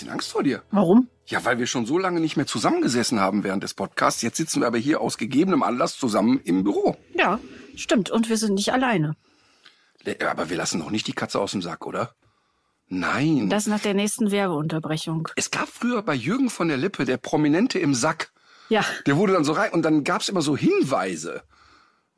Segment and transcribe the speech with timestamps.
[0.00, 0.62] Bisschen Angst vor dir.
[0.70, 1.08] Warum?
[1.26, 4.22] Ja, weil wir schon so lange nicht mehr zusammengesessen haben während des Podcasts.
[4.22, 6.96] Jetzt sitzen wir aber hier aus gegebenem Anlass zusammen im Büro.
[7.14, 7.38] Ja,
[7.76, 8.10] stimmt.
[8.10, 9.14] Und wir sind nicht alleine.
[10.04, 12.14] Äh, Aber wir lassen noch nicht die Katze aus dem Sack, oder?
[12.88, 13.48] Nein.
[13.50, 15.28] Das nach der nächsten Werbeunterbrechung.
[15.36, 18.32] es gab früher bei Jürgen von der Lippe der Prominente im Sack.
[18.68, 18.84] Ja.
[19.06, 21.42] Der wurde dann so rein und dann gab's immer so Hinweise.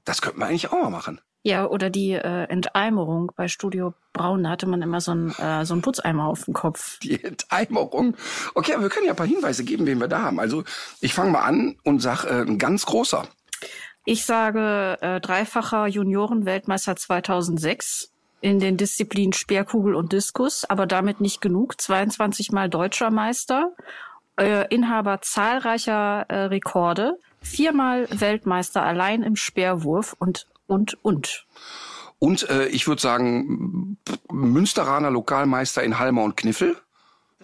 [0.05, 1.21] Das könnten wir eigentlich auch mal machen.
[1.45, 5.75] Ja, oder die äh, Enteimerung bei Studio Braun, hatte man immer so einen, äh, so
[5.75, 6.99] einen Putzeimer auf dem Kopf.
[7.01, 8.17] Die Enteimerung.
[8.55, 10.39] Okay, aber wir können ja ein paar Hinweise geben, wen wir da haben.
[10.39, 10.65] Also
[11.01, 13.27] ich fange mal an und sag äh, ein ganz großer.
[14.05, 21.41] Ich sage äh, dreifacher Juniorenweltmeister 2006 in den Disziplinen Speerkugel und Diskus, aber damit nicht
[21.41, 21.81] genug.
[21.81, 23.73] 22 Mal deutscher Meister,
[24.37, 31.47] äh, Inhaber zahlreicher äh, Rekorde, viermal Weltmeister allein im Speerwurf und und und.
[32.19, 33.99] Und äh, ich würde sagen,
[34.31, 36.77] Münsteraner Lokalmeister in Halmer und Kniffel.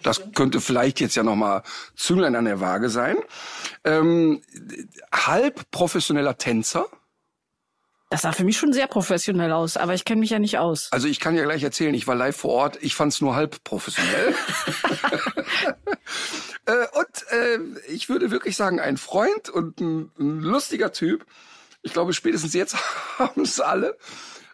[0.01, 1.63] Das könnte vielleicht jetzt ja nochmal
[1.95, 3.17] Zünglein an der Waage sein.
[3.83, 4.41] Ähm,
[5.13, 6.85] halb professioneller Tänzer.
[8.09, 10.87] Das sah für mich schon sehr professionell aus, aber ich kenne mich ja nicht aus.
[10.91, 13.35] Also ich kann ja gleich erzählen, ich war live vor Ort, ich fand es nur
[13.35, 14.33] halb professionell.
[16.65, 21.25] äh, und äh, ich würde wirklich sagen, ein Freund und ein, ein lustiger Typ.
[21.81, 22.75] Ich glaube, spätestens jetzt
[23.19, 23.97] haben es alle.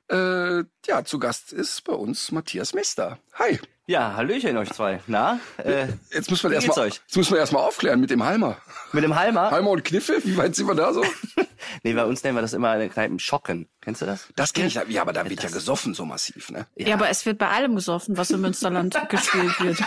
[0.09, 3.17] Äh, ja, zu Gast ist bei uns Matthias Mester.
[3.33, 3.59] Hi.
[3.87, 4.99] Ja, Hallöchen euch zwei.
[5.07, 6.95] Na, äh, Jetzt müssen wir Wie erst geht's mal, euch?
[7.05, 8.58] jetzt müssen wir erstmal aufklären mit dem Halmer.
[8.93, 9.52] mit dem Halmer?
[9.52, 11.03] Halmer und Kniffel, wie weit sind wir da so?
[11.83, 13.67] Nee, bei uns nennen wir das immer in den Kneipen Schocken.
[13.81, 14.27] Kennst du das?
[14.35, 14.75] Das kenne ich.
[14.75, 16.67] Ja, aber da wird ja gesoffen so massiv, ne?
[16.75, 16.93] Ja.
[16.95, 19.80] aber es wird bei allem gesoffen, was im Münsterland gespielt wird.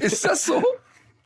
[0.00, 0.64] Ist das so?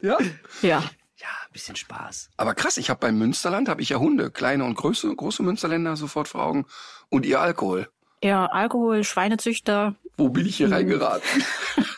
[0.01, 0.17] Ja.
[0.63, 0.83] Ja.
[1.23, 2.31] Ja, ein bisschen Spaß.
[2.37, 5.95] Aber krass, ich habe beim Münsterland habe ich ja Hunde, kleine und große, große Münsterländer
[5.97, 6.67] sofort vor Augen
[7.11, 7.89] und ihr Alkohol.
[8.25, 11.45] Ja, Alkohol, Schweinezüchter, Wo bin ich hier reingeraten?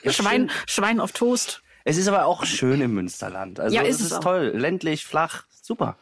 [0.09, 1.63] Schwein, Schwein auf Toast.
[1.85, 3.61] Es ist aber auch schön im Münsterland.
[3.61, 4.21] Also Ja, es ist ist es auch.
[4.21, 4.53] toll.
[4.55, 5.97] Ländlich, flach, super.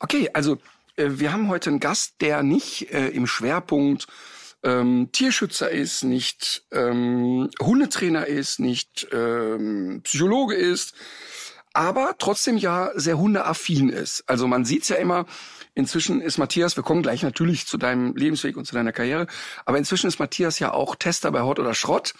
[0.00, 0.58] Okay, also
[0.96, 4.06] äh, wir haben heute einen Gast, der nicht äh, im Schwerpunkt
[4.62, 10.94] ähm, Tierschützer ist, nicht ähm, Hundetrainer ist, nicht ähm, Psychologe ist,
[11.76, 14.24] aber trotzdem ja sehr hundeaffin ist.
[14.26, 15.26] Also man sieht's ja immer,
[15.74, 19.26] inzwischen ist Matthias, wir kommen gleich natürlich zu deinem Lebensweg und zu deiner Karriere,
[19.64, 22.14] aber inzwischen ist Matthias ja auch Tester bei Hot oder Schrott.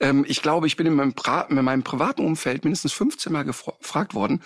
[0.00, 3.44] Ähm, ich glaube, ich bin in meinem, pra in meinem privaten Umfeld mindestens 15 Mal
[3.44, 4.42] gefra- gefragt worden,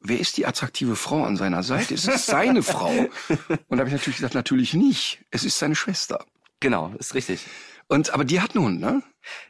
[0.00, 1.94] wer ist die attraktive Frau an seiner Seite?
[1.94, 2.88] Ist es seine Frau?
[2.88, 3.08] Und
[3.70, 5.20] da habe ich natürlich gesagt, natürlich nicht.
[5.30, 6.24] Es ist seine Schwester.
[6.60, 7.46] Genau, ist richtig.
[7.88, 9.02] Und aber die hat einen Hund, ne?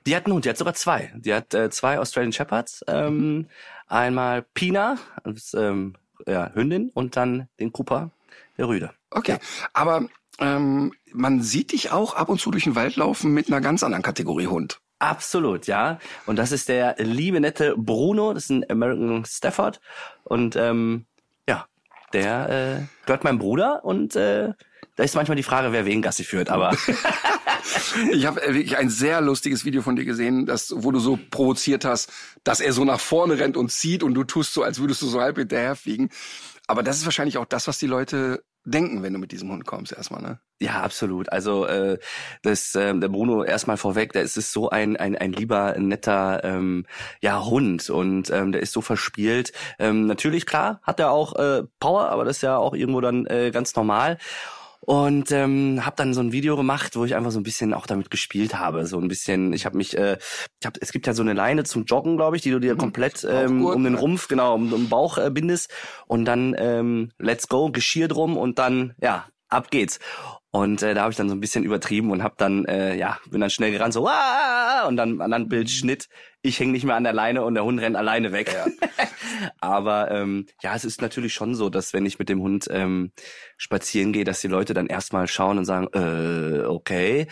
[0.06, 1.12] Die hat einen Hund, die hat sogar zwei.
[1.17, 2.84] Die hat äh, zwei Australian Shepherds.
[2.87, 3.49] Ähm,
[3.88, 5.94] einmal Pina, ist, ähm,
[6.26, 8.10] ja, Hündin, und dann den Cooper,
[8.56, 8.93] der Rüde.
[9.10, 9.38] Okay.
[9.72, 10.06] Aber
[10.38, 13.82] ähm, man sieht dich auch ab und zu durch den Wald laufen mit einer ganz
[13.82, 14.81] anderen Kategorie Hund.
[14.99, 15.99] Absolut, ja.
[16.26, 19.81] Und das ist der liebe nette Bruno, das ist ein American Stafford.
[20.25, 21.06] Und ähm,
[21.49, 21.66] ja,
[22.12, 24.53] der äh, gehört meinem Bruder und äh,
[24.97, 26.76] da ist manchmal die Frage, wer wen Gassi führt, aber
[28.12, 31.84] Ich habe wirklich ein sehr lustiges Video von dir gesehen, das, wo du so provoziert
[31.84, 32.11] hast,
[32.45, 35.06] dass er so nach vorne rennt und zieht und du tust so, als würdest du
[35.06, 36.11] so halb hinterherfliegen.
[36.67, 39.67] Aber das ist wahrscheinlich auch das, was die Leute denken, wenn du mit diesem Hund
[39.67, 40.41] kommst erstmal, ne?
[40.61, 41.31] ja, absolut.
[41.31, 41.99] Also äh,
[42.43, 46.43] das, äh, der Bruno erstmal vorweg, der ist, ist so ein, ein, ein lieber, netter
[46.43, 46.85] ähm,
[47.21, 49.53] ja, Hund und ähm, der ist so verspielt.
[49.79, 53.27] Ähm, natürlich, klar, hat er auch äh, Power, aber das ist ja auch irgendwo dann
[53.27, 54.19] äh, ganz normal.
[54.81, 57.87] Und ähm, habe dann so ein Video gemacht, wo ich einfach so ein bisschen auch
[57.87, 58.87] damit gespielt habe.
[58.87, 60.19] So ein bisschen, ich habe mich, äh,
[60.61, 62.76] ich hab, es gibt ja so eine Leine zum Joggen, glaube ich, die du dir
[62.76, 63.94] komplett ähm, um den?
[63.94, 65.70] Rumpf, genau, um, um den Bauch äh, bindest.
[66.06, 69.99] Und dann ähm, let's go, Geschirr drum und dann, ja, ab geht's.
[70.50, 73.19] Und äh, da habe ich dann so ein bisschen übertrieben und habe dann, äh, ja,
[73.31, 74.87] bin dann schnell gerannt, so, Wah!
[74.89, 76.09] und dann anderen Bildschnitt,
[76.41, 78.55] ich hänge nicht mehr an der Leine und der Hund rennt alleine weg.
[79.61, 83.12] Aber ähm, ja, es ist natürlich schon so, dass wenn ich mit dem Hund ähm,
[83.59, 87.27] spazieren gehe, dass die Leute dann erstmal schauen und sagen, äh, okay.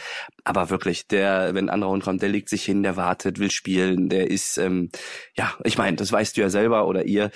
[0.44, 3.50] Aber wirklich, der, wenn ein anderer Hund kommt, der legt sich hin, der wartet, will
[3.50, 4.90] spielen, der ist, ähm,
[5.36, 7.30] ja, ich meine, das weißt du ja selber oder ihr,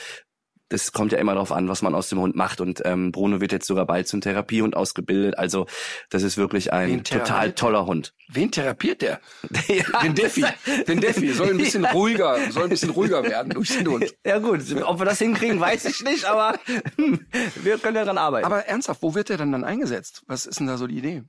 [0.70, 2.61] das kommt ja immer darauf an, was man aus dem Hund macht.
[2.61, 5.37] Und ähm, Bruno wird jetzt sogar bald zum Therapiehund ausgebildet.
[5.37, 5.67] Also
[6.08, 8.14] das ist wirklich ein total toller Hund.
[8.32, 9.21] Wen therapiert der?
[9.69, 10.44] ja, Den Defi.
[10.87, 11.32] Den Defi.
[11.32, 14.15] Soll ein bisschen ruhiger, soll ein bisschen ruhiger werden durch den Hund.
[14.25, 16.59] ja gut, ob wir das hinkriegen, weiß ich nicht, aber
[16.97, 17.27] hm,
[17.62, 18.47] wir können ja dran arbeiten.
[18.47, 20.23] Aber ernsthaft, wo wird der dann dann eingesetzt?
[20.27, 21.23] Was ist denn da so die Idee?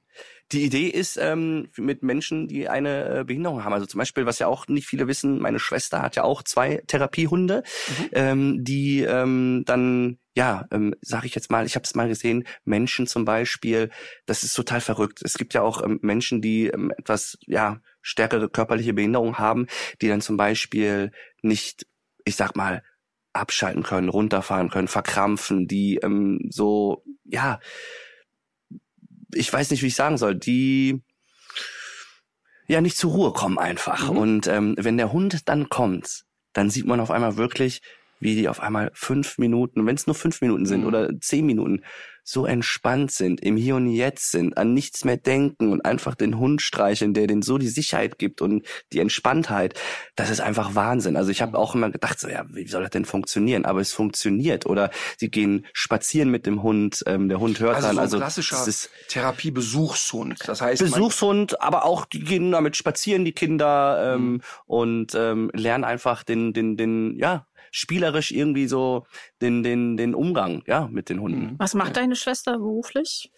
[0.51, 3.73] Die Idee ist ähm, mit Menschen, die eine äh, Behinderung haben.
[3.73, 6.83] Also zum Beispiel, was ja auch nicht viele wissen, meine Schwester hat ja auch zwei
[6.87, 7.63] Therapiehunde,
[8.11, 12.45] ähm, die ähm, dann ja, ähm, sage ich jetzt mal, ich habe es mal gesehen,
[12.63, 13.89] Menschen zum Beispiel,
[14.25, 15.21] das ist total verrückt.
[15.23, 19.67] Es gibt ja auch ähm, Menschen, die ähm, etwas ja stärkere körperliche Behinderung haben,
[20.01, 21.11] die dann zum Beispiel
[21.41, 21.85] nicht,
[22.23, 22.83] ich sag mal,
[23.33, 27.59] abschalten können, runterfahren können, verkrampfen, die ähm, so ja
[29.33, 31.01] ich weiß nicht, wie ich sagen soll, die
[32.67, 34.09] ja nicht zur Ruhe kommen einfach.
[34.09, 37.81] Und ähm, wenn der Hund dann kommt, dann sieht man auf einmal wirklich,
[38.21, 40.87] wie die auf einmal fünf Minuten, wenn es nur fünf Minuten sind Mhm.
[40.87, 41.81] oder zehn Minuten,
[42.23, 46.37] so entspannt sind, im Hier und Jetzt sind, an nichts mehr denken und einfach den
[46.37, 48.63] Hund streicheln, der denen so die Sicherheit gibt und
[48.93, 49.73] die Entspanntheit.
[50.15, 51.17] Das ist einfach Wahnsinn.
[51.17, 53.65] Also ich habe auch immer gedacht, so ja, wie soll das denn funktionieren?
[53.65, 54.67] Aber es funktioniert.
[54.67, 57.95] Oder sie gehen spazieren mit dem Hund, ähm, der Hund hört Also dann.
[57.95, 60.39] so ein also klassischer das ist Therapiebesuchshund.
[60.47, 64.41] Das heißt, Besuchshund, aber auch die gehen damit spazieren, die Kinder, ähm, Mhm.
[64.67, 69.05] und ähm, lernen einfach den, den, den, ja, spielerisch irgendwie so
[69.41, 71.41] den, den, den Umgang, ja, mit den Hunden.
[71.41, 71.55] Mhm.
[71.57, 73.31] Was macht deine Schwester beruflich?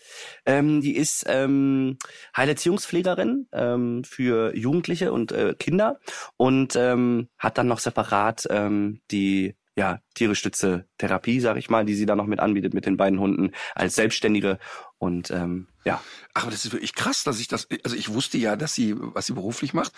[0.45, 1.97] Ähm, die ist ähm,
[2.35, 6.00] Heilerziehungspflegerin ähm, für Jugendliche und äh, Kinder
[6.35, 11.95] und ähm, hat dann noch separat ähm, die ja, Tierestütze Therapie, sag ich mal, die
[11.95, 14.59] sie da noch mit anbietet mit den beiden Hunden als Selbstständige
[15.00, 16.01] und ähm, ja,
[16.33, 18.95] Ach, aber das ist wirklich krass, dass ich das, also ich wusste ja, dass sie,
[18.97, 19.91] was sie beruflich macht,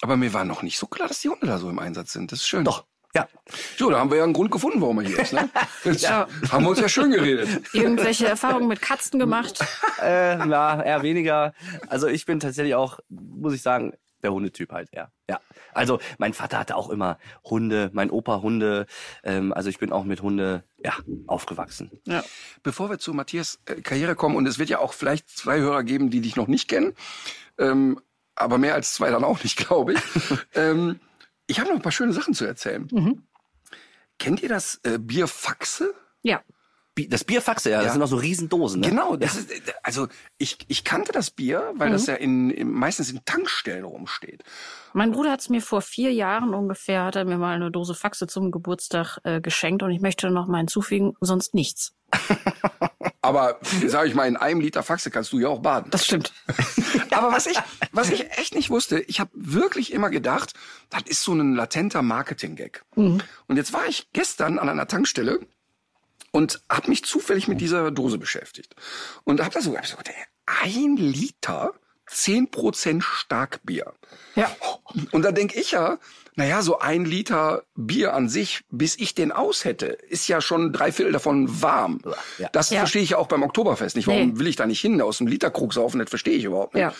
[0.00, 2.30] aber mir war noch nicht so klar, dass die Hunde da so im Einsatz sind.
[2.32, 2.64] Das ist schön.
[2.64, 2.86] doch,
[3.16, 3.28] ja,
[3.76, 5.48] So, da haben wir ja einen Grund gefunden, warum er hier ist, ne?
[5.84, 6.26] Jetzt Ja.
[6.50, 7.48] haben wir uns ja schön geredet.
[7.72, 9.58] Irgendwelche Erfahrungen mit Katzen gemacht?
[10.02, 11.54] Äh, na, eher weniger.
[11.88, 15.08] Also ich bin tatsächlich auch, muss ich sagen, der Hundetyp halt, ja.
[15.28, 15.40] Ja.
[15.72, 18.86] Also mein Vater hatte auch immer Hunde, mein Opa Hunde.
[19.24, 20.92] Ähm, also ich bin auch mit Hunde, ja,
[21.26, 21.90] aufgewachsen.
[22.06, 22.22] Ja.
[22.62, 25.82] Bevor wir zu Matthias äh, Karriere kommen, und es wird ja auch vielleicht zwei Hörer
[25.82, 26.92] geben, die dich noch nicht kennen,
[27.58, 27.98] ähm,
[28.34, 30.00] aber mehr als zwei dann auch nicht, glaube ich.
[30.54, 31.00] ähm,
[31.46, 32.88] ich habe noch ein paar schöne Sachen zu erzählen.
[32.90, 33.22] Mhm.
[34.18, 35.94] Kennt ihr das äh, Bier Faxe?
[36.22, 36.42] Ja.
[37.10, 37.92] Das Bierfaxe, ja, das Ja.
[37.92, 38.88] sind auch so Riesendosen, ne?
[38.88, 39.50] Genau, das ist,
[39.82, 40.08] also
[40.38, 41.92] ich, ich kannte das Bier, weil Mhm.
[41.92, 44.42] das ja in, in, meistens in Tankstellen rumsteht.
[44.94, 47.94] Mein Bruder hat es mir vor vier Jahren ungefähr, hat er mir mal eine Dose
[47.94, 51.92] Faxe zum Geburtstag äh, geschenkt und ich möchte noch mal hinzufügen, sonst nichts.
[53.26, 55.90] Aber, sage ich mal, in einem Liter Faxe kannst du ja auch baden.
[55.90, 56.32] Das stimmt.
[57.10, 57.58] Aber was ich,
[57.90, 60.52] was ich echt nicht wusste, ich habe wirklich immer gedacht,
[60.90, 62.84] das ist so ein latenter Marketing-Gag.
[63.48, 65.40] Und jetzt war ich gestern an einer Tankstelle
[66.30, 68.76] und habe mich zufällig mit dieser Dose beschäftigt.
[69.24, 70.24] Und habe da so, hab so gedacht, ey,
[70.70, 71.74] ein Liter,
[72.08, 73.92] 10% Starkbier.
[74.36, 74.54] Ja.
[75.10, 75.98] Und da denk ich ja,
[76.36, 80.72] naja, so ein Liter Bier an sich, bis ich den aus hätte, ist ja schon
[80.72, 82.00] drei Viertel davon warm.
[82.38, 82.48] Ja.
[82.52, 82.80] Das Ja.
[82.80, 84.06] verstehe ich ja auch beim Oktoberfest nicht.
[84.06, 84.38] Warum Nee.
[84.38, 85.98] will ich da nicht hin, aus dem Literkrug saufen?
[85.98, 86.82] Das verstehe ich überhaupt nicht.
[86.82, 86.94] Ja.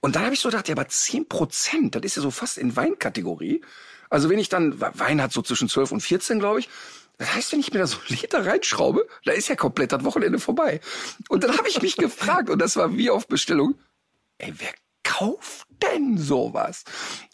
[0.00, 2.56] Und dann habe ich so gedacht, ja, aber 10 Prozent, das ist ja so fast
[2.58, 3.60] in Weinkategorie.
[4.10, 6.68] Also wenn ich dann, Wein hat so zwischen 12 und 14, glaube ich.
[7.18, 10.02] Das heißt, wenn ich mir da so einen Liter reinschraube, da ist ja komplett das
[10.04, 10.80] Wochenende vorbei.
[11.28, 13.74] Und dann habe ich mich gefragt, und das war wie auf Bestellung,
[14.38, 14.70] ey, wer
[15.12, 16.84] kauft denn sowas?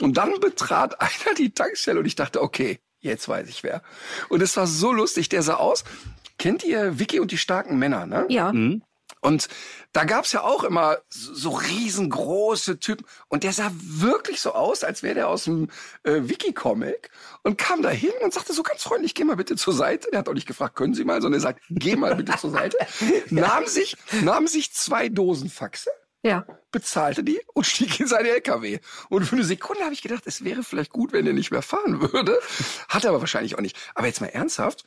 [0.00, 3.82] Und dann betrat einer die Tankstelle und ich dachte, okay, jetzt weiß ich wer.
[4.28, 5.84] Und es war so lustig, der sah aus.
[6.38, 8.26] Kennt ihr Vicky und die starken Männer, ne?
[8.28, 8.52] Ja.
[9.20, 9.48] Und
[9.92, 13.04] da gab's ja auch immer so so riesengroße Typen.
[13.28, 15.68] Und der sah wirklich so aus, als wäre der aus dem
[16.04, 17.10] äh, Wiki-Comic.
[17.42, 20.08] Und kam da hin und sagte so ganz freundlich, geh mal bitte zur Seite.
[20.12, 22.50] Der hat auch nicht gefragt, können Sie mal, sondern er sagt, geh mal bitte zur
[22.50, 22.76] Seite.
[23.30, 25.90] Nahm sich, nahm sich zwei Dosen Faxe,
[26.22, 26.44] Ja.
[26.72, 28.80] bezahlte die und stieg in seine LKW.
[29.08, 31.62] Und für eine Sekunde habe ich gedacht, es wäre vielleicht gut, wenn er nicht mehr
[31.62, 32.38] fahren würde.
[32.88, 33.76] Hat er aber wahrscheinlich auch nicht.
[33.94, 34.84] Aber jetzt mal ernsthaft,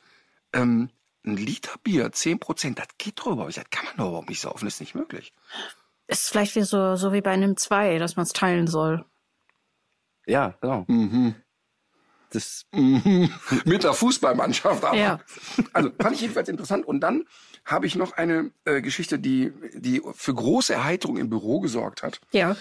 [0.52, 0.90] ähm,
[1.24, 3.58] ein Liter Bier, 10 Prozent, das geht doch überhaupt nicht.
[3.58, 5.32] Das kann man doch überhaupt nicht saufen, das ist nicht möglich.
[6.06, 9.04] Ist vielleicht wie so, so wie bei einem zwei, dass man es teilen soll.
[10.26, 10.84] Ja, genau.
[10.88, 11.34] Mhm.
[12.30, 14.84] Das, Mit der Fußballmannschaft.
[14.84, 14.96] Aber.
[14.96, 15.20] Ja.
[15.72, 16.86] Also fand ich jedenfalls interessant.
[16.86, 17.24] Und dann
[17.64, 22.20] habe ich noch eine äh, Geschichte, die, die für große Erheiterung im Büro gesorgt hat.
[22.32, 22.56] Ja.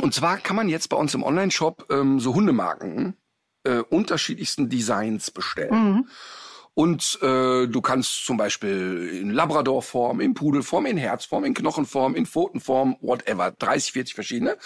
[0.00, 3.16] Und zwar kann man jetzt bei uns im Online-Shop ähm, so Hundemarken
[3.64, 6.08] äh, unterschiedlichsten Designs bestellen.
[6.74, 12.24] Und äh, du kannst zum Beispiel in Labradorform, in Pudelform, in Herzform, in Knochenform, in
[12.24, 14.56] Pfotenform, whatever, 30, 40 verschiedene.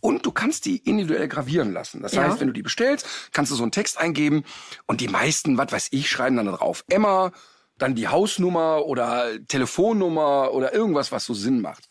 [0.00, 2.02] Und du kannst die individuell gravieren lassen.
[2.02, 2.24] Das Ja.
[2.24, 4.44] heißt, wenn du die bestellst, kannst du so einen Text eingeben
[4.84, 7.32] und die meisten, was weiß ich, schreiben dann drauf Emma,
[7.78, 11.88] dann die Hausnummer oder Telefonnummer oder irgendwas, was so Sinn macht.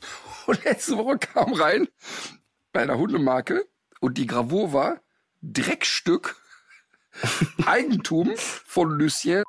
[0.46, 1.88] Und letzte Woche kam rein
[2.72, 3.68] bei einer Hundemarke
[4.00, 5.00] und die Gravur war
[5.42, 6.36] Dreckstück
[7.66, 9.44] Eigentum von Lucien.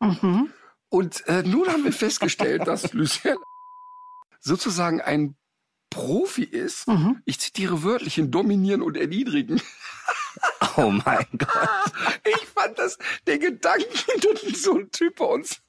[0.00, 0.52] Mhm.
[0.88, 3.36] Und äh, nun haben wir festgestellt, dass Lucien
[4.40, 5.34] sozusagen ein
[5.92, 6.88] Profi ist.
[6.88, 7.22] Mhm.
[7.24, 9.60] Ich zitiere wörtlich in dominieren und erniedrigen.
[10.78, 11.92] Oh mein Gott.
[12.24, 12.96] Ich fand das,
[13.26, 13.86] der Gedanke,
[14.42, 15.60] dass so ein Typ bei uns.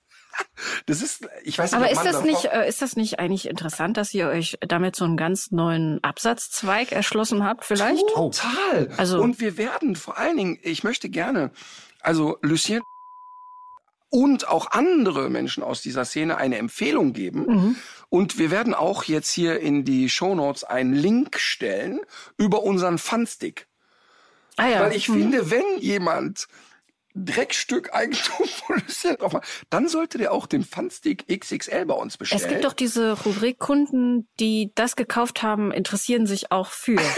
[0.86, 3.48] Das ist, ich weiß nicht, Aber ob ist das nicht, äh, ist das nicht eigentlich
[3.48, 8.08] interessant, dass ihr euch damit so einen ganz neuen Absatzzweig erschlossen habt, vielleicht?
[8.08, 8.89] Total.
[8.98, 11.51] Also- und wir werden vor allen Dingen, ich möchte gerne,
[12.00, 12.82] also Lucien
[14.13, 17.46] und auch andere Menschen aus dieser Szene eine Empfehlung geben.
[17.48, 17.75] Mhm.
[18.10, 22.00] Und wir werden auch jetzt hier in die Shownotes einen Link stellen
[22.38, 23.65] über unseren Funstick.
[24.55, 24.82] Ah ja.
[24.82, 25.13] Weil ich Mhm.
[25.15, 26.48] finde, wenn jemand
[27.15, 32.17] Dreckstück Eigentum von Lucien drauf macht, dann sollte der auch den Funstick XXL bei uns
[32.17, 32.41] bestellen.
[32.41, 37.00] Es gibt doch diese Rubrik Kunden, die das gekauft haben, interessieren sich auch für.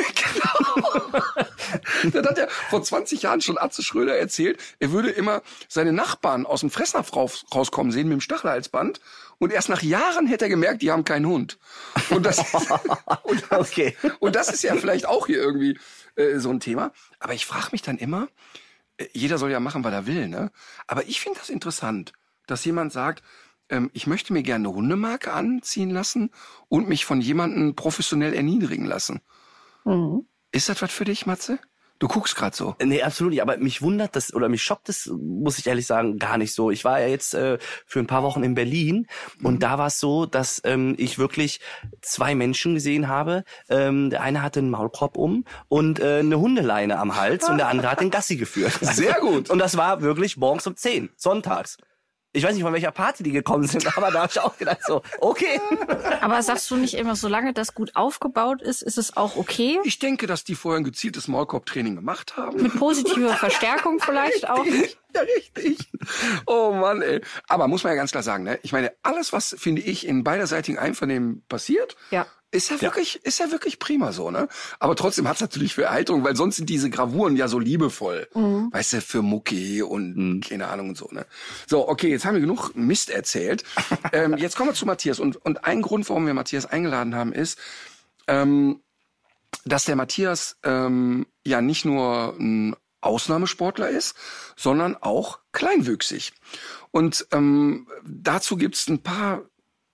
[2.11, 4.59] Das hat er vor 20 Jahren schon Atze Schröder erzählt.
[4.79, 8.99] Er würde immer seine Nachbarn aus dem Fressnapf raus, rauskommen sehen mit dem Stachelhalsband.
[9.37, 11.57] Und erst nach Jahren hätte er gemerkt, die haben keinen Hund.
[12.09, 12.39] Und das,
[13.23, 13.95] und das, Okay.
[14.19, 15.77] und das ist ja vielleicht auch hier irgendwie
[16.15, 16.91] äh, so ein Thema.
[17.19, 18.27] Aber ich frage mich dann immer, äh,
[19.13, 20.51] jeder soll ja machen, was er will, ne?
[20.87, 22.13] Aber ich finde das interessant,
[22.47, 23.23] dass jemand sagt,
[23.69, 26.31] ähm, ich möchte mir gerne eine Hundemarke anziehen lassen
[26.69, 29.21] und mich von jemandem professionell erniedrigen lassen.
[29.83, 30.27] Mhm.
[30.51, 31.59] Ist das was für dich, Matze?
[31.99, 32.75] Du guckst gerade so.
[32.83, 33.41] Nee, absolut nicht.
[33.41, 36.69] Aber mich wundert das oder mich schockt das, muss ich ehrlich sagen, gar nicht so.
[36.69, 39.07] Ich war ja jetzt äh, für ein paar Wochen in Berlin
[39.43, 41.61] und da war es so, dass ähm, ich wirklich
[42.01, 43.43] zwei Menschen gesehen habe.
[43.69, 47.67] Ähm, der eine hatte einen Maulkorb um und äh, eine Hundeleine am Hals und der
[47.69, 48.73] andere hat den Gassi geführt.
[48.81, 49.49] Sehr gut.
[49.49, 51.77] Und das war wirklich morgens um 10, sonntags.
[52.35, 54.79] Ich weiß nicht, von welcher Party die gekommen sind, aber da habe ich auch gedacht
[54.85, 55.59] so, okay.
[56.21, 59.79] Aber sagst du nicht immer, solange das gut aufgebaut ist, ist es auch okay?
[59.85, 62.61] Ich denke, dass die vorher ein gezieltes Maulkorbtraining gemacht haben.
[62.61, 64.65] Mit positiver Verstärkung vielleicht auch?
[64.65, 65.89] Ja, richtig.
[66.45, 67.21] Oh Mann, ey.
[67.47, 68.59] Aber muss man ja ganz klar sagen, ne?
[68.63, 72.27] Ich meine, alles, was, finde ich, in beiderseitigen Einvernehmen passiert, Ja.
[72.55, 74.47] Ist ja wirklich, ist ja wirklich prima so, ne?
[74.79, 78.27] Aber trotzdem hat's natürlich für Erheiterung, weil sonst sind diese Gravuren ja so liebevoll.
[78.71, 81.25] Weißt du, für Mucki und keine Ahnung und so, ne?
[81.67, 83.63] So, okay, jetzt haben wir genug Mist erzählt.
[84.13, 85.19] ähm, jetzt kommen wir zu Matthias.
[85.19, 87.59] Und, und ein Grund, warum wir Matthias eingeladen haben, ist,
[88.27, 88.81] ähm,
[89.65, 94.15] dass der Matthias ähm, ja nicht nur ein Ausnahmesportler ist,
[94.55, 96.33] sondern auch kleinwüchsig.
[96.91, 99.43] Und ähm, dazu gibt's ein paar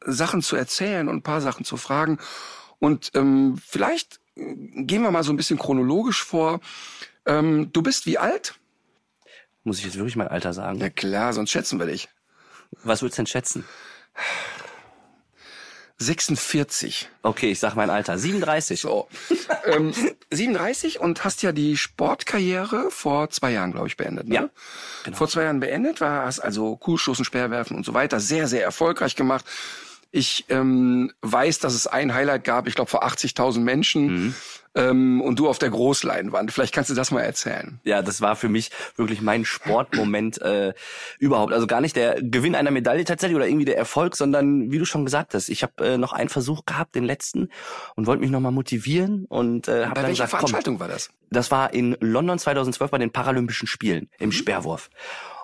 [0.06, 2.20] Sachen zu erzählen und ein paar Sachen zu fragen.
[2.80, 6.60] Und ähm, vielleicht äh, gehen wir mal so ein bisschen chronologisch vor.
[7.26, 8.56] Ähm, du bist wie alt?
[9.64, 10.80] Muss ich jetzt wirklich mein Alter sagen?
[10.80, 12.10] Ja klar, sonst schätzen wir dich.
[12.84, 13.66] Was würdest du denn schätzen?
[16.02, 17.10] 46.
[17.22, 18.18] Okay, ich sag mein Alter.
[18.18, 18.82] 37.
[18.82, 19.08] So.
[19.66, 19.94] ähm,
[20.32, 24.28] 37 und hast ja die Sportkarriere vor zwei Jahren, glaube ich, beendet.
[24.28, 24.36] Ne?
[24.36, 24.50] Ja,
[25.04, 25.18] genau.
[25.18, 29.16] Vor zwei Jahren beendet, war hast also Kuhstoßen, Speerwerfen und so weiter sehr, sehr erfolgreich
[29.16, 29.46] gemacht.
[30.14, 34.36] Ich ähm, weiß, dass es ein Highlight gab, ich glaube vor 80.000 Menschen Mhm.
[34.76, 36.52] ähm, und du auf der Großleinwand.
[36.52, 37.80] Vielleicht kannst du das mal erzählen.
[37.84, 40.74] Ja, das war für mich wirklich mein Sportmoment äh,
[41.18, 41.54] überhaupt.
[41.54, 44.86] Also gar nicht der Gewinn einer Medaille tatsächlich oder irgendwie der Erfolg, sondern wie du
[44.86, 47.50] schon gesagt hast, ich habe äh, noch einen Versuch gehabt, den letzten,
[47.96, 51.10] und wollte mich nochmal motivieren und äh, habe dann welcher gesagt, komm, Veranstaltung war das?
[51.30, 54.24] das war in London 2012 bei den Paralympischen Spielen Mhm.
[54.26, 54.90] im Speerwurf.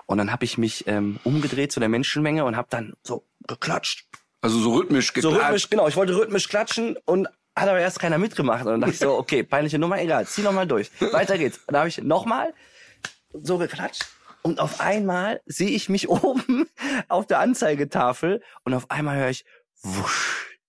[0.08, 4.06] Und dann habe ich mich ähm, umgedreht zu der Menschenmenge und habe dann so geklatscht.
[4.42, 5.42] Also so rhythmisch So geklatscht.
[5.46, 5.88] rhythmisch, genau.
[5.88, 8.62] Ich wollte rhythmisch klatschen und hat aber erst keiner mitgemacht.
[8.66, 10.92] Und dann dachte ich so, okay, peinliche Nummer, egal, zieh noch mal durch.
[11.00, 11.58] Weiter geht's.
[11.68, 12.54] Und da habe ich nochmal
[13.34, 14.06] so geklatscht.
[14.44, 16.68] Und auf einmal sehe ich mich oben
[17.10, 19.44] auf der Anzeigetafel und auf einmal höre ich
[19.82, 20.60] wusch,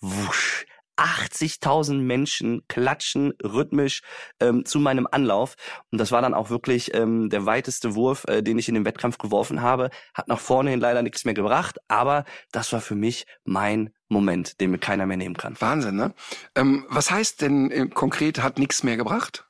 [0.00, 0.66] wusch.
[0.96, 4.02] 80.000 Menschen klatschen rhythmisch
[4.40, 5.56] ähm, zu meinem Anlauf.
[5.90, 8.84] Und das war dann auch wirklich ähm, der weiteste Wurf, äh, den ich in dem
[8.84, 9.90] Wettkampf geworfen habe.
[10.14, 14.60] Hat nach vorne hin leider nichts mehr gebracht, aber das war für mich mein Moment,
[14.60, 15.56] den mir keiner mehr nehmen kann.
[15.60, 16.14] Wahnsinn, ne?
[16.54, 19.46] Ähm, was heißt denn äh, konkret, hat nichts mehr gebracht?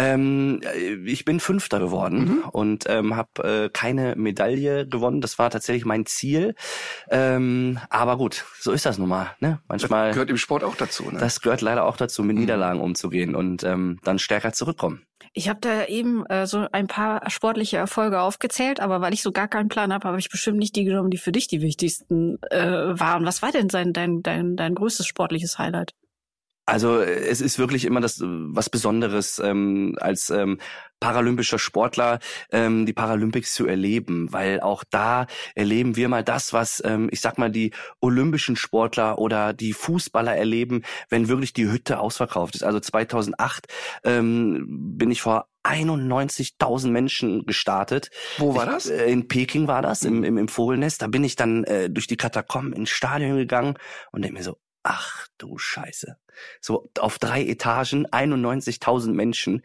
[0.00, 5.20] Ähm, äh, ich bin Fünfter geworden und ähm, habe äh, keine Medaille gewonnen.
[5.20, 6.54] Das war tatsächlich mein Ziel.
[7.10, 9.36] Ähm, aber gut, so ist das nun mal.
[9.40, 9.60] Ne?
[9.68, 11.18] Manchmal, Gehört im Sport auch dazu, ne?
[11.18, 15.02] das gehört leider auch dazu, mit Niederlagen umzugehen und ähm, dann stärker zurückkommen.
[15.32, 19.32] Ich habe da eben äh, so ein paar sportliche Erfolge aufgezählt, aber weil ich so
[19.32, 22.38] gar keinen Plan habe, habe ich bestimmt nicht die genommen, die für dich die wichtigsten
[22.50, 23.26] äh, waren.
[23.26, 25.94] Was war denn dein, dein, dein, dein größtes sportliches Highlight?
[26.70, 30.60] Also es ist wirklich immer das was Besonderes ähm, als ähm,
[31.00, 32.20] paralympischer Sportler
[32.52, 37.22] ähm, die Paralympics zu erleben, weil auch da erleben wir mal das, was ähm, ich
[37.22, 42.62] sag mal die olympischen Sportler oder die Fußballer erleben, wenn wirklich die Hütte ausverkauft ist.
[42.62, 43.66] Also 2008
[44.04, 44.64] ähm,
[44.96, 48.10] bin ich vor 91.000 Menschen gestartet.
[48.38, 48.86] Wo war das?
[48.86, 51.02] Ich, äh, in Peking war das, im, im, im Vogelnest.
[51.02, 53.74] Da bin ich dann äh, durch die Katakomben ins Stadion gegangen
[54.12, 56.16] und denke mir so, ach du Scheiße.
[56.60, 59.62] So auf drei Etagen, 91.000 Menschen.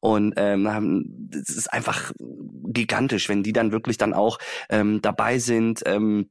[0.00, 5.82] Und ähm, das ist einfach gigantisch, wenn die dann wirklich dann auch ähm, dabei sind.
[5.86, 6.30] Ähm,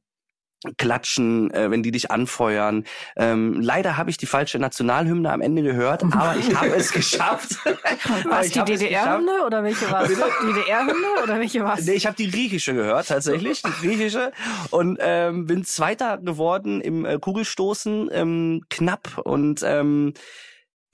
[0.76, 2.84] klatschen, äh, wenn die dich anfeuern.
[3.16, 7.56] Ähm, leider habe ich die falsche Nationalhymne am Ende gehört, aber ich habe es geschafft.
[8.28, 10.08] War es die DDR-Hymne oder welche war es?
[10.08, 11.86] Die DDR-Hymne oder welche war es?
[11.86, 14.32] Nee, ich habe die griechische gehört, tatsächlich, die griechische.
[14.70, 19.18] Und ähm, bin Zweiter geworden im äh, Kugelstoßen, ähm, knapp.
[19.18, 20.14] Und ähm,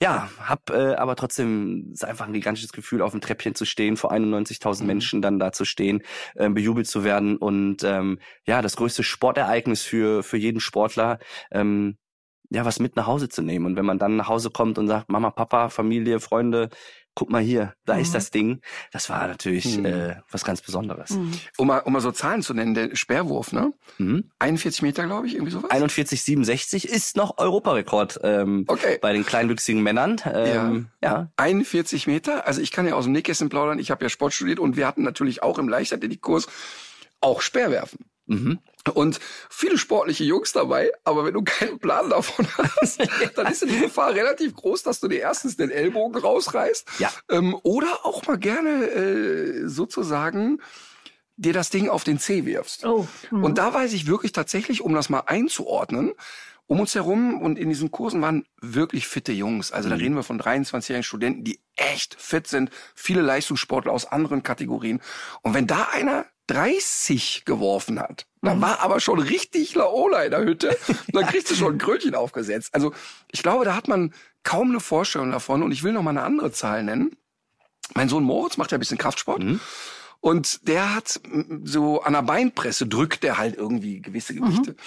[0.01, 3.95] ja, hab äh, aber trotzdem ist einfach ein gigantisches Gefühl, auf dem Treppchen zu stehen,
[3.97, 4.87] vor 91.000 mhm.
[4.87, 6.03] Menschen dann da zu stehen,
[6.35, 11.19] äh, bejubelt zu werden und ähm, ja, das größte Sportereignis für für jeden Sportler.
[11.51, 11.97] Ähm,
[12.51, 13.65] ja, was mit nach Hause zu nehmen.
[13.65, 16.69] Und wenn man dann nach Hause kommt und sagt, Mama, Papa, Familie, Freunde,
[17.15, 18.01] guck mal hier, da mhm.
[18.01, 18.61] ist das Ding.
[18.91, 19.85] Das war natürlich mhm.
[19.85, 21.11] äh, was ganz Besonderes.
[21.11, 21.31] Mhm.
[21.57, 23.73] Um, mal, um mal so Zahlen zu nennen, der Sperrwurf, ne?
[23.97, 24.29] Mhm.
[24.39, 25.71] 41 Meter, glaube ich, irgendwie sowas?
[25.71, 28.99] 41,67 ist noch Europarekord ähm, okay.
[29.01, 30.21] bei den kleinwüchsigen Männern.
[30.25, 31.09] Ähm, ja.
[31.09, 31.31] ja.
[31.37, 34.59] 41 Meter, also ich kann ja aus dem Nähkästchen plaudern, ich habe ja Sport studiert
[34.59, 36.47] und wir hatten natürlich auch im Leichtathletikkurs
[37.21, 38.05] auch Speerwerfen.
[38.27, 38.59] Mhm.
[38.93, 42.99] Und viele sportliche Jungs dabei, aber wenn du keinen Plan davon hast,
[43.35, 47.11] dann ist die Gefahr relativ groß, dass du dir erstens den Ellbogen rausreißt ja.
[47.29, 50.59] ähm, oder auch mal gerne äh, sozusagen
[51.37, 52.85] dir das Ding auf den Zeh wirfst.
[52.85, 53.07] Oh.
[53.31, 53.43] Mhm.
[53.43, 56.13] Und da weiß ich wirklich tatsächlich, um das mal einzuordnen,
[56.67, 59.71] um uns herum und in diesen Kursen waren wirklich fitte Jungs.
[59.71, 60.01] Also da mhm.
[60.01, 65.01] reden wir von 23-jährigen Studenten, die echt fit sind, viele Leistungssportler aus anderen Kategorien.
[65.41, 68.27] Und wenn da einer 30 geworfen hat.
[68.41, 68.61] Da mhm.
[68.61, 70.77] war aber schon richtig Laola in der Hütte.
[71.07, 72.73] dann kriegst du schon ein Krönchen aufgesetzt.
[72.73, 72.93] Also
[73.31, 75.63] ich glaube, da hat man kaum eine Vorstellung davon.
[75.63, 77.17] Und ich will noch mal eine andere Zahl nennen.
[77.93, 79.43] Mein Sohn Moritz macht ja ein bisschen Kraftsport.
[79.43, 79.59] Mhm.
[80.21, 81.19] Und der hat
[81.63, 84.71] so an der Beinpresse drückt der halt irgendwie gewisse Gewichte.
[84.71, 84.77] Mhm.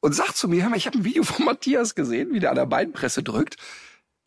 [0.00, 2.66] Und sagt zu mir, ich habe ein Video von Matthias gesehen, wie der an der
[2.66, 3.56] Beinpresse drückt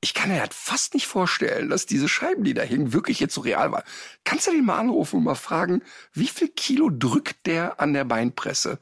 [0.02, 3.34] ich kann mir halt fast nicht vorstellen, dass diese Scheiben, die da hingen, wirklich jetzt
[3.34, 3.84] so real waren.
[4.24, 5.82] Kannst du den mal anrufen und mal fragen,
[6.14, 8.80] wie viel Kilo drückt der an der Beinpresse?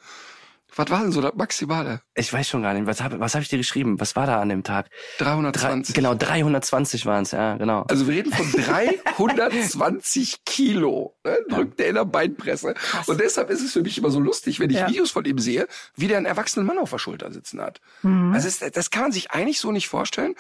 [0.78, 2.02] Was war denn so das Maximale?
[2.16, 2.86] Ich weiß schon gar nicht.
[2.86, 4.00] Was habe was hab ich dir geschrieben?
[4.00, 4.90] Was war da an dem Tag?
[5.20, 5.94] 320.
[5.94, 7.86] Drei, genau, 320 waren es, ja, genau.
[7.90, 12.74] Also wir reden von 320 Kilo, ne, drückt der in der Beinpresse.
[12.76, 13.08] Krass.
[13.10, 14.88] Und deshalb ist es für mich immer so lustig, wenn ich ja.
[14.88, 17.82] Videos von ihm sehe, wie der einen erwachsenen Mann auf der Schulter sitzen hat.
[18.04, 18.34] Mhm.
[18.34, 20.36] Also das, das kann man sich eigentlich so nicht vorstellen.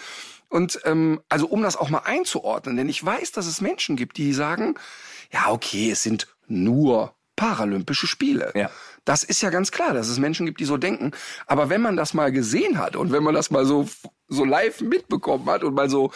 [0.49, 4.17] Und ähm, also um das auch mal einzuordnen, denn ich weiß, dass es Menschen gibt,
[4.17, 4.75] die sagen,
[5.31, 8.51] ja, okay, es sind nur Paralympische Spiele.
[8.55, 8.69] Ja.
[9.07, 11.11] Das ist ja ganz klar, dass es Menschen gibt, die so denken.
[11.45, 13.87] Aber wenn man das mal gesehen hat und wenn man das mal so,
[14.27, 16.11] so live mitbekommen hat und mal so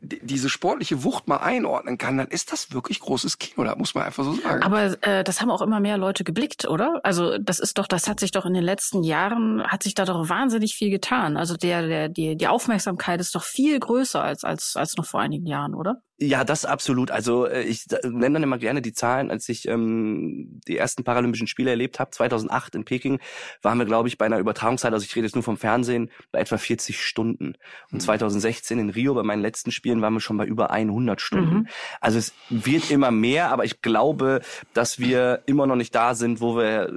[0.00, 4.04] diese sportliche Wucht mal einordnen kann, dann ist das wirklich großes Kino, da muss man
[4.04, 4.62] einfach so sagen.
[4.62, 7.00] Aber äh, das haben auch immer mehr Leute geblickt, oder?
[7.04, 10.04] Also das ist doch, das hat sich doch in den letzten Jahren, hat sich da
[10.04, 11.36] doch wahnsinnig viel getan.
[11.36, 15.20] Also der, der, die, die Aufmerksamkeit ist doch viel größer als, als, als noch vor
[15.20, 16.02] einigen Jahren, oder?
[16.18, 17.10] Ja, das absolut.
[17.10, 19.30] Also äh, ich nenne dann immer gerne die Zahlen.
[19.30, 23.20] Als ich ähm, die ersten Paralympischen Spiele erlebt habe, 2008 in Peking,
[23.60, 26.40] waren wir, glaube ich, bei einer Übertragungszeit, also ich rede jetzt nur vom Fernsehen, bei
[26.40, 27.54] etwa 40 Stunden.
[27.92, 28.84] Und 2016 mhm.
[28.84, 31.54] in Rio, bei meinen letzten Spielen, waren wir schon bei über 100 Stunden.
[31.54, 31.68] Mhm.
[32.00, 34.40] Also es wird immer mehr, aber ich glaube,
[34.72, 36.90] dass wir immer noch nicht da sind, wo wir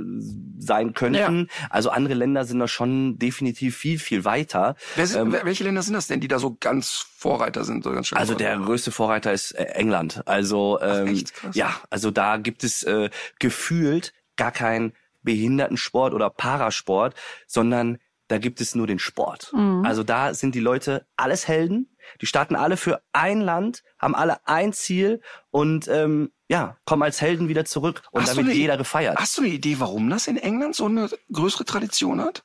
[0.60, 1.40] sein könnten.
[1.50, 1.68] Ja.
[1.70, 4.76] Also andere Länder sind da schon definitiv viel, viel weiter.
[4.96, 7.84] Sind, ähm, welche Länder sind das denn, die da so ganz Vorreiter sind?
[7.84, 10.22] So ganz also der größte Vorreiter Vorreiter ist äh, England.
[10.26, 17.16] Also ähm, Ach, ja, also da gibt es äh, gefühlt gar keinen Behindertensport oder Parasport,
[17.48, 19.52] sondern da gibt es nur den Sport.
[19.54, 19.84] Mhm.
[19.84, 21.96] Also da sind die Leute alles Helden.
[22.22, 27.20] Die starten alle für ein Land, haben alle ein Ziel und ähm, ja, kommen als
[27.22, 29.18] Helden wieder zurück und hast damit jeder gefeiert.
[29.18, 32.44] Hast du eine Idee, warum das in England so eine größere Tradition hat?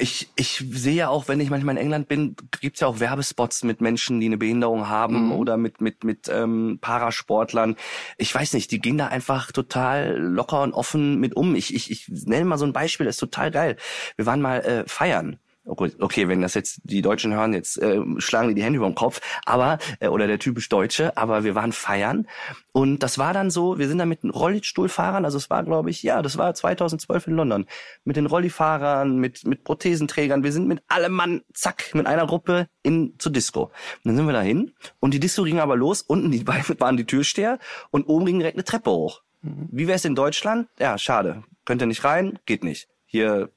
[0.00, 3.62] Ich, ich sehe ja auch, wenn ich manchmal in England bin, gibt's ja auch Werbespots
[3.64, 5.32] mit Menschen, die eine Behinderung haben mhm.
[5.32, 7.76] oder mit mit mit ähm, Parasportlern.
[8.16, 11.54] Ich weiß nicht, die gehen da einfach total locker und offen mit um.
[11.54, 13.76] Ich ich, ich nenne mal so ein Beispiel, das ist total geil.
[14.16, 18.00] Wir waren mal äh, feiern okay, okay, wenn das jetzt die Deutschen hören, jetzt äh,
[18.18, 21.54] schlagen die die Hände über den Kopf, aber äh, oder der typisch Deutsche, aber wir
[21.54, 22.26] waren feiern
[22.72, 25.90] und das war dann so, wir sind da mit den Rollstuhlfahrern, also es war glaube
[25.90, 27.66] ich, ja, das war 2012 in London,
[28.04, 32.68] mit den Rollifahrern, mit mit Prothesenträgern, wir sind mit allem Mann zack mit einer Gruppe
[32.82, 33.64] in zur Disco.
[33.64, 33.72] Und
[34.04, 36.96] dann sind wir da hin und die Disco ging aber los, unten die beiden waren
[36.96, 37.58] die Türsteher
[37.90, 39.22] und oben ging direkt eine Treppe hoch.
[39.42, 40.68] Wie wäre es in Deutschland?
[40.78, 41.44] Ja, schade.
[41.64, 42.38] Könnt ihr nicht rein?
[42.44, 42.88] Geht nicht.
[43.06, 43.50] Hier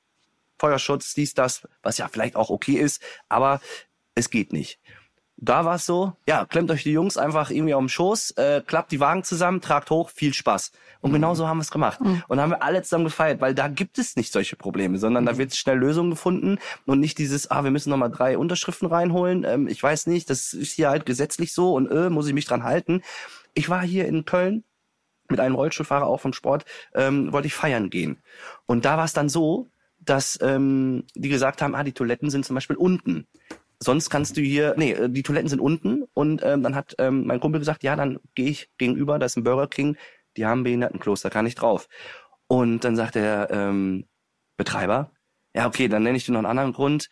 [0.67, 3.59] Feuerschutz, dies, das, was ja vielleicht auch okay ist, aber
[4.15, 4.79] es geht nicht.
[5.35, 8.61] Da war es so, ja, klemmt euch die Jungs einfach irgendwie auf den Schoß, äh,
[8.65, 10.71] klappt die Wagen zusammen, tragt hoch, viel Spaß.
[11.01, 11.15] Und Mhm.
[11.15, 11.99] genau so haben wir es gemacht.
[12.29, 15.27] Und haben wir alle zusammen gefeiert, weil da gibt es nicht solche Probleme, sondern Mhm.
[15.27, 19.43] da wird schnell Lösungen gefunden und nicht dieses, ah, wir müssen nochmal drei Unterschriften reinholen.
[19.43, 22.45] Ähm, ich weiß nicht, das ist hier halt gesetzlich so und äh, muss ich mich
[22.45, 23.01] dran halten.
[23.53, 24.63] Ich war hier in Köln
[25.29, 28.21] mit einem Rollstuhlfahrer auch vom Sport, ähm, wollte ich feiern gehen.
[28.65, 29.67] Und da war es dann so,
[30.05, 33.27] dass ähm, die gesagt haben, ah, die Toiletten sind zum Beispiel unten.
[33.79, 36.03] Sonst kannst du hier, nee, äh, die Toiletten sind unten.
[36.13, 39.37] Und ähm, dann hat ähm, mein Kumpel gesagt, ja, dann gehe ich gegenüber, da ist
[39.37, 39.97] ein Burger King,
[40.37, 41.87] die haben Behindertenkloster, kann ich drauf.
[42.47, 44.05] Und dann sagt der ähm,
[44.57, 45.11] Betreiber,
[45.55, 47.09] ja, okay, dann nenne ich dir noch einen anderen Grund.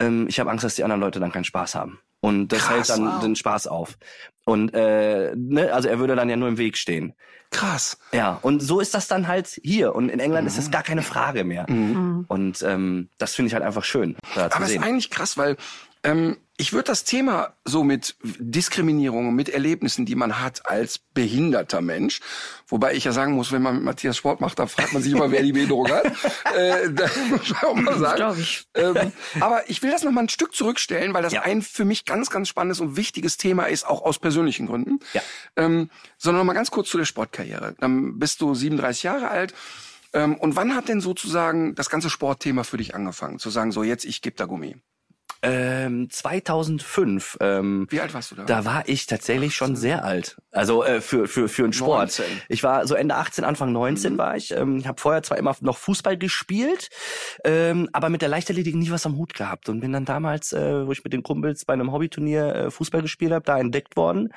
[0.00, 2.00] Ähm, ich habe Angst, dass die anderen Leute dann keinen Spaß haben.
[2.24, 3.20] Und das Krass, hält dann wow.
[3.20, 3.98] den Spaß auf.
[4.46, 7.12] Und äh, ne, also er würde dann ja nur im Weg stehen.
[7.50, 7.98] Krass.
[8.12, 9.94] Ja, und so ist das dann halt hier.
[9.94, 11.66] Und in England ist das gar keine Frage mehr.
[11.68, 15.36] Und ähm, das finde ich halt einfach schön, da zu Aber es ist eigentlich krass,
[15.36, 15.58] weil
[16.02, 20.98] ähm, ich würde das Thema so mit Diskriminierung und mit Erlebnissen, die man hat als
[20.98, 22.20] behinderter Mensch,
[22.68, 25.12] wobei ich ja sagen muss, wenn man mit Matthias Sport macht, dann fragt man sich
[25.12, 26.04] immer, wer die Behinderung hat.
[26.56, 28.38] äh, da muss man auch mal sagen.
[28.38, 28.66] Ich.
[28.74, 31.42] Ähm, aber ich will das noch mal ein Stück zurückstellen, weil das Ja.
[31.42, 35.00] ein für mich ganz, ganz spannendes und wichtiges Thema ist, auch aus persönlichen Gründen.
[35.12, 35.22] Ja.
[35.56, 37.74] Ähm, sondern noch mal ganz kurz zu der Sportkarriere.
[37.80, 39.54] Dann bist du 37 Jahre alt.
[40.12, 43.40] Ähm, und wann hat denn sozusagen das ganze Sportthema für dich angefangen?
[43.40, 44.76] Zu sagen, so jetzt, ich gebe da Gummi.
[45.44, 48.44] Ähm, 2005, ähm, Wie alt warst du da?
[48.44, 50.36] da war ich tatsächlich schon sehr alt.
[50.50, 52.18] Also äh, für für für einen Sport.
[52.18, 52.24] 19.
[52.48, 54.50] Ich war so Ende 18, Anfang 19 war ich.
[54.52, 56.88] Ähm, ich habe vorher zwar immer noch Fußball gespielt,
[57.44, 60.86] ähm, aber mit der Leichtathletik nie was am Hut gehabt und bin dann damals, äh,
[60.86, 64.32] wo ich mit den Kumpels bei einem Hobbyturnier äh, Fußball gespielt habe, da entdeckt worden.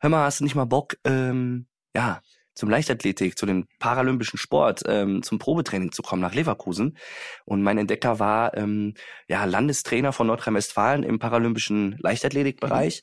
[0.00, 0.96] Hör mal, hast du nicht mal Bock?
[1.04, 2.20] Ähm, ja.
[2.54, 6.96] Zum Leichtathletik, zu dem paralympischen Sport, ähm, zum Probetraining zu kommen nach Leverkusen.
[7.44, 8.94] Und mein Entdecker war ähm,
[9.28, 13.02] ja Landestrainer von Nordrhein-Westfalen im paralympischen Leichtathletikbereich.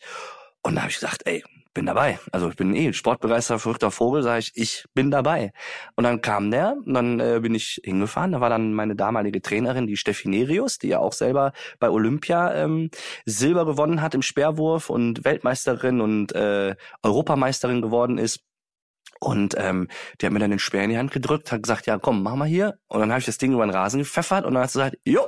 [0.61, 2.19] Und da habe ich gesagt, ey, bin dabei.
[2.31, 5.51] Also ich bin eh sportbegeisterter, verrückter Vogel, sage ich, ich bin dabei.
[5.95, 8.31] Und dann kam der und dann äh, bin ich hingefahren.
[8.31, 12.53] Da war dann meine damalige Trainerin, die Steffi Nerius, die ja auch selber bei Olympia
[12.55, 12.89] ähm,
[13.25, 18.41] Silber gewonnen hat im Speerwurf und Weltmeisterin und äh, Europameisterin geworden ist.
[19.19, 19.89] Und ähm,
[20.21, 22.35] die hat mir dann den Speer in die Hand gedrückt, hat gesagt, ja komm, mach
[22.35, 22.79] mal hier.
[22.87, 24.97] Und dann habe ich das Ding über den Rasen gepfeffert und dann hat sie gesagt,
[25.05, 25.27] jo,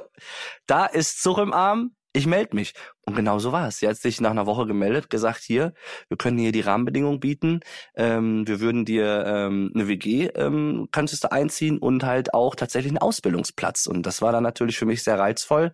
[0.66, 2.74] da ist Zug im Arm, ich melde mich.
[3.02, 3.78] Und genau so war es.
[3.80, 5.74] Sie hat sich nach einer Woche gemeldet, gesagt, hier,
[6.10, 7.62] wir können hier die Rahmenbedingungen bieten,
[7.96, 12.92] ähm, wir würden dir ähm, eine WG, ähm, könntest du einziehen und halt auch tatsächlich
[12.92, 13.88] einen Ausbildungsplatz.
[13.88, 15.74] Und das war dann natürlich für mich sehr reizvoll,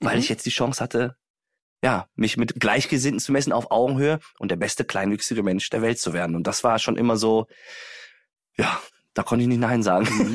[0.00, 0.20] weil Mhm.
[0.20, 1.16] ich jetzt die Chance hatte,
[1.82, 5.98] ja, mich mit Gleichgesinnten zu messen auf Augenhöhe und der beste kleinwüchsige Mensch der Welt
[5.98, 6.36] zu werden.
[6.36, 7.46] Und das war schon immer so,
[8.56, 8.80] ja,
[9.14, 10.34] da konnte ich nicht Nein sagen.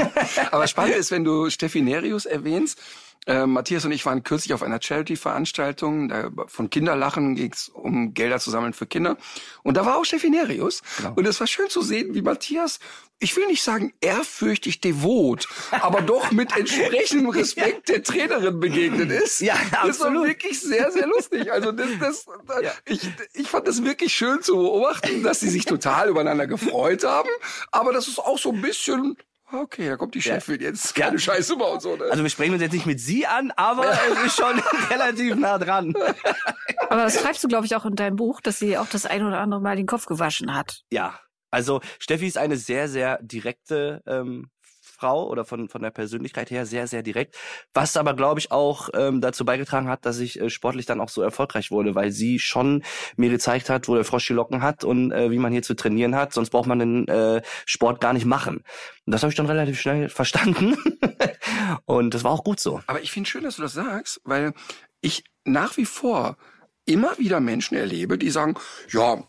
[0.51, 2.81] Aber spannend ist, wenn du Steffi Nerius erwähnst.
[3.27, 6.11] Äh, Matthias und ich waren kürzlich auf einer Charity-Veranstaltung.
[6.47, 9.17] Von Kinderlachen ging es um Gelder zu sammeln für Kinder.
[9.63, 10.81] Und da war auch Steffi Nerius.
[10.97, 11.13] Genau.
[11.15, 12.79] Und es war schön zu sehen, wie Matthias,
[13.19, 19.39] ich will nicht sagen ehrfürchtig devot, aber doch mit entsprechendem Respekt der Trainerin begegnet ist.
[19.41, 20.27] Ja, Das war absolut.
[20.27, 21.51] wirklich sehr, sehr lustig.
[21.51, 22.25] Also das, das,
[22.63, 22.71] Ja.
[22.85, 23.01] ich,
[23.33, 27.29] ich fand das wirklich schön zu beobachten, dass sie sich total übereinander gefreut haben.
[27.71, 29.15] Aber das ist auch so ein bisschen,
[29.53, 30.35] okay, da kommt die Ja.
[30.35, 31.05] Chefin jetzt, Ja.
[31.05, 31.95] keine Scheiße bauen so.
[31.95, 32.05] Ne?
[32.09, 34.59] Also wir sprechen uns jetzt nicht mit sie an, aber es ist schon
[34.89, 35.93] relativ nah dran.
[36.89, 39.25] Aber das schreibst du, glaube ich, auch in deinem Buch, dass sie auch das ein
[39.25, 40.81] oder andere Mal den Kopf gewaschen hat.
[40.91, 44.49] Ja, also Steffi ist eine sehr, sehr direkte ähm,
[45.01, 47.35] Frau oder von, von der Persönlichkeit her sehr, sehr direkt.
[47.73, 51.09] Was aber, glaube ich, auch ähm, dazu beigetragen hat, dass ich äh, sportlich dann auch
[51.09, 52.83] so erfolgreich wurde, weil sie schon
[53.17, 55.73] mir gezeigt hat, wo der Frosch die Locken hat und äh, wie man hier zu
[55.73, 56.33] trainieren hat.
[56.33, 58.57] Sonst braucht man den äh, Sport gar nicht machen.
[59.05, 60.77] Und das habe ich dann relativ schnell verstanden.
[61.85, 62.81] und das war auch gut so.
[62.85, 64.53] Aber ich finde schön, dass du das sagst, weil
[65.01, 66.37] ich nach wie vor
[66.85, 68.55] immer wieder Menschen erlebe, die sagen,
[68.91, 69.23] ja,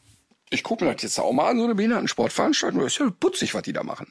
[0.51, 3.55] ich gucke mir das jetzt auch mal an, so eine Behindertensportveranstaltung, das ist ja putzig,
[3.55, 4.07] was die da machen.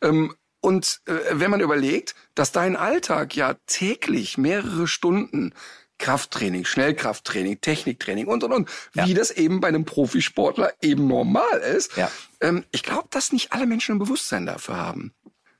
[0.00, 5.52] Ähm, und äh, wenn man überlegt, dass dein Alltag ja täglich mehrere Stunden
[5.98, 9.06] Krafttraining, Schnellkrafttraining, Techniktraining und und und, Ja.
[9.06, 11.96] wie das eben bei einem Profisportler eben normal ist.
[11.96, 12.10] Ja.
[12.40, 15.12] Ähm, ich glaube, dass nicht alle Menschen ein Bewusstsein dafür haben.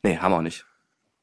[0.03, 0.65] Nee, haben wir auch nicht.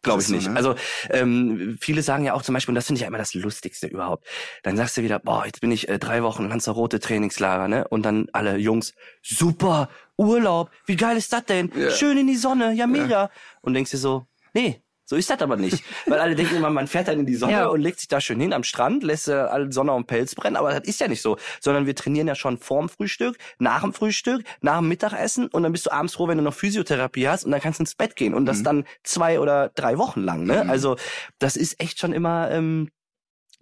[0.02, 0.48] Glaube ich so, nicht.
[0.48, 0.56] ne?
[0.56, 0.76] Also
[1.10, 3.88] ähm, viele sagen ja auch zum Beispiel, und das finde ich ja immer das Lustigste
[3.88, 4.26] überhaupt.
[4.64, 7.88] Dann sagst du wieder, boah, jetzt bin ich äh, drei Wochen Lanzarote Trainingslager, ne?
[7.88, 11.72] Und dann alle Jungs, super, Urlaub, wie geil ist das denn?
[11.76, 11.92] Ja.
[11.92, 13.30] Schön in die Sonne, ja mega.
[13.62, 15.84] Und denkst dir so, nee, so ist das aber nicht.
[16.06, 17.66] Weil alle denken immer, man fährt dann in die Sonne Ja.
[17.68, 20.56] und legt sich da schön hin am Strand, lässt äh, alle Sonne und Pelz brennen,
[20.56, 21.38] aber das ist ja nicht so.
[21.62, 25.72] Sondern wir trainieren ja schon vorm Frühstück, nach dem Frühstück, nach dem Mittagessen und dann
[25.72, 28.16] bist du abends froh, wenn du noch Physiotherapie hast und dann kannst du ins Bett
[28.16, 30.44] gehen und das dann zwei oder drei Wochen lang.
[30.46, 30.70] Ne?
[30.70, 30.96] Also
[31.40, 32.90] das ist echt schon immer ähm,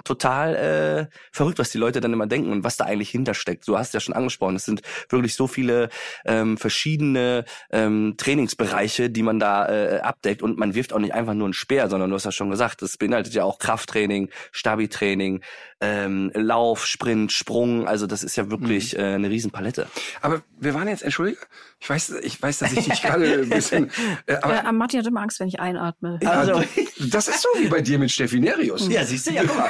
[0.03, 3.67] total äh, verrückt, was die Leute dann immer denken und was da eigentlich hintersteckt.
[3.67, 5.89] Du hast ja schon angesprochen, es sind wirklich so viele
[6.25, 11.33] ähm, verschiedene ähm, Trainingsbereiche, die man da äh, abdeckt und man wirft auch nicht einfach
[11.33, 15.41] nur einen Speer, sondern du hast ja schon gesagt, das beinhaltet ja auch Krafttraining, Stabi-Training,
[15.80, 19.88] ähm, Lauf, Sprint, Sprung, also das ist ja wirklich äh, eine Riesenpalette.
[20.22, 21.38] Aber wir waren jetzt, entschuldige,
[21.80, 23.92] ich weiß, ich weiß, dass ich dich gerade ein bisschen,
[24.26, 26.20] äh, aber Äh, Martin hat immer Angst, wenn ich einatme.
[26.26, 26.63] Also-
[27.12, 28.88] das ist so wie bei dir mit Steffi Nerius.
[28.88, 29.70] Ja, siehst du, ja, guck mal.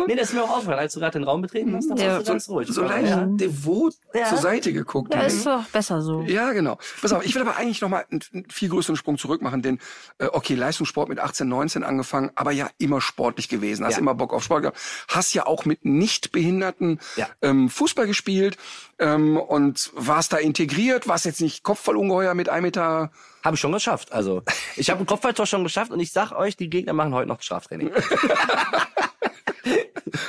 [0.08, 2.14] nee, das ist mir auch aufgefallen, als du gerade den Raum betreten hast, da Ja.
[2.14, 2.68] warst du ganz ruhig.
[2.68, 3.24] So leicht ja.
[3.24, 4.26] devot Ja.
[4.26, 5.14] zur Seite geguckt.
[5.14, 6.22] Ja, ist doch besser so.
[6.22, 6.76] Ja, genau.
[7.00, 9.62] Pass auf, ich will aber eigentlich noch mal einen, einen viel größeren Sprung zurück machen,
[9.62, 9.78] denn
[10.18, 13.98] äh, okay, Leistungssport mit 18, 19 angefangen, aber ja immer sportlich gewesen, hast Ja.
[14.00, 17.28] immer Bock auf Sport gehabt, hast ja auch mit Nichtbehinderten Ja.
[17.42, 18.56] ähm, Fußball gespielt
[18.98, 23.10] ähm, und warst da integriert, warst jetzt nicht Kopfballungeheuer mit 1 Meter.
[23.44, 24.12] Habe ich schon geschafft.
[24.12, 24.42] Also,
[24.76, 27.40] ich habe ein Kopfballtor schon geschafft und ich sag euch, die Gegner machen heute noch
[27.40, 27.90] Straftraining.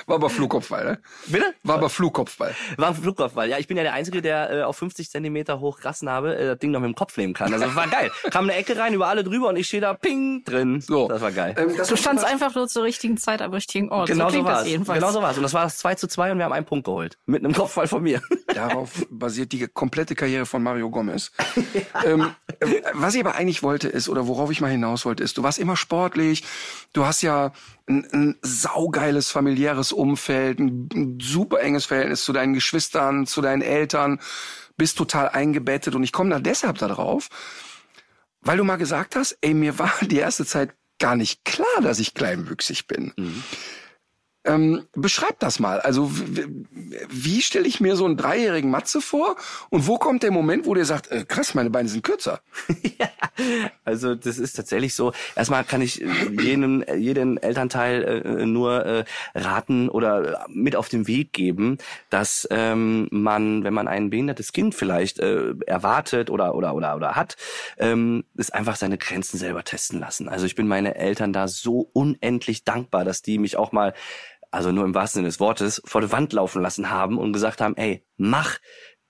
[0.06, 1.00] War aber Flugkopfball, ne?
[1.28, 1.54] Bitte?
[1.64, 2.56] War aber Flugkopfball.
[2.78, 3.50] War ein Flugkopfball.
[3.50, 6.46] Ja, ich bin ja der Einzige, der äh, auf 50 Zentimeter hoch Rassen habe, äh,
[6.48, 7.54] das Ding noch mit dem Kopf nehmen kann.
[7.54, 8.12] Also war geil.
[8.32, 10.82] Kam eine Ecke rein, über alle drüber und ich stehe da ping drin.
[10.82, 11.08] So.
[11.08, 11.56] Das war geil.
[11.58, 14.08] Ähm, das Du standst einfach nur zur richtigen Zeit am richtigen Ort.
[14.08, 14.94] Genau so so klingt war das es.
[14.94, 15.38] Genau so war es.
[15.38, 17.18] Und das war das 2 zu 2 und wir haben einen Punkt geholt.
[17.26, 18.22] Mit einem Kopfball von mir.
[18.54, 21.32] Darauf basiert die komplette Karriere von Mario Gomez.
[22.06, 25.38] ähm, äh, was ich aber eigentlich wollte ist, oder worauf ich mal hinaus wollte, ist,
[25.38, 26.44] du warst immer sportlich,
[26.94, 27.52] du hast ja
[27.90, 33.62] ein, ein saugeiles familiäres Umfeld, ein, ein super enges Verhältnis zu deinen Geschwistern, zu deinen
[33.62, 34.20] Eltern,
[34.78, 37.30] bist total eingebettet und ich komme da deshalb da drauf,
[38.42, 42.00] weil du mal gesagt hast, ey, mir war die erste Zeit gar nicht klar, dass
[42.00, 43.14] ich kleinwüchsig bin.
[44.50, 45.80] Ähm, beschreib das mal.
[45.80, 49.36] Also wie stelle ich mir so einen dreijährigen Matze vor
[49.70, 52.42] und wo kommt der Moment, wo der sagt, äh, krass, meine Beine sind kürzer?
[52.98, 53.10] ja,
[53.86, 55.14] also das ist tatsächlich so.
[55.36, 56.08] Erstmal kann ich äh,
[56.42, 59.04] jedem, äh, jeden Elternteil äh, nur äh,
[59.36, 61.78] raten oder mit auf den Weg geben,
[62.10, 67.16] dass ähm, man, wenn man ein behindertes Kind vielleicht äh, erwartet oder oder oder oder
[67.16, 67.38] hat,
[67.78, 70.28] ähm, ist einfach seine Grenzen selber testen lassen.
[70.28, 73.94] Also ich bin meine Eltern da so unendlich dankbar, dass die mich auch mal
[74.52, 77.62] also nur im wahrsten Sinne des Wortes, vor die Wand laufen lassen haben und gesagt
[77.62, 78.58] haben, ey, mach,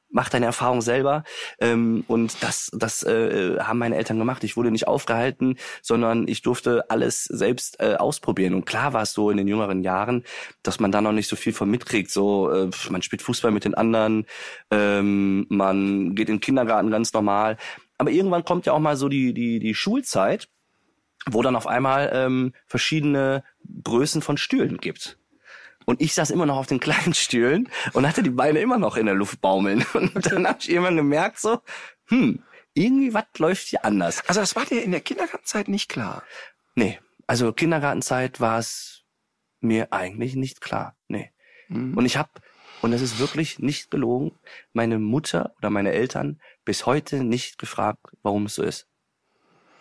[0.10, 1.24] mach deine Erfahrung selber.
[1.60, 4.44] Ähm, und das, das äh, haben meine Eltern gemacht.
[4.44, 8.54] Ich wurde nicht aufgehalten, sondern ich durfte alles selbst äh, ausprobieren.
[8.54, 10.24] Und klar war es so in den jüngeren Jahren,
[10.64, 12.12] dass man da noch nicht so viel von mitkriegt.
[12.12, 14.26] So, äh, man spielt Fußball mit den anderen,
[14.72, 17.58] ähm, man geht in den Kindergarten ganz normal.
[17.98, 20.48] Aber irgendwann kommt ja auch mal so die, die, die Schulzeit,
[21.30, 23.44] wo dann auf einmal ähm, verschiedene
[23.84, 25.19] Größen von Stühlen gibt.
[25.86, 28.98] Und ich saß immer noch auf den kleinen Stühlen und hatte die Beine immer noch
[28.98, 29.86] in der Luft baumeln.
[29.94, 31.62] Und dann habe ich irgendwann gemerkt, so,
[32.08, 34.24] hm, irgendwie was läuft hier anders.
[34.28, 36.24] Also das war dir in der Kindergartenzeit nicht klar.
[36.76, 39.04] Nee, also Kindergartenzeit war es
[39.62, 40.96] mir eigentlich nicht klar.
[41.08, 41.32] Nee.
[41.70, 42.30] Und ich habe,
[42.82, 44.32] und das ist wirklich nicht gelogen,
[44.74, 48.89] meine Mutter oder meine Eltern bis heute nicht gefragt, warum es so ist.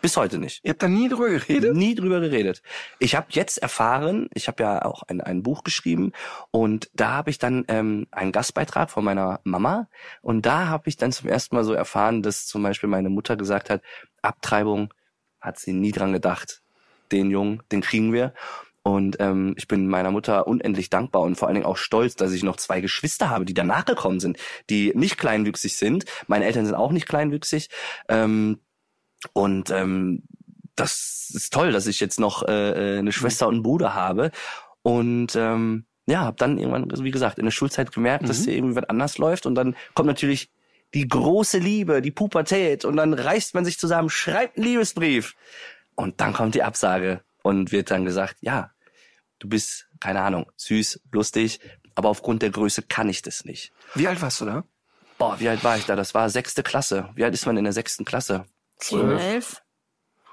[0.00, 0.60] Bis heute nicht.
[0.62, 1.74] Ihr habt da nie drüber geredet?
[1.74, 2.62] Nie drüber geredet.
[3.00, 6.12] Ich habe jetzt erfahren, ich habe ja auch ein, ein Buch geschrieben
[6.52, 9.88] und da habe ich dann ähm, einen Gastbeitrag von meiner Mama
[10.22, 13.36] und da habe ich dann zum ersten Mal so erfahren, dass zum Beispiel meine Mutter
[13.36, 13.82] gesagt hat,
[14.22, 14.94] Abtreibung
[15.40, 16.62] hat sie nie dran gedacht.
[17.10, 18.34] Den Jungen, den kriegen wir.
[18.82, 22.32] Und ähm, ich bin meiner Mutter unendlich dankbar und vor allen Dingen auch stolz, dass
[22.32, 24.38] ich noch zwei Geschwister habe, die danach gekommen sind,
[24.70, 26.04] die nicht kleinwüchsig sind.
[26.26, 27.68] Meine Eltern sind auch nicht kleinwüchsig.
[28.08, 28.60] Ähm,
[29.32, 30.22] und ähm,
[30.76, 34.30] das ist toll, dass ich jetzt noch äh, äh, eine Schwester und einen Bruder habe.
[34.82, 38.54] Und ähm, ja, habe dann irgendwann, also wie gesagt, in der Schulzeit gemerkt, dass hier
[38.54, 39.44] irgendwie was anders läuft.
[39.44, 40.50] Und dann kommt natürlich
[40.94, 42.84] die große Liebe, die Pubertät.
[42.84, 45.34] Und dann reißt man sich zusammen, schreibt einen Liebesbrief.
[45.96, 48.70] Und dann kommt die Absage und wird dann gesagt, ja,
[49.38, 51.60] du bist, keine Ahnung, süß, lustig,
[51.94, 53.72] aber aufgrund der Größe kann ich das nicht.
[53.94, 54.64] Wie alt warst du da?
[55.18, 55.96] Boah, wie alt war ich da?
[55.96, 57.10] Das war sechste Klasse.
[57.16, 58.46] Wie alt ist man in der sechsten Klasse?
[58.78, 59.62] Zehn, elf.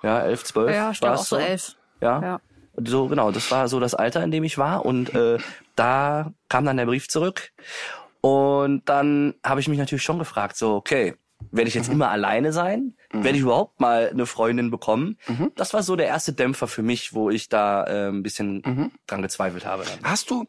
[0.04, 0.74] Ja, elf, zwölf.
[0.74, 1.76] Ja, ich war's auch so elf.
[2.02, 2.22] Ja.
[2.22, 2.42] Ja.
[2.78, 4.86] So, genau, das war so das Alter, in dem ich war.
[4.86, 5.38] Und äh,
[5.76, 7.52] da kam dann der Brief zurück.
[8.22, 11.16] Und dann habe ich mich natürlich schon gefragt, so, okay,
[11.52, 12.96] werde ich jetzt immer alleine sein?
[13.12, 15.18] Werde ich überhaupt mal eine Freundin bekommen?
[15.56, 19.22] Das war so der erste Dämpfer für mich, wo ich da äh, ein bisschen dran
[19.22, 19.84] gezweifelt habe.
[19.84, 20.10] Dann.
[20.10, 20.46] Hast du,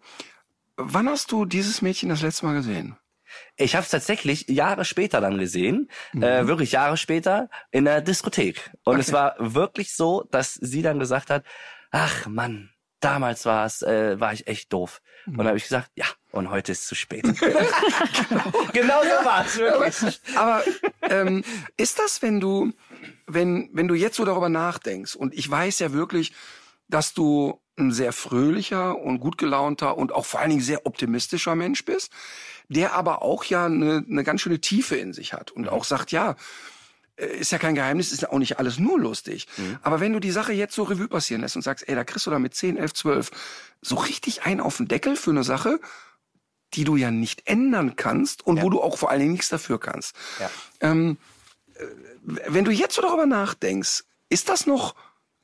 [0.77, 2.97] wann hast du dieses Mädchen das letzte Mal gesehen?
[3.57, 8.71] Ich habe es tatsächlich Jahre später dann gesehen, äh, wirklich Jahre später in der Diskothek.
[8.85, 11.45] Und es war wirklich so, dass sie dann gesagt hat,
[11.90, 15.01] ach Mann, damals war es, äh, war ich echt doof.
[15.27, 17.25] Und dann habe ich gesagt, ja, und heute ist zu spät.
[18.73, 20.21] genau so war es wirklich.
[20.37, 20.62] Aber
[21.03, 21.42] ähm,
[21.77, 22.73] ist das, wenn du,
[23.27, 26.33] wenn, wenn du jetzt so darüber nachdenkst, und ich weiß ja wirklich,
[26.88, 31.57] dass du ein sehr fröhlicher und gut gelaunter und auch vor allen Dingen sehr optimistischer
[31.57, 32.12] Mensch bist,
[32.68, 36.12] der aber auch ja eine, eine ganz schöne Tiefe in sich hat und auch sagt,
[36.12, 36.37] ja,
[37.16, 39.46] äh, ist ja kein Geheimnis, ist ja auch nicht alles nur lustig.
[39.83, 42.26] Aber wenn du die Sache jetzt so Revue passieren lässt und sagst, ey, da kriegst
[42.26, 43.31] du da mit 10, 11, 12
[43.83, 45.79] so richtig einen auf den Deckel für eine Sache,
[46.74, 48.62] die du ja nicht ändern kannst und Ja.
[48.64, 50.14] wo du auch vor allen Dingen nichts dafür kannst.
[50.40, 50.50] Ja.
[50.81, 51.16] Ähm,
[51.74, 51.85] äh,
[52.48, 54.96] wenn du jetzt so darüber nachdenkst, ist das noch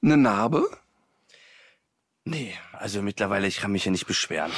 [0.02, 0.68] eine Narbe?
[2.24, 4.50] Nee, also mittlerweile, ich kann mich ja nicht beschweren.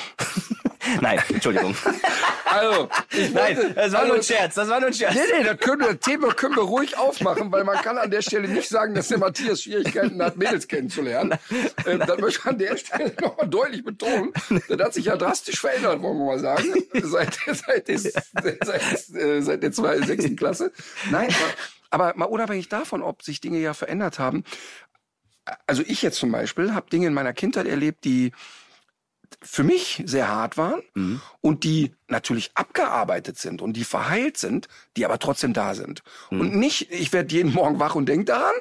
[1.01, 1.77] Nein, Entschuldigung.
[2.55, 2.89] Also,
[3.33, 5.15] Nein, das war nur ein Scherz, das war nur ein Scherz.
[5.15, 8.23] Nee, nee, das, können das Thema können wir ruhig aufmachen, weil man kann an der
[8.23, 11.39] Stelle nicht sagen, dass der Matthias Schwierigkeiten hat, Mädels kennenzulernen.
[11.87, 14.33] Ähm, das möchte ich an der Stelle nochmal deutlich betonen.
[14.69, 18.13] Das hat sich ja drastisch verändert, wollen wir mal sagen, seit, seit, des,
[18.43, 20.73] seit, äh, seit der zwei, sechsten Klasse.
[21.11, 21.29] Nein,
[21.91, 24.45] aber, aber mal unabhängig davon, ob sich Dinge ja verändert haben.
[25.67, 28.33] Also ich jetzt zum Beispiel habe Dinge in meiner Kindheit erlebt, die
[29.43, 30.83] für mich sehr hart waren
[31.41, 36.03] und die natürlich abgearbeitet sind und die verheilt sind, die aber trotzdem da sind.
[36.31, 38.55] Und nicht, ich werde jeden Morgen wach und denke daran,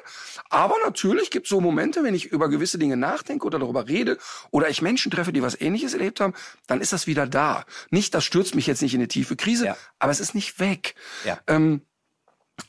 [0.50, 4.18] aber natürlich gibt es so Momente, wenn ich über gewisse Dinge nachdenke oder darüber rede
[4.50, 6.34] oder ich Menschen treffe, die was ähnliches erlebt haben,
[6.66, 7.64] dann ist das wieder da.
[7.90, 9.76] Nicht, das stürzt mich jetzt nicht in eine tiefe Krise, Ja.
[9.98, 10.94] aber es ist nicht weg.
[11.24, 11.38] Ja.
[11.46, 11.82] Ähm,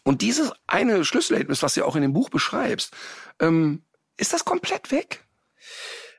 [0.03, 2.91] und dieses eine Schlüsselerlebnis, was du ja auch in dem Buch beschreibst,
[3.39, 3.83] ähm,
[4.17, 5.23] ist das komplett weg?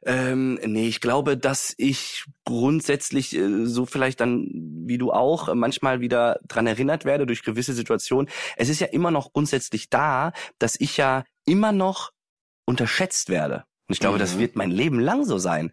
[0.04, 4.48] Ähm, nee, ich glaube, dass ich grundsätzlich äh, so vielleicht dann,
[4.86, 8.30] wie du auch, äh, manchmal wieder dran erinnert werde durch gewisse Situationen.
[8.56, 12.12] Es ist ja immer noch grundsätzlich da, dass ich ja immer noch
[12.66, 13.64] unterschätzt werde.
[13.88, 15.70] Und ich glaube, das wird mein Leben lang so sein.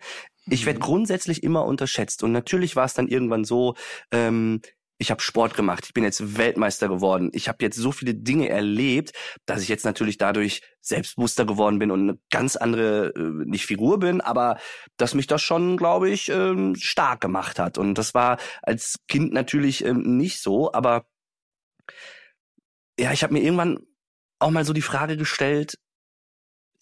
[0.50, 2.22] Ich werde grundsätzlich immer unterschätzt.
[2.22, 3.76] Und natürlich war es dann irgendwann so,
[4.12, 4.62] ähm,
[5.04, 8.48] ich habe Sport gemacht, ich bin jetzt Weltmeister geworden, ich habe jetzt so viele Dinge
[8.48, 9.12] erlebt,
[9.46, 14.00] dass ich jetzt natürlich dadurch selbstbewusster geworden bin und eine ganz andere, äh, nicht Figur
[14.00, 14.58] bin, aber
[14.96, 17.78] dass mich das schon, glaube ich, ähm, stark gemacht hat.
[17.78, 21.06] Und das war als Kind natürlich ähm, nicht so, aber
[22.98, 23.80] ja, ich habe mir irgendwann
[24.40, 25.78] auch mal so die Frage gestellt,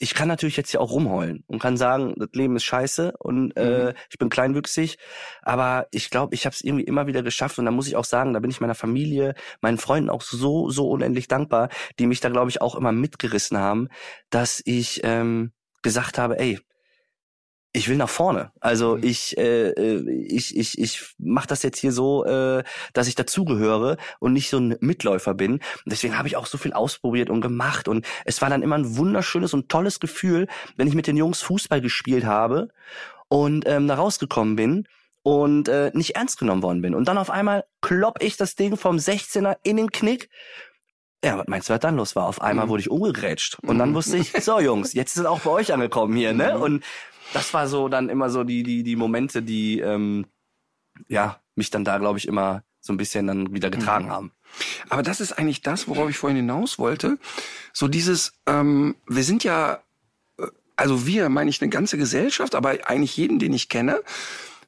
[0.01, 3.55] ich kann natürlich jetzt ja auch rumheulen und kann sagen, das Leben ist scheiße und
[3.55, 4.97] äh, ich bin kleinwüchsig,
[5.43, 8.03] aber ich glaube, ich habe es irgendwie immer wieder geschafft und da muss ich auch
[8.03, 12.19] sagen, da bin ich meiner Familie, meinen Freunden auch so so unendlich dankbar, die mich
[12.19, 13.89] da glaube ich auch immer mitgerissen haben,
[14.31, 15.51] dass ich ähm,
[15.83, 16.59] gesagt habe, ey,
[17.73, 18.51] ich will nach vorne.
[18.59, 19.03] Also Mhm.
[19.03, 23.97] ich äh, äh, ich ich ich mache das jetzt hier so, äh, dass ich dazugehöre
[24.19, 25.53] und nicht so ein Mitläufer bin.
[25.53, 28.77] Und deswegen habe ich auch so viel ausprobiert und gemacht und es war dann immer
[28.77, 32.69] ein wunderschönes und tolles Gefühl, wenn ich mit den Jungs Fußball gespielt habe
[33.29, 34.87] und ähm, da rausgekommen bin
[35.23, 38.75] und äh, nicht ernst genommen worden bin und dann auf einmal klopp ich das Ding
[38.75, 40.29] vom 16er in den Knick.
[41.23, 42.25] Ja, was meinst du, was dann los war?
[42.25, 43.59] Auf einmal wurde ich umgegrätscht.
[43.61, 46.57] Und dann wusste ich, so Jungs, jetzt ist es auch bei euch angekommen hier, ne?
[46.57, 46.83] Und
[47.33, 50.25] das war so dann immer so die, die, die Momente, die ähm,
[51.07, 54.31] ja, mich dann da, glaube ich, immer so ein bisschen dann wieder getragen haben.
[54.89, 57.17] Aber das ist eigentlich das, worauf ich vorhin hinaus wollte.
[57.73, 59.79] So dieses, ähm, wir sind ja,
[60.37, 64.01] äh, also wir, meine ich, eine ganze Gesellschaft, aber eigentlich jeden, den ich kenne,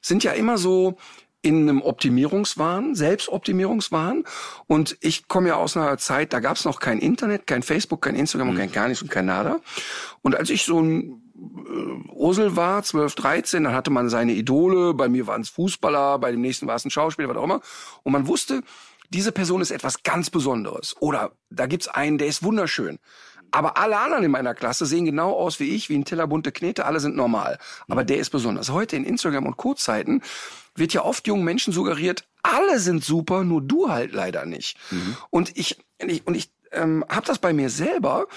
[0.01, 0.97] sind ja immer so
[1.41, 4.23] in einem Optimierungswahn, Selbstoptimierungswahn.
[4.67, 8.01] Und ich komme ja aus einer Zeit, da gab es noch kein Internet, kein Facebook,
[8.01, 9.59] kein Instagram und kein gar nichts und kein Nada.
[10.21, 11.22] Und als ich so ein
[12.11, 16.31] Ursel war, 12, 13, dann hatte man seine Idole, bei mir waren es Fußballer, bei
[16.31, 17.61] dem nächsten war es ein Schauspieler, was auch immer.
[18.03, 18.61] Und man wusste,
[19.09, 20.95] diese Person ist etwas ganz Besonderes.
[20.99, 22.99] Oder da gibt's einen, der ist wunderschön.
[23.51, 26.51] Aber alle anderen in meiner Klasse sehen genau aus wie ich, wie ein Teller bunte
[26.51, 27.59] Knete, alle sind normal.
[27.87, 28.71] Aber der ist besonders.
[28.71, 30.23] Heute in Instagram und Co-Zeiten
[30.75, 34.77] wird ja oft jungen Menschen suggeriert, alle sind super, nur du halt leider nicht.
[35.29, 38.27] Und ich, ich und ich ähm, habe das bei mir selber,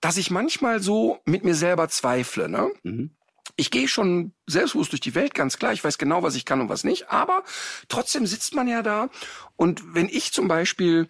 [0.00, 2.48] dass ich manchmal so mit mir selber zweifle.
[2.48, 2.70] Ne?
[2.82, 3.10] Mhm.
[3.56, 5.72] Ich gehe schon selbstbewusst durch die Welt, ganz klar.
[5.72, 7.10] Ich weiß genau, was ich kann und was nicht.
[7.10, 7.42] Aber
[7.88, 9.10] trotzdem sitzt man ja da.
[9.56, 11.08] Und wenn ich zum Beispiel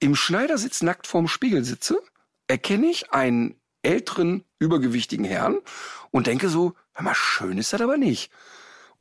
[0.00, 2.00] im Schneidersitz nackt vorm Spiegel sitze,
[2.48, 5.58] erkenne ich einen älteren, übergewichtigen Herrn
[6.10, 8.30] und denke so, hör mal, schön ist das aber nicht.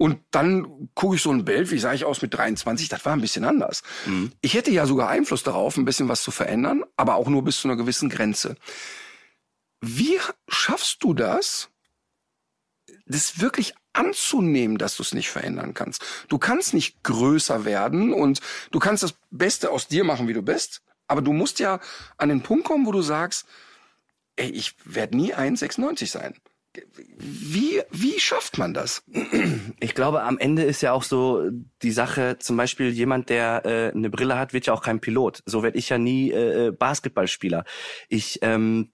[0.01, 3.13] Und dann gucke ich so ein Bild, wie sah ich aus mit 23, das war
[3.13, 3.83] ein bisschen anders.
[4.07, 4.31] Mhm.
[4.41, 7.61] Ich hätte ja sogar Einfluss darauf, ein bisschen was zu verändern, aber auch nur bis
[7.61, 8.55] zu einer gewissen Grenze.
[9.79, 11.69] Wie schaffst du das,
[13.05, 16.03] das wirklich anzunehmen, dass du es nicht verändern kannst?
[16.29, 18.41] Du kannst nicht größer werden und
[18.71, 21.79] du kannst das Beste aus dir machen, wie du bist, aber du musst ja
[22.17, 23.45] an den Punkt kommen, wo du sagst,
[24.35, 26.33] ey, ich werde nie 1,96 sein.
[27.17, 29.03] Wie, wie schafft man das?
[29.79, 31.49] Ich glaube, am Ende ist ja auch so
[31.81, 35.43] die Sache, zum Beispiel jemand, der äh, eine Brille hat, wird ja auch kein Pilot.
[35.45, 37.65] So werde ich ja nie äh, äh Basketballspieler.
[38.07, 38.93] Ich ähm,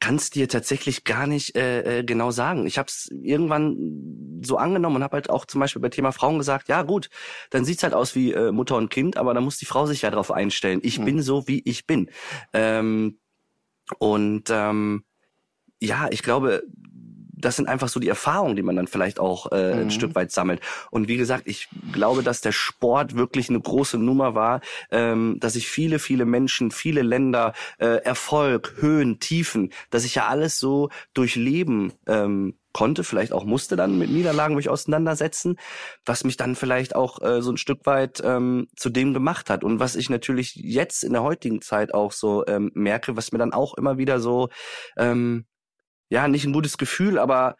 [0.00, 2.66] kann es dir tatsächlich gar nicht äh, äh genau sagen.
[2.66, 6.38] Ich habe es irgendwann so angenommen und habe halt auch zum Beispiel bei Thema Frauen
[6.38, 7.08] gesagt, ja gut,
[7.50, 10.02] dann sieht's halt aus wie äh, Mutter und Kind, aber da muss die Frau sich
[10.02, 10.80] ja darauf einstellen.
[10.82, 11.04] Ich mhm.
[11.04, 12.10] bin so, wie ich bin.
[12.52, 13.18] Ähm,
[13.98, 15.04] und ähm,
[15.82, 16.62] ja, ich glaube,
[17.42, 19.80] das sind einfach so die Erfahrungen, die man dann vielleicht auch äh, mhm.
[19.80, 20.60] ein Stück weit sammelt.
[20.90, 24.60] Und wie gesagt, ich glaube, dass der Sport wirklich eine große Nummer war,
[24.90, 30.28] ähm, dass ich viele, viele Menschen, viele Länder, äh, Erfolg, Höhen, Tiefen, dass ich ja
[30.28, 35.56] alles so durchleben ähm, konnte, vielleicht auch musste dann mit Niederlagen mich auseinandersetzen,
[36.06, 39.62] was mich dann vielleicht auch äh, so ein Stück weit ähm, zu dem gemacht hat
[39.64, 43.38] und was ich natürlich jetzt in der heutigen Zeit auch so ähm, merke, was mir
[43.38, 44.48] dann auch immer wieder so
[44.96, 45.44] ähm,
[46.12, 47.56] ja, nicht ein gutes Gefühl, aber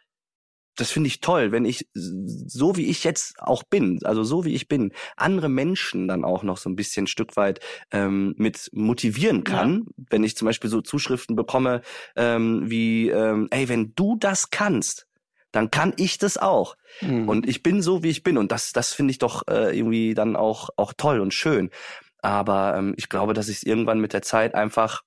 [0.77, 4.55] das finde ich toll, wenn ich so wie ich jetzt auch bin, also so wie
[4.55, 7.61] ich bin, andere Menschen dann auch noch so ein bisschen ein Stück weit
[7.93, 10.05] ähm, mit motivieren kann, ja.
[10.11, 11.81] wenn ich zum Beispiel so Zuschriften bekomme
[12.15, 15.07] ähm, wie, ähm, ey, wenn du das kannst,
[15.51, 16.77] dann kann ich das auch.
[17.01, 17.31] Mhm.
[17.31, 20.13] Und ich bin so wie ich bin und das, das finde ich doch äh, irgendwie
[20.13, 21.71] dann auch auch toll und schön.
[22.19, 25.03] Aber ähm, ich glaube, dass ich es irgendwann mit der Zeit einfach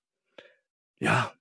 [0.99, 1.31] ja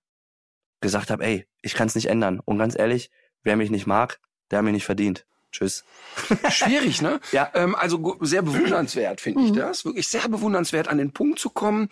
[0.84, 2.40] gesagt habe, ey, ich kann es nicht ändern.
[2.44, 3.10] Und ganz ehrlich,
[3.42, 4.20] wer mich nicht mag,
[4.50, 5.26] der hat mich nicht verdient.
[5.50, 5.84] Tschüss.
[6.50, 7.20] Schwierig, ne?
[7.32, 7.50] ja.
[7.54, 9.56] Ähm, also sehr bewundernswert finde ich mhm.
[9.56, 9.84] das.
[9.84, 11.88] Wirklich sehr bewundernswert, an den Punkt zu kommen,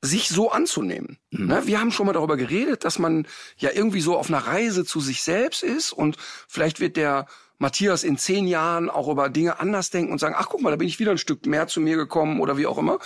[0.00, 1.18] sich so anzunehmen.
[1.30, 1.46] Mhm.
[1.46, 1.66] Ne?
[1.66, 3.26] Wir haben schon mal darüber geredet, dass man
[3.58, 6.16] ja irgendwie so auf einer Reise zu sich selbst ist und
[6.48, 7.26] vielleicht wird der
[7.58, 10.76] Matthias in zehn Jahren auch über Dinge anders denken und sagen, ach guck mal, da
[10.76, 12.98] bin ich wieder ein Stück mehr zu mir gekommen oder wie auch immer.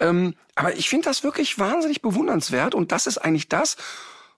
[0.00, 3.76] Ähm, aber ich finde das wirklich wahnsinnig bewundernswert und das ist eigentlich das,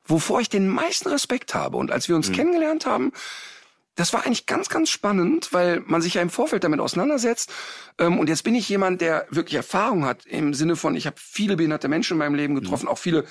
[0.04, 1.76] wovor ich den meisten Respekt habe.
[1.76, 2.34] Und als wir uns mhm.
[2.34, 3.12] kennengelernt haben,
[3.94, 7.52] das war eigentlich ganz, ganz spannend, weil man sich ja im Vorfeld damit auseinandersetzt.
[7.98, 11.16] Ähm, und jetzt bin ich jemand, der wirklich Erfahrung hat im Sinne von, ich habe
[11.18, 12.90] viele behinderte Menschen in meinem Leben getroffen, mhm.
[12.90, 13.24] auch viele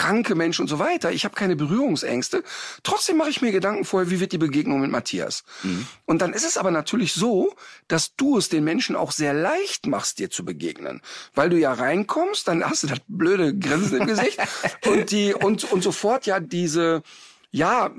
[0.00, 1.12] kranke Menschen und so weiter.
[1.12, 2.42] Ich habe keine Berührungsängste.
[2.82, 5.44] Trotzdem mache ich mir Gedanken vorher, wie wird die Begegnung mit Matthias?
[5.62, 5.86] Mhm.
[6.06, 7.54] Und dann ist es aber natürlich so,
[7.86, 11.02] dass du es den Menschen auch sehr leicht machst, dir zu begegnen.
[11.34, 14.38] Weil du ja reinkommst, dann hast du das blöde Grinsen im Gesicht
[14.86, 17.02] und die und, und sofort ja diese
[17.50, 17.90] ja,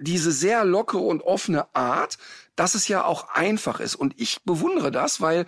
[0.00, 2.16] diese sehr lockere und offene Art,
[2.56, 3.96] dass es ja auch einfach ist.
[3.96, 5.46] Und ich bewundere das, weil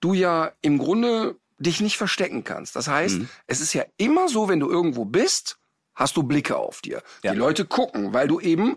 [0.00, 2.74] du ja im Grunde dich nicht verstecken kannst.
[2.74, 3.28] Das heißt, mhm.
[3.46, 5.58] es ist ja immer so, wenn du irgendwo bist,
[5.94, 7.02] hast du Blicke auf dir.
[7.22, 7.32] Ja.
[7.32, 8.76] Die Leute gucken, weil du eben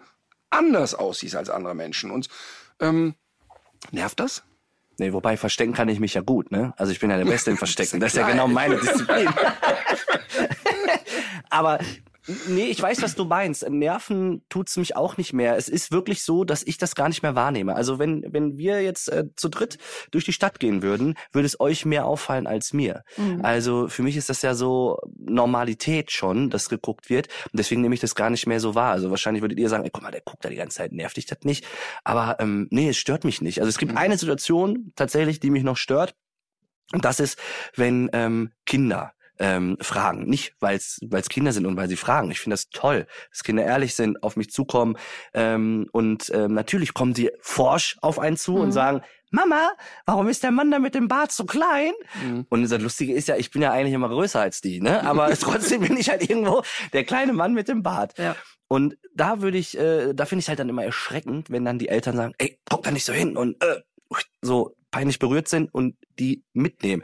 [0.49, 2.11] anders aussiehst als andere Menschen.
[2.11, 2.27] Und
[2.79, 3.15] ähm,
[3.91, 4.43] nervt das?
[4.99, 6.73] Nee, wobei verstecken kann ich mich ja gut, ne?
[6.77, 7.99] Also ich bin ja der Beste im Verstecken.
[7.99, 9.27] das ist ja genau meine Disziplin.
[11.49, 11.79] Aber
[12.47, 13.67] Nee, ich weiß, was du meinst.
[13.69, 15.57] Nerven tut's mich auch nicht mehr.
[15.57, 17.75] Es ist wirklich so, dass ich das gar nicht mehr wahrnehme.
[17.75, 19.77] Also wenn, wenn wir jetzt äh, zu dritt
[20.11, 23.03] durch die Stadt gehen würden, würde es euch mehr auffallen als mir.
[23.17, 23.43] Mhm.
[23.43, 27.27] Also für mich ist das ja so Normalität schon, dass geguckt wird.
[27.51, 28.91] Und deswegen nehme ich das gar nicht mehr so wahr.
[28.91, 31.17] Also wahrscheinlich würdet ihr sagen, ey, guck mal, der guckt da die ganze Zeit, nervt
[31.17, 31.65] dich das nicht.
[32.03, 33.59] Aber ähm, nee, es stört mich nicht.
[33.59, 33.97] Also es gibt mhm.
[33.97, 36.15] eine Situation tatsächlich, die mich noch stört.
[36.91, 37.39] Und das ist,
[37.75, 40.25] wenn ähm, Kinder ähm, fragen.
[40.25, 42.31] Nicht, weil es Kinder sind und weil sie fragen.
[42.31, 44.97] Ich finde das toll, dass Kinder ehrlich sind, auf mich zukommen.
[45.33, 48.61] Ähm, und ähm, natürlich kommen sie forsch auf einen zu mhm.
[48.61, 49.71] und sagen, Mama,
[50.05, 51.93] warum ist der Mann da mit dem Bart so klein?
[52.23, 52.45] Mhm.
[52.49, 55.03] Und das Lustige ist ja, ich bin ja eigentlich immer größer als die, ne?
[55.03, 56.61] Aber trotzdem bin ich halt irgendwo
[56.93, 58.17] der kleine Mann mit dem Bart.
[58.19, 58.35] Ja.
[58.67, 61.89] Und da würde ich, äh, da finde ich halt dann immer erschreckend, wenn dann die
[61.89, 63.81] Eltern sagen, ey, guck da nicht so hin und äh,
[64.43, 67.03] so peinlich berührt sind und die mitnehmen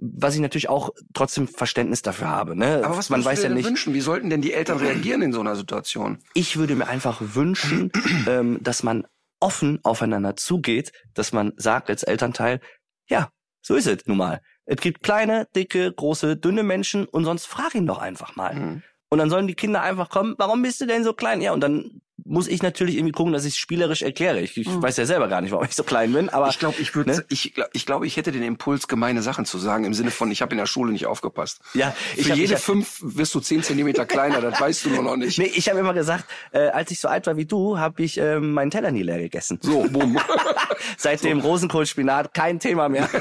[0.00, 2.56] was ich natürlich auch trotzdem Verständnis dafür habe.
[2.56, 2.82] Ne?
[2.84, 3.66] Aber was man weiß du dir ja nicht.
[3.66, 3.92] wünschen?
[3.92, 6.18] Wie sollten denn die Eltern reagieren in so einer Situation?
[6.32, 7.92] Ich würde mir einfach wünschen,
[8.26, 9.06] ähm, dass man
[9.40, 12.60] offen aufeinander zugeht, dass man sagt als Elternteil,
[13.08, 13.30] ja,
[13.62, 14.40] so ist es nun mal.
[14.64, 18.54] Es gibt kleine, dicke, große, dünne Menschen und sonst frag ihn doch einfach mal.
[18.54, 18.82] Mhm.
[19.10, 21.42] Und dann sollen die Kinder einfach kommen, warum bist du denn so klein?
[21.42, 24.40] Ja, und dann muss ich natürlich irgendwie gucken, dass ich es spielerisch erkläre.
[24.40, 24.82] Ich, ich Mhm.
[24.82, 27.10] weiß ja selber gar nicht, warum ich so klein bin, aber Ich glaube, ich würde,
[27.12, 27.24] Ne?
[27.28, 30.30] ich glaube, ich, glaub, ich hätte den Impuls, gemeine Sachen zu sagen, im Sinne von,
[30.30, 31.60] ich habe in der Schule nicht aufgepasst.
[31.74, 34.84] ja, ich Für hab, jede ich hab, fünf wirst du zehn Zentimeter kleiner, das weißt
[34.86, 35.38] du nur noch nicht.
[35.38, 38.18] Nee, ich habe immer gesagt, äh, als ich so alt war wie du, habe ich
[38.18, 39.58] ähm, meinen Teller nie leer gegessen.
[39.62, 40.18] So, bumm.
[40.96, 43.08] Seitdem Rosenkohlspinat kein Thema mehr.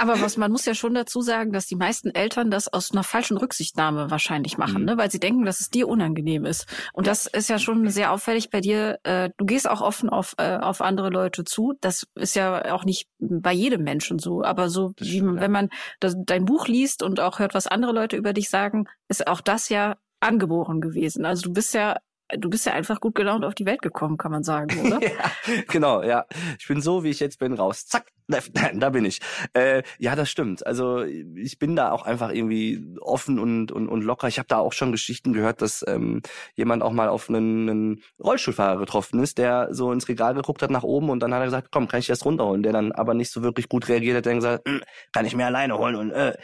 [0.00, 3.04] Aber was man muss ja schon dazu sagen, dass die meisten Eltern das aus einer
[3.04, 4.84] falschen Rücksichtnahme wahrscheinlich machen, Mhm.
[4.86, 4.98] ne?
[4.98, 6.66] weil sie denken, dass es dir unangenehm ist.
[6.92, 8.98] Und das ist ja schon sehr auffällig bei dir.
[9.02, 11.74] Äh, du gehst auch offen auf, äh, auf andere Leute zu.
[11.80, 14.42] Das ist ja auch nicht bei jedem Menschen so.
[14.42, 15.68] Aber so, Das wie, stimmt, wenn man
[16.00, 19.40] das, dein Buch liest und auch hört, was andere Leute über dich sagen, ist auch
[19.40, 21.24] das ja angeboren gewesen.
[21.24, 21.96] Also du bist ja
[22.36, 25.00] Du bist ja einfach gut gelaunt auf die Welt gekommen, kann man sagen, oder?
[25.02, 26.26] ja, genau, ja.
[26.58, 27.86] Ich bin so, wie ich jetzt bin, raus.
[27.86, 28.38] Zack, da,
[28.74, 29.20] da bin ich.
[29.54, 30.66] Äh, ja, das stimmt.
[30.66, 34.28] Also ich bin da auch einfach irgendwie offen und, und, und locker.
[34.28, 36.20] Ich habe da auch schon Geschichten gehört, dass ähm,
[36.54, 40.70] jemand auch mal auf einen, einen Rollstuhlfahrer getroffen ist, der so ins Regal geguckt hat
[40.70, 42.62] nach oben und dann hat er gesagt, komm, kann ich das runterholen?
[42.62, 45.46] Der dann aber nicht so wirklich gut reagiert hat, der gesagt, "Hm, kann ich mir
[45.46, 46.36] alleine holen und äh,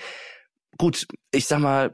[0.79, 1.93] gut, ich sag mal,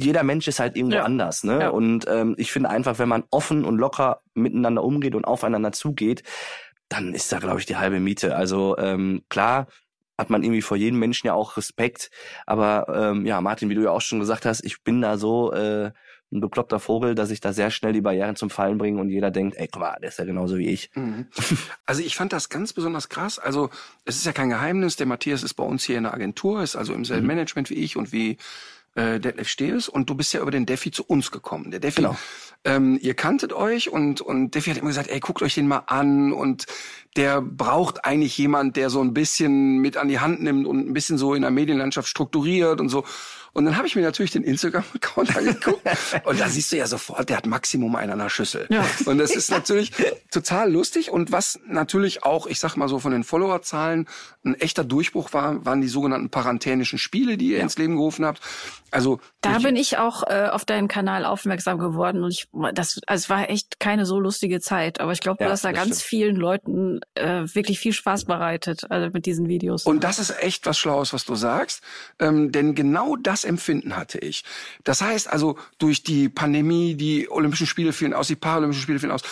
[0.00, 1.04] jeder Mensch ist halt irgendwo Ja.
[1.04, 1.60] anders, ne?
[1.60, 1.68] Ja.
[1.70, 6.22] Und ähm, ich finde einfach, wenn man offen und locker miteinander umgeht und aufeinander zugeht,
[6.88, 8.36] dann ist da, glaube ich, die halbe Miete.
[8.36, 9.66] Also ähm, klar
[10.16, 12.10] hat man irgendwie vor jedem Menschen ja auch Respekt,
[12.46, 15.52] aber ähm, ja, Martin, wie du ja auch schon gesagt hast, ich bin da so
[15.52, 15.92] äh,
[16.32, 19.30] ein bekloppter Vogel, dass ich da sehr schnell die Barrieren zum Fallen bringe und jeder
[19.30, 20.90] denkt, ey, guck mal, der ist ja genauso wie ich.
[20.94, 21.28] Mhm.
[21.86, 23.38] Also ich fand das ganz besonders krass.
[23.38, 23.70] Also
[24.04, 26.74] es ist ja kein Geheimnis, der Matthias ist bei uns hier in der Agentur, ist
[26.76, 27.28] also im selben Mhm.
[27.28, 28.36] Management wie ich und wie
[28.98, 31.70] äh, Detlef Steels und du bist ja über den Defi zu uns gekommen.
[31.70, 32.16] Der Defi, Genau.
[32.64, 35.84] ähm, ihr kanntet euch und, und Defi hat immer gesagt, ey, guckt euch den mal
[35.86, 36.66] an und
[37.16, 40.92] der braucht eigentlich jemand, der so ein bisschen mit an die Hand nimmt und ein
[40.92, 43.04] bisschen so in der Medienlandschaft strukturiert und so.
[43.52, 45.82] Und dann habe ich mir natürlich den Instagram-Account angeguckt
[46.24, 48.66] und da siehst du ja sofort, der hat Maximum einen an der Schüssel.
[48.70, 48.84] Ja.
[49.06, 49.92] Und das ist natürlich
[50.30, 54.06] total lustig und was natürlich auch, ich sag mal so von den Followerzahlen
[54.44, 58.40] ein echter Durchbruch war, waren die sogenannten parantänischen Spiele, die ihr ins Leben gerufen habt.
[58.90, 63.22] Also Da bin ich auch äh, auf deinen Kanal aufmerksam geworden und ich das also
[63.24, 65.78] es war echt keine so lustige Zeit, aber ich glaube, Ja, du hast da das
[65.78, 66.08] ganz stimmt.
[66.08, 69.84] vielen Leuten äh, wirklich viel Spaß bereitet also mit diesen Videos.
[69.84, 71.82] Und das ist echt was Schlaues, was du sagst,
[72.18, 74.44] ähm, denn genau das Empfinden hatte ich.
[74.84, 79.12] Das heißt also, durch die Pandemie, die Olympischen Spiele fielen aus, die Paralympischen Spiele fielen
[79.12, 79.22] aus.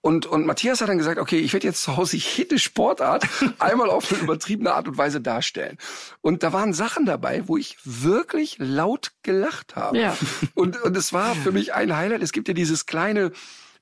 [0.00, 3.26] Und, und Matthias hat dann gesagt, okay, ich werde jetzt zu Hause jede Sportart
[3.58, 5.78] einmal auf eine übertriebene Art und Weise darstellen.
[6.20, 9.98] Und da waren Sachen dabei, wo ich wirklich laut gelacht habe.
[9.98, 10.16] Ja.
[10.54, 12.22] Und, und es war für mich ein Highlight.
[12.22, 13.32] Es gibt ja dieses kleine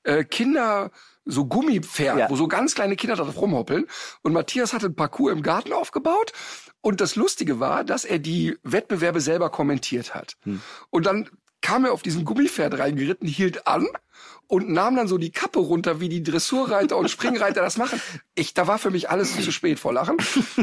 [0.03, 0.89] äh, Kinder,
[1.25, 2.29] so Gummipferd, Ja.
[2.29, 3.85] wo so ganz kleine Kinder drauf rumhoppeln.
[4.23, 6.33] Und Matthias hat ein Parcours im Garten aufgebaut.
[6.85, 10.37] Und das Lustige war, dass er die Wettbewerbe selber kommentiert hat.
[10.91, 11.31] Und dann
[11.65, 13.87] kam er auf diesen Gummipferd reingeritten, hielt an
[14.45, 17.99] und nahm dann so die Kappe runter, wie die Dressurreiter und Springreiter das machen.
[18.35, 20.17] Ich, da war für mich alles zu spät vor Lachen.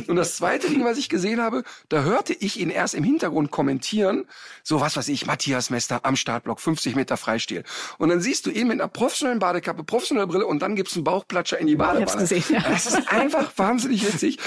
[0.07, 3.51] Und das zweite Ding, was ich gesehen habe, da hörte ich ihn erst im Hintergrund
[3.51, 4.27] kommentieren,
[4.63, 7.65] so was weiß ich, Matthias Mester am Startblock, 50 Meter Freistil.
[7.99, 11.03] Und dann siehst du ihn mit einer professionellen Badekappe, professioneller Brille und dann gibt's einen
[11.03, 12.07] Bauchplatscher in die Badewanne.
[12.07, 12.61] hab's gesehen, ja.
[12.61, 14.39] Das ist einfach wahnsinnig witzig.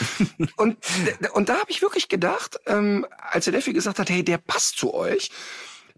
[0.56, 0.78] Und,
[1.34, 4.78] und da habe ich wirklich gedacht, ähm, als der Defi gesagt hat, hey, der passt
[4.78, 5.30] zu euch,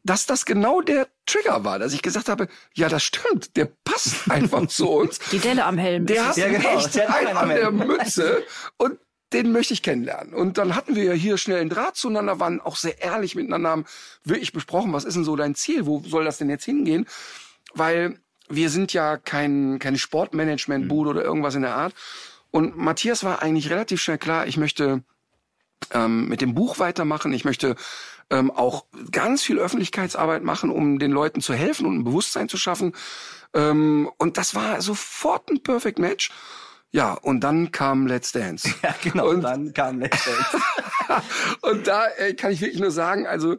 [0.03, 4.15] dass das genau der Trigger war, dass ich gesagt habe, ja, das stimmt, der passt
[4.31, 5.19] einfach zu uns.
[5.31, 6.05] die Delle am Helm.
[6.05, 7.71] Der hat Ja, genau, echt der einen an der.
[7.71, 8.43] Mütze
[8.77, 8.99] und
[9.33, 10.33] den möchte ich kennenlernen.
[10.33, 13.69] Und dann hatten wir ja hier schnell einen Draht zueinander, waren auch sehr ehrlich miteinander,
[13.69, 13.85] haben
[14.23, 17.05] wirklich besprochen, was ist denn so dein Ziel, wo soll das denn jetzt hingehen?
[17.73, 21.93] Weil wir sind ja kein, keine Sportmanagement-Bude oder irgendwas in der Art.
[22.51, 25.03] Und Matthias war eigentlich relativ schnell klar, ich möchte
[25.91, 27.33] ähm, mit dem Buch weitermachen.
[27.33, 27.75] Ich möchte
[28.29, 32.57] ähm, auch ganz viel Öffentlichkeitsarbeit machen, um den Leuten zu helfen und ein Bewusstsein zu
[32.57, 32.93] schaffen.
[33.53, 36.31] Ähm, und das war sofort ein Perfect Match.
[36.91, 38.73] Ja, und dann kam Let's Dance.
[38.83, 39.29] Ja, genau.
[39.29, 40.63] Und- dann kam Let's Dance.
[41.61, 43.55] Und da äh, kann ich wirklich nur sagen, also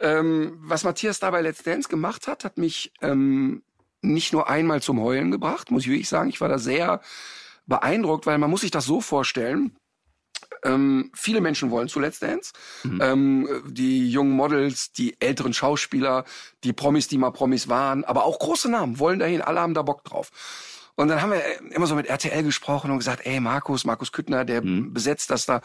[0.00, 3.62] ähm, was Matthias da bei Let's Dance gemacht hat, hat mich ähm,
[4.02, 6.30] nicht nur einmal zum Heulen gebracht, muss ich wirklich sagen.
[6.30, 7.00] Ich war da sehr
[7.66, 9.76] beeindruckt, weil man muss sich das so vorstellen.
[10.64, 12.52] Ähm, viele Menschen wollen zu Let's Dance.
[13.00, 16.24] Ähm, die jungen Models, die älteren Schauspieler,
[16.64, 19.82] die Promis, die mal Promis waren, aber auch große Namen wollen dahin, alle haben da
[19.82, 20.30] Bock drauf.
[20.96, 21.42] Und dann haben wir
[21.72, 25.62] immer so mit RTL gesprochen und gesagt, ey, Markus, Markus Küttner, der besetzt das da.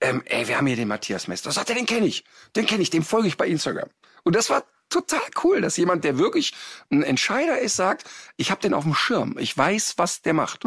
[0.00, 1.50] Ähm, ey, wir haben hier den Matthias Mester.
[1.52, 2.22] Sagt er, den kenne ich.
[2.54, 3.88] Den kenne ich, dem folge ich bei Instagram.
[4.24, 6.54] Und das war total cool, dass jemand, der wirklich
[6.90, 8.04] ein Entscheider ist, sagt,
[8.36, 9.36] ich habe den auf dem Schirm.
[9.38, 10.64] Ich weiß, was der macht.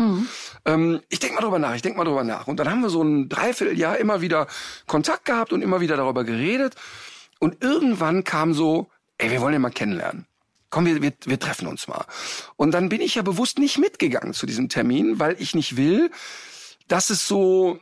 [0.65, 2.47] Ähm, ich denk mal drüber nach, ich denk mal drüber nach.
[2.47, 4.47] Und dann haben wir so ein Dreivierteljahr immer wieder
[4.85, 6.75] Kontakt gehabt und immer wieder darüber geredet.
[7.39, 10.25] Und irgendwann kam so, ey, wir wollen den mal kennenlernen.
[10.69, 12.05] komm, wir, wir, wir treffen uns mal.
[12.55, 16.11] Und dann bin ich ja bewusst nicht mitgegangen zu diesem Termin, weil ich nicht will,
[16.87, 17.79] dass es so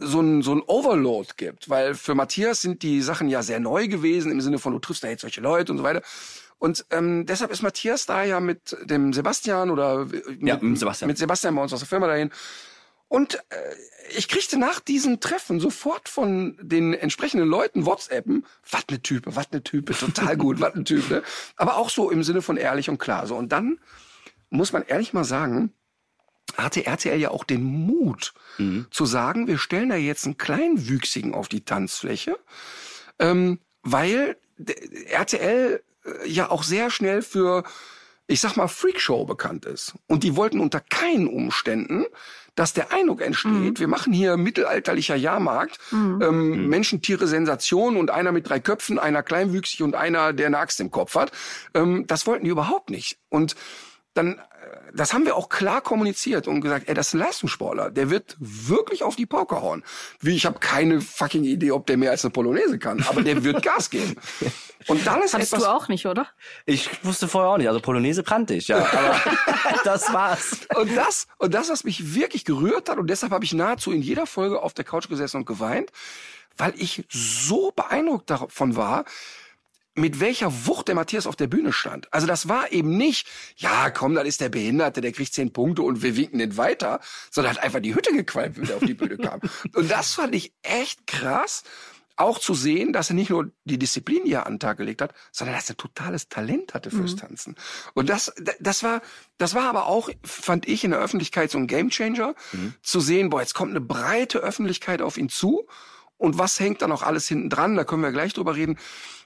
[0.00, 3.88] so ein, so ein Overload gibt, weil für Matthias sind die Sachen ja sehr neu
[3.88, 6.02] gewesen, im Sinne von, du triffst da jetzt solche Leute und so weiter.
[6.58, 11.06] Und ähm, deshalb ist Matthias da ja mit dem Sebastian oder mit, Ja, mit Sebastian.
[11.08, 12.30] mit Sebastian bei uns aus der Firma dahin.
[13.06, 13.40] Und äh,
[14.16, 19.50] ich kriegte nach diesem Treffen sofort von den entsprechenden Leuten WhatsAppen, was ne Type, was
[19.52, 21.22] ne Type, total gut, was ne Typ, ne?
[21.56, 23.26] Aber auch so im Sinne von ehrlich und klar.
[23.26, 23.78] So und dann
[24.50, 25.72] muss man ehrlich mal sagen,
[26.56, 28.32] hatte RTL ja auch den Mut
[28.90, 32.38] zu sagen, wir stellen da jetzt einen Kleinwüchsigen auf die Tanzfläche,
[33.18, 34.36] ähm, weil
[35.06, 37.64] RTL äh, ja auch sehr schnell für,
[38.26, 39.94] ich sag mal, Freakshow bekannt ist.
[40.06, 42.04] Und die wollten unter keinen Umständen,
[42.54, 45.78] dass der Eindruck entsteht, wir machen hier mittelalterlicher Jahrmarkt,
[46.20, 50.58] ähm, Menschen, Tiere, Sensation und einer mit drei Köpfen, einer kleinwüchsig und einer, der eine
[50.58, 51.30] Axt im Kopf hat.
[51.74, 53.18] Ähm, das wollten die überhaupt nicht.
[53.28, 53.54] Und
[54.14, 54.42] dann, äh,
[54.94, 58.36] das haben wir auch klar kommuniziert und gesagt, ey, das ist ein Leistungssportler, der wird
[58.38, 59.84] wirklich auf die Pauke hauen.
[60.20, 63.44] Wie, ich habe keine fucking Idee, ob der mehr als eine Polonaise kann, aber der
[63.44, 64.16] wird Gas geben.
[64.86, 66.26] Und dann ist Hattest etwas, du auch nicht, oder?
[66.64, 67.68] Ich wusste vorher auch nicht.
[67.68, 68.78] Also Polonaise kannte ich, ja.
[68.92, 69.20] Aber
[69.84, 70.60] das war's.
[70.76, 74.02] und das, und das, was mich wirklich gerührt hat, und deshalb habe ich nahezu in
[74.02, 75.90] jeder Folge auf der Couch gesessen und geweint,
[76.56, 79.04] weil ich so beeindruckt davon war,
[79.98, 82.12] mit welcher Wucht der Matthias auf der Bühne stand.
[82.12, 83.26] Also das war eben nicht,
[83.56, 87.00] ja, komm, dann ist der Behinderte, der kriegt zehn Punkte und wir winken den weiter,
[87.30, 89.40] sondern hat einfach die Hütte gequalmt, wenn er auf die Bühne kam.
[89.74, 91.62] Und das fand ich echt krass,
[92.16, 95.02] auch zu sehen, dass er nicht nur die Disziplin, die er an den Tag gelegt
[95.02, 97.54] hat, sondern dass er totales Talent hatte fürs Tanzen.
[97.94, 99.02] Und das, das war,
[99.38, 102.34] das war aber auch, fand ich in der Öffentlichkeit so ein Gamechanger,
[102.82, 105.68] zu sehen, boah, jetzt kommt eine breite Öffentlichkeit auf ihn zu
[106.16, 108.78] und was hängt da noch alles hinten dran, da können wir gleich drüber reden.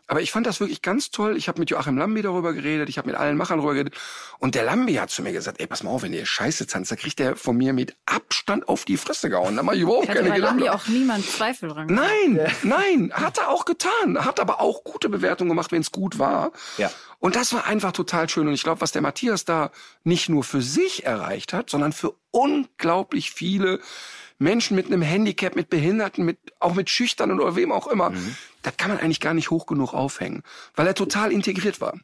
[0.09, 1.37] Aber ich fand das wirklich ganz toll.
[1.37, 3.95] Ich habe mit Joachim Lambi darüber geredet, ich habe mit allen Machern darüber geredet.
[4.39, 6.91] Und der Lambi hat zu mir gesagt, ey, pass mal auf, wenn ihr Scheiße tanzt,
[6.91, 9.57] da kriegt der von mir mit Abstand auf die Fresse gehauen.
[9.57, 10.83] Da mach ich überhaupt keine bei Lambi Gedanken.
[10.83, 11.89] auch niemand Zweifel dran.
[11.89, 12.09] gehabt.
[12.25, 14.25] Nein, nein, hat er auch getan.
[14.25, 16.53] Hat aber auch gute Bewertungen gemacht, wenn es gut war.
[16.79, 16.91] Ja.
[17.19, 18.49] Und das war einfach total schön.
[18.49, 19.71] Und ich glaube, was der Matthias da
[20.03, 23.79] nicht nur für sich erreicht hat, sondern für unglaublich viele
[24.43, 28.13] Menschen mit einem Handicap, mit Behinderten, mit, auch mit Schüchternen oder wem auch immer,
[28.63, 30.43] das kann man eigentlich gar nicht hoch genug aufhängen,
[30.75, 31.95] weil er total integriert war.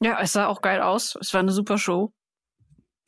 [0.00, 1.16] Ja, es sah auch geil aus.
[1.20, 2.12] Es war eine super Show.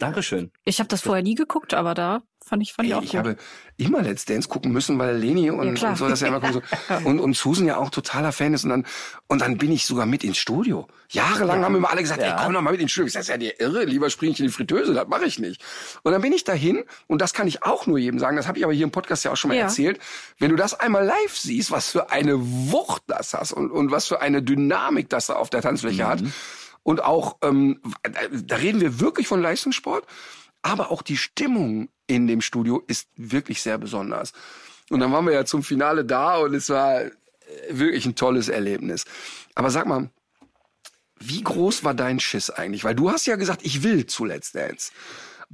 [0.01, 0.51] Dankeschön.
[0.65, 3.19] Ich habe das vorher nie geguckt, aber da fand ich, fand ich auch ich gut.
[3.19, 3.37] habe
[3.77, 6.55] immer Let's Dance gucken müssen, weil Leni und, Ja, und so, das ja immer kommt
[6.89, 7.09] so.
[7.09, 8.65] Und, und Susan ja auch totaler Fan ist.
[8.65, 8.87] Und dann,
[9.29, 10.89] und dann bin ich sogar mit ins Studio.
[11.11, 12.29] Jahrelang haben immer alle gesagt, Ja.
[12.39, 13.07] ey, komm doch mal mit ins Studio.
[13.09, 15.63] Ich sag, ja, dir irre, lieber spring ich in die Fritteuse, das mache ich nicht.
[16.03, 18.57] Und dann bin ich dahin, und das kann ich auch nur jedem sagen, das habe
[18.59, 19.65] ich aber hier im Podcast ja auch schon mal Ja.
[19.65, 19.99] erzählt.
[20.39, 24.07] Wenn du das einmal live siehst, was für eine Wucht das hast und, und was
[24.09, 26.23] für eine Dynamik das da auf der Tanzfläche hat.
[26.83, 30.07] Und auch, ähm, da reden wir wirklich von Leistungssport,
[30.63, 34.33] aber auch die Stimmung in dem Studio ist wirklich sehr besonders.
[34.91, 37.11] Und dann waren wir ja zum Finale da und es war äh,
[37.71, 39.05] wirklich ein tolles Erlebnis.
[39.55, 40.11] Aber sag mal,
[41.19, 42.83] wie groß war dein Schiss eigentlich?
[42.83, 44.91] Weil du hast ja gesagt, ich will zu Let's Dance.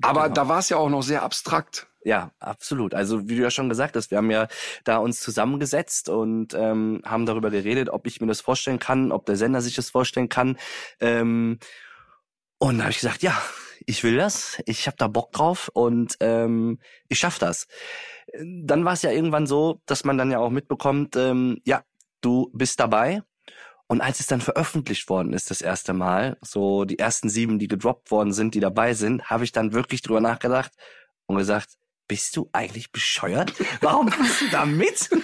[0.02, 1.86] Aber da war es ja auch noch sehr abstrakt.
[2.04, 2.94] Ja, absolut.
[2.94, 4.46] Also wie du ja schon gesagt hast, wir haben ja
[4.84, 9.26] da uns zusammengesetzt und ähm, haben darüber geredet, ob ich mir das vorstellen kann, ob
[9.26, 10.56] der Sender sich das vorstellen kann.
[11.00, 11.58] Ähm,
[12.58, 13.36] und da habe ich gesagt, ja,
[13.86, 16.78] ich will das, ich habe da Bock drauf und ähm,
[17.08, 17.66] ich schaff das.
[18.40, 21.82] Dann war es ja irgendwann so, dass man dann ja auch mitbekommt, ähm, ja,
[22.20, 23.22] du bist dabei.
[23.88, 27.68] Und als es dann veröffentlicht worden ist, das erste Mal, so die ersten sieben, die
[27.68, 30.72] gedroppt worden sind, die dabei sind, habe ich dann wirklich drüber nachgedacht
[31.26, 31.76] und gesagt,
[32.08, 33.52] bist du eigentlich bescheuert?
[33.80, 35.10] Warum machst du da mit?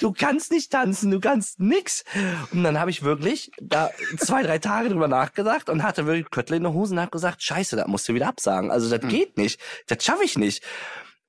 [0.00, 2.04] Du kannst nicht tanzen, du kannst nix.
[2.52, 6.58] Und dann habe ich wirklich da zwei, drei Tage drüber nachgedacht und hatte wirklich Köttel
[6.58, 8.70] in der Hose und habe gesagt, scheiße, da musst du wieder absagen.
[8.70, 10.62] Also das geht nicht, das schaffe ich nicht.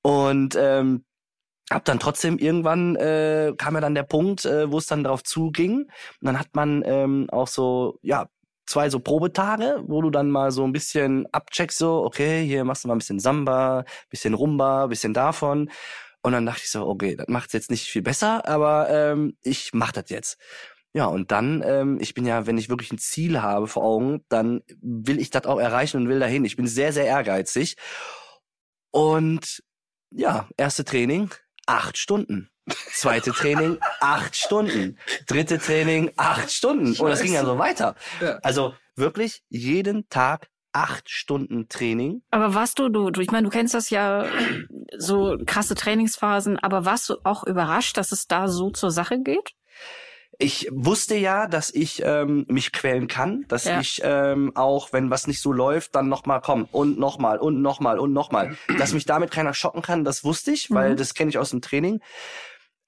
[0.02, 1.04] Und ähm,
[1.70, 5.22] hab dann trotzdem irgendwann äh, kam ja dann der Punkt, äh, wo es dann darauf
[5.22, 5.82] zuging.
[5.82, 5.90] Und
[6.22, 8.28] dann hat man ähm, auch so, ja,
[8.66, 12.84] zwei so Probetage, wo du dann mal so ein bisschen abcheckst, so, okay, hier machst
[12.84, 15.70] du mal ein bisschen Samba, bisschen Rumba, bisschen davon.
[16.22, 19.70] Und dann dachte ich so, okay, das macht's jetzt nicht viel besser, aber ähm, ich
[19.72, 20.38] mach das jetzt.
[20.94, 24.24] Ja, und dann, ähm, ich bin ja, wenn ich wirklich ein Ziel habe vor Augen,
[24.28, 26.44] dann will ich das auch erreichen und will dahin.
[26.44, 27.76] Ich bin sehr, sehr ehrgeizig.
[28.90, 29.62] Und
[30.10, 31.30] ja, erste Training,
[31.68, 32.50] acht Stunden.
[32.92, 34.98] Zweite Training, acht Stunden.
[35.26, 36.94] Dritte Training, acht Stunden.
[36.98, 37.94] Und das ging dann so weiter.
[38.20, 38.38] Ja.
[38.42, 42.22] Also wirklich jeden Tag acht Stunden Training.
[42.30, 44.26] Aber warst du, du, du, ich meine, du kennst das ja,
[44.96, 49.54] so krasse Trainingsphasen, aber warst du auch überrascht, dass es da so zur Sache geht?
[50.38, 53.80] Ich wusste ja, dass ich ähm, mich quälen kann, dass Ja.
[53.80, 57.98] ich ähm, auch, wenn was nicht so läuft, dann nochmal komm und nochmal und nochmal
[57.98, 58.56] und nochmal.
[58.76, 60.96] dass mich damit keiner schocken kann, das wusste ich, weil Mhm.
[60.96, 62.00] das kenne ich aus dem Training.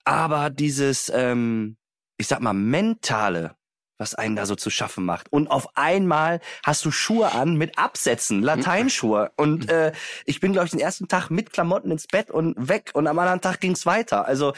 [0.04, 1.76] Aber dieses, ähm,
[2.16, 3.56] ich sag mal, mentale,
[4.00, 5.30] was einen da so zu schaffen macht.
[5.30, 9.30] Und auf einmal hast du Schuhe an mit Absätzen, Lateinschuhe.
[9.36, 9.92] Und äh,
[10.24, 12.90] ich bin, glaube ich, den ersten Tag mit Klamotten ins Bett und weg.
[12.94, 14.26] Und am anderen Tag ging's weiter.
[14.26, 14.54] Also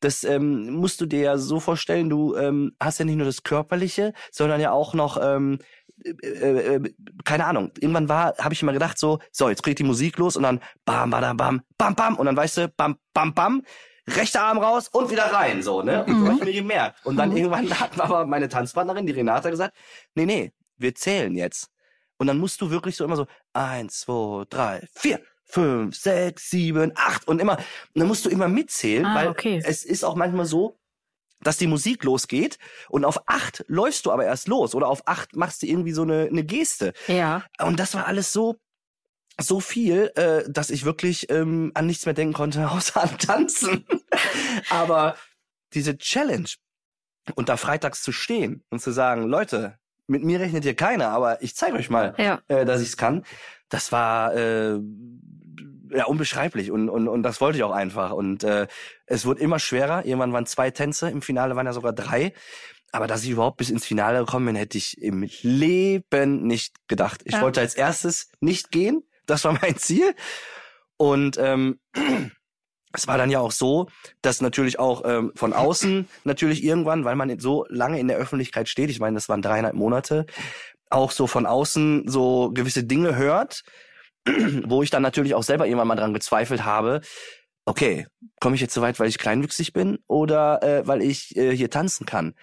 [0.00, 3.42] das ähm, musst du dir ja so vorstellen, du ähm, hast ja nicht nur das
[3.42, 5.58] Körperliche, sondern ja auch noch ähm,
[6.04, 9.84] äh, äh, keine Ahnung, irgendwann war, habe ich immer gedacht so, so, jetzt kriegt die
[9.84, 13.32] Musik los und dann bam, bam, bam, bam, bam und dann weißt du, bam, bam,
[13.32, 13.62] bam,
[14.08, 16.04] rechter Arm raus und wieder rein, so, ne?
[16.04, 17.04] Und so hab ich mir gemerkt.
[17.06, 19.74] Und dann irgendwann hat aber meine Tanzpartnerin, die Renata, gesagt,
[20.14, 21.70] nee, nee, wir zählen jetzt.
[22.18, 26.92] Und dann musst du wirklich so immer so, eins, zwei, drei, vier, fünf, sechs, sieben,
[26.94, 27.64] acht und immer, und
[28.00, 29.62] dann musst du immer mitzählen, Ah, weil okay.
[29.64, 30.78] es ist auch manchmal so,
[31.40, 35.36] dass die Musik losgeht und auf acht läufst du aber erst los oder auf acht
[35.36, 36.94] machst du irgendwie so eine, eine Geste.
[37.06, 37.44] Ja.
[37.60, 38.56] Und das war alles so
[39.40, 43.84] so viel, äh, dass ich wirklich ähm, an nichts mehr denken konnte, außer an Tanzen.
[44.70, 45.16] aber
[45.72, 46.48] diese Challenge
[47.34, 51.42] und da freitags zu stehen und zu sagen, Leute, mit mir rechnet hier keiner, aber
[51.42, 52.40] ich zeige euch mal, Ja.
[52.48, 53.24] äh, dass ich's kann.
[53.70, 54.78] Das war äh,
[55.90, 58.66] ja unbeschreiblich und, und und das wollte ich auch einfach und äh,
[59.06, 60.04] es wurde immer schwerer.
[60.04, 62.32] Irgendwann waren zwei Tänze, im Finale waren ja sogar drei.
[62.92, 67.22] Aber dass ich überhaupt bis ins Finale gekommen bin, hätte ich im Leben nicht gedacht.
[67.24, 67.40] Ich Ja.
[67.42, 69.02] wollte als erstes nicht gehen.
[69.26, 70.14] Das war mein Ziel.
[70.96, 71.80] Und ähm,
[72.92, 73.88] es war dann ja auch so,
[74.22, 78.68] dass natürlich auch ähm, von außen natürlich irgendwann, weil man so lange in der Öffentlichkeit
[78.68, 80.26] steht, ich meine, das waren dreieinhalb Monate,
[80.90, 83.64] auch so von außen so gewisse Dinge hört,
[84.64, 87.00] wo ich dann natürlich auch selber irgendwann mal dran gezweifelt habe,
[87.66, 88.06] okay,
[88.40, 91.70] komme ich jetzt so weit, weil ich kleinwüchsig bin oder äh, weil ich äh, hier
[91.70, 92.34] tanzen kann?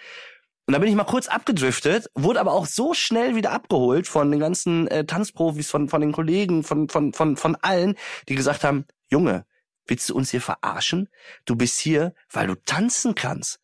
[0.72, 4.32] Und da bin ich mal kurz abgedriftet, wurde aber auch so schnell wieder abgeholt von
[4.32, 7.98] den ganzen äh, Tanzprofis, von, von den Kollegen, von, von, von, von allen,
[8.30, 9.46] die gesagt haben, Junge,
[9.86, 11.10] willst du uns hier verarschen?
[11.44, 13.60] Du bist hier, weil du tanzen kannst.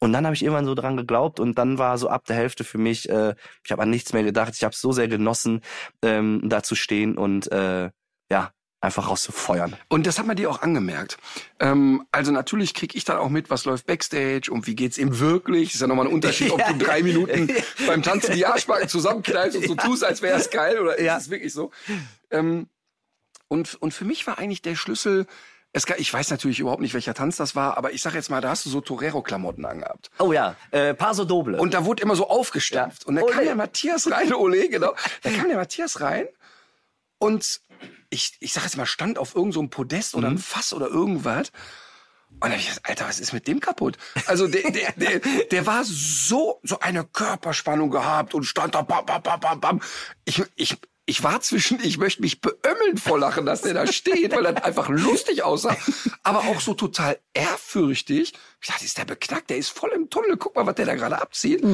[0.00, 2.64] Und dann habe ich irgendwann so dran geglaubt und dann war so ab der Hälfte
[2.64, 5.60] für mich, äh, ich habe an nichts mehr gedacht, ich habe so sehr genossen,
[6.00, 7.90] ähm, da zu stehen und äh,
[8.30, 9.76] ja, einfach rauszufeuern.
[9.88, 11.18] Und das hat man dir auch angemerkt.
[11.58, 15.18] Ähm, also natürlich krieg ich dann auch mit, was läuft Backstage und wie geht's ihm
[15.18, 15.74] wirklich.
[15.74, 17.50] Ist ja nochmal ein Unterschied, ob du drei Minuten
[17.86, 21.16] beim Tanzen die Arschbacken zusammenkneifst und so tust, als wäre es geil oder Ja.
[21.16, 21.72] ist es wirklich so.
[22.30, 22.68] Ähm,
[23.48, 25.26] und, und für mich war eigentlich der Schlüssel,
[25.72, 28.40] es, ich weiß natürlich überhaupt nicht, welcher Tanz das war, aber ich sag jetzt mal,
[28.40, 30.10] da hast du so Torero-Klamotten angehabt.
[30.18, 31.58] Oh ja, äh, Paso Doble.
[31.58, 33.02] Und da wurde immer so aufgestampft.
[33.02, 33.08] Ja.
[33.08, 33.32] Und dann Ole.
[33.34, 34.94] kam der Matthias rein, Ole, genau.
[35.22, 36.26] Da kam der Matthias rein
[37.18, 37.60] und
[38.10, 40.36] ich, ich sag jetzt mal, stand auf irgendeinem so einem Podest oder Mhm.
[40.36, 41.50] ein Fass oder irgendwas.
[42.30, 43.96] Und dann hab ich gesagt, Alter, was ist mit dem kaputt?
[44.26, 49.04] Also der, der, der, der war so, so eine Körperspannung gehabt und stand da bam,
[49.06, 49.82] bam, bam, bam, bam.
[50.24, 50.76] Ich, ich,
[51.08, 54.62] ich war zwischen, ich möchte mich beömmeln vor Lachen, dass der da steht, weil das
[54.62, 55.74] einfach lustig aussah,
[56.22, 58.34] aber auch so total ehrfürchtig.
[58.60, 60.94] Ich dachte, ist der beknackt, der ist voll im Tunnel, guck mal, was der da
[60.94, 61.64] gerade abzieht.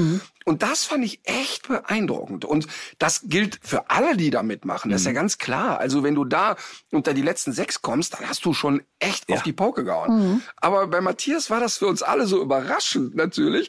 [0.44, 2.44] Und das fand ich echt beeindruckend.
[2.44, 2.68] Und
[2.98, 5.78] das gilt für alle, die da mitmachen, das ist ja ganz klar.
[5.78, 6.54] Also wenn du da
[6.92, 10.42] unter die letzten sechs kommst, dann hast du schon echt auf die Pauke gehauen.
[10.56, 13.68] Aber bei Matthias war das für uns alle so überraschend natürlich.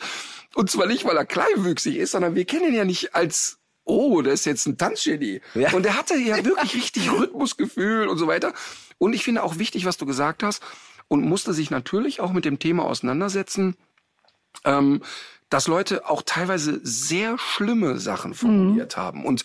[0.54, 4.22] Und zwar nicht, weil er kleinwüchsig ist, sondern wir kennen ihn ja nicht als oh,
[4.22, 5.42] das ist jetzt ein Tanzgenie.
[5.54, 5.72] Ja.
[5.74, 8.54] Und er hatte ja wirklich richtig Rhythmusgefühl und so weiter.
[8.98, 10.62] Und ich finde auch wichtig, was du gesagt hast,
[11.08, 13.76] und musste sich natürlich auch mit dem Thema auseinandersetzen,
[14.64, 15.02] ähm,
[15.50, 19.44] dass Leute auch teilweise sehr schlimme Sachen formuliert haben und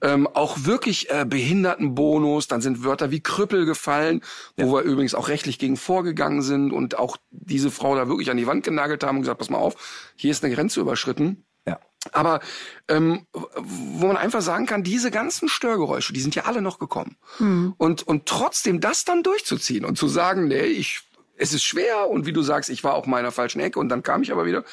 [0.00, 4.22] ähm, auch wirklich äh, Behindertenbonus, dann sind Wörter wie Krüppel gefallen,
[4.56, 8.38] wo wir übrigens auch rechtlich gegen vorgegangen sind und auch diese Frau da wirklich an
[8.38, 11.44] die Wand genagelt haben und gesagt, pass mal auf, hier ist eine Grenze überschritten.
[12.04, 12.10] Ja.
[12.12, 12.40] Aber
[12.88, 17.16] ähm, wo man einfach sagen kann, diese ganzen Störgeräusche, die sind ja alle noch gekommen.
[17.78, 21.02] Und, und trotzdem das dann durchzuziehen und zu sagen, nee, ich,
[21.36, 23.78] es ist schwer und wie du sagst, ich war auch mal in der falschen Ecke
[23.78, 24.64] und dann kam ich aber wieder.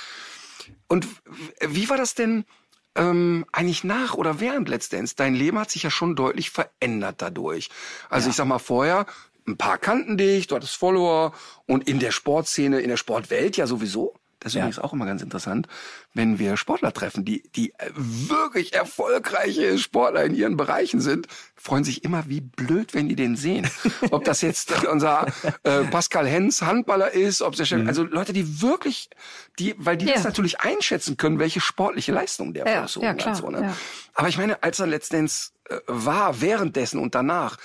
[0.87, 1.07] Und
[1.61, 2.45] wie war das denn
[2.95, 5.15] ähm, eigentlich nach oder während Let's Dance?
[5.15, 7.69] Dein Leben hat sich ja schon deutlich verändert dadurch.
[8.09, 9.05] Also ich sag mal vorher,
[9.47, 11.33] ein paar kannten dich, du hattest Follower
[11.65, 14.13] und in der Sportszene, in der Sportwelt ja sowieso.
[14.39, 14.61] Das ist Ja.
[14.61, 15.67] übrigens auch immer ganz interessant,
[16.13, 22.03] wenn wir Sportler treffen, die, die wirklich erfolgreiche Sportler in ihren Bereichen sind, freuen sich
[22.03, 23.69] immer wie blöd, wenn die den sehen.
[24.11, 25.27] Ob das jetzt unser
[25.63, 29.09] äh, Pascal Hens Handballer ist, ob der Chef, also Leute, die wirklich,
[29.59, 30.13] die, weil die Ja.
[30.13, 33.35] das natürlich einschätzen können, welche sportliche Leistung der Ja, vollzogen ja, hat.
[33.35, 33.61] So, ne?
[33.61, 33.75] ja.
[34.13, 37.57] Aber ich meine, als er letztendlich äh, war, währenddessen und danach,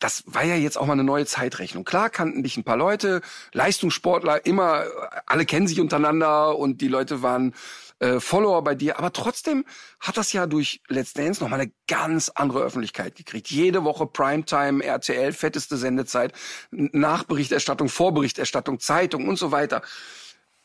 [0.00, 1.84] das war ja jetzt auch mal eine neue Zeitrechnung.
[1.84, 3.20] Klar kannten dich ein paar Leute,
[3.52, 4.84] Leistungssportler, immer,
[5.26, 7.54] alle kennen sich untereinander und die Leute waren
[8.00, 9.64] äh, Follower bei dir, aber trotzdem
[10.00, 13.50] hat das ja durch Let's Dance nochmal eine ganz andere Öffentlichkeit gekriegt.
[13.50, 16.32] Jede Woche Primetime, RTL, fetteste Sendezeit,
[16.70, 19.82] Nachberichterstattung, Vorberichterstattung, Zeitung und so weiter.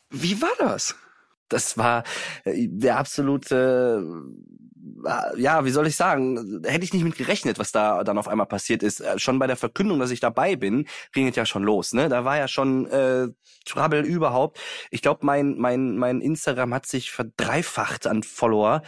[0.09, 0.95] Wie war das?
[1.49, 2.03] Das war
[2.45, 4.23] äh, der absolute
[5.37, 8.47] ja, wie soll ich sagen, hätte ich nicht mit gerechnet, was da dann auf einmal
[8.47, 8.99] passiert ist.
[8.99, 11.93] Äh, schon bei der Verkündung, dass ich dabei bin, ging es ja schon los.
[11.93, 12.09] Ne?
[12.09, 13.27] Da war ja schon äh,
[13.65, 14.59] Trouble überhaupt.
[14.91, 18.81] Ich glaube, mein, mein, mein Instagram hat sich verdreifacht an Follower.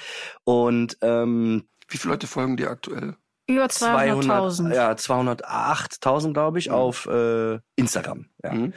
[0.44, 3.16] Und ähm, wie viele Leute folgen dir aktuell?
[3.50, 4.74] Über 200.000.
[4.74, 6.74] Ja, 208.000, glaube ich, mhm.
[6.74, 8.26] auf äh, Instagram.
[8.44, 8.54] Ja.
[8.54, 8.74] Mhm.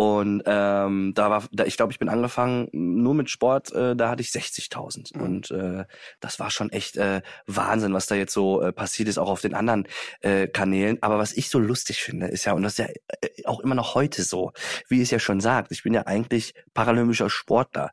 [0.00, 4.08] Und ähm, da war, da, ich glaube, ich bin angefangen nur mit Sport, äh, da
[4.08, 5.14] hatte ich 60.000.
[5.14, 5.22] Mhm.
[5.22, 5.84] Und äh,
[6.20, 9.42] das war schon echt äh, Wahnsinn, was da jetzt so äh, passiert ist, auch auf
[9.42, 9.86] den anderen
[10.22, 10.96] äh, Kanälen.
[11.02, 13.74] Aber was ich so lustig finde, ist ja, und das ist ja äh, auch immer
[13.74, 14.52] noch heute so,
[14.88, 17.90] wie es ja schon sagt, ich bin ja eigentlich paralympischer Sportler.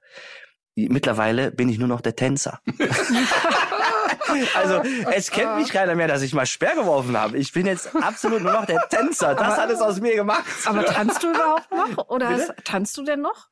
[0.75, 2.61] Mittlerweile bin ich nur noch der Tänzer.
[4.55, 4.81] Also
[5.13, 7.37] es kennt mich keiner mehr, dass ich mal Sperr geworfen habe.
[7.37, 9.35] Ich bin jetzt absolut nur noch der Tänzer.
[9.35, 10.43] Das aber, hat es aus mir gemacht.
[10.65, 12.09] Aber tanzt du überhaupt noch?
[12.09, 13.49] Oder hast, tanzt du denn noch?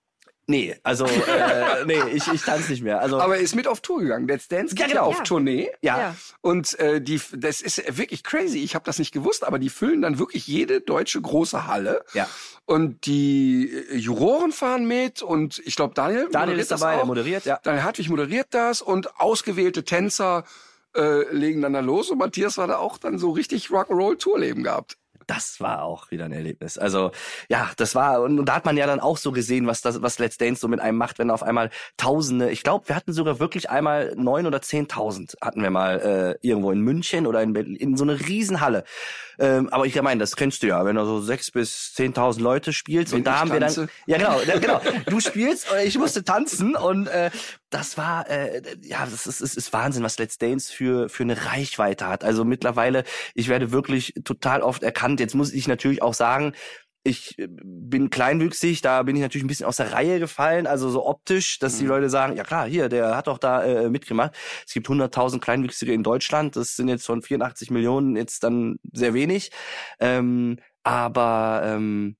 [0.47, 1.09] Nee, also äh,
[1.85, 2.99] nee, ich, ich tanze nicht mehr.
[2.99, 4.27] Also aber er ist mit auf Tour gegangen.
[4.27, 5.05] Let's Dance geht ja, genau.
[5.05, 5.23] auf ja.
[5.23, 5.71] Tournee.
[5.81, 5.97] Ja.
[5.97, 6.15] ja.
[6.41, 8.59] Und äh, die, das ist wirklich crazy.
[8.59, 12.03] Ich habe das nicht gewusst, aber die füllen dann wirklich jede deutsche große Halle.
[12.13, 12.29] Ja.
[12.65, 16.29] Und die äh, Juroren fahren mit und ich glaube Daniel.
[16.31, 17.45] Daniel ist dabei, der moderiert.
[17.45, 17.59] Ja.
[17.63, 20.43] Daniel Hartwig moderiert das und ausgewählte Tänzer
[20.95, 24.63] äh, legen dann da los und Matthias war da auch dann so richtig Rock'n'Roll Tourleben
[24.63, 24.97] gehabt
[25.27, 26.77] das war auch wieder ein Erlebnis.
[26.77, 27.11] Also
[27.49, 30.19] ja, das war und da hat man ja dann auch so gesehen, was das, was
[30.19, 32.49] Let's Dance so mit einem macht, wenn auf einmal Tausende.
[32.51, 36.71] Ich glaube, wir hatten sogar wirklich einmal neun oder zehntausend hatten wir mal äh, irgendwo
[36.71, 38.83] in München oder in in so eine Riesenhalle.
[39.39, 42.73] Ähm, aber ich meine, das kennst du ja, wenn du so sechs bis zehntausend Leute
[42.73, 43.81] spielst wenn und da haben tanze.
[43.81, 47.31] wir dann, ja genau, genau, du spielst, ich musste tanzen und äh,
[47.69, 51.45] das war, äh, ja, das ist, ist, ist Wahnsinn, was Let's Dance für für eine
[51.45, 52.23] Reichweite hat.
[52.23, 55.19] Also mittlerweile, ich werde wirklich total oft erkannt.
[55.19, 56.53] Jetzt muss ich natürlich auch sagen,
[57.05, 60.89] ich äh, bin kleinwüchsig, da bin ich natürlich ein bisschen aus der Reihe gefallen, also
[60.89, 61.79] so optisch, dass mhm.
[61.79, 64.35] die Leute sagen, ja klar, hier, der hat doch da äh, mitgemacht.
[64.67, 69.13] Es gibt 100.000 Kleinwüchsige in Deutschland, das sind jetzt von 84 Millionen jetzt dann sehr
[69.13, 69.51] wenig.
[69.99, 72.17] Ähm, aber ähm,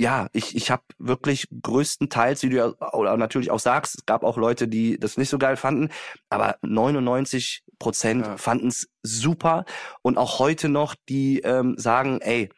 [0.00, 4.24] ja, ich, ich habe wirklich größtenteils, wie du ja oder natürlich auch sagst, es gab
[4.24, 5.90] auch Leute, die das nicht so geil fanden,
[6.30, 8.36] aber 99 Prozent ja.
[8.36, 9.64] fanden es super
[10.02, 12.48] und auch heute noch, die ähm, sagen, ey,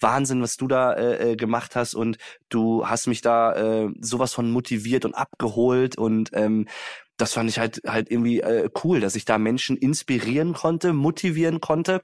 [0.00, 2.18] Wahnsinn, was du da äh, äh, gemacht hast und
[2.48, 6.66] du hast mich da äh, sowas von motiviert und abgeholt und ähm,
[7.16, 11.60] das fand ich halt halt irgendwie äh, cool, dass ich da Menschen inspirieren konnte, motivieren
[11.60, 12.02] konnte.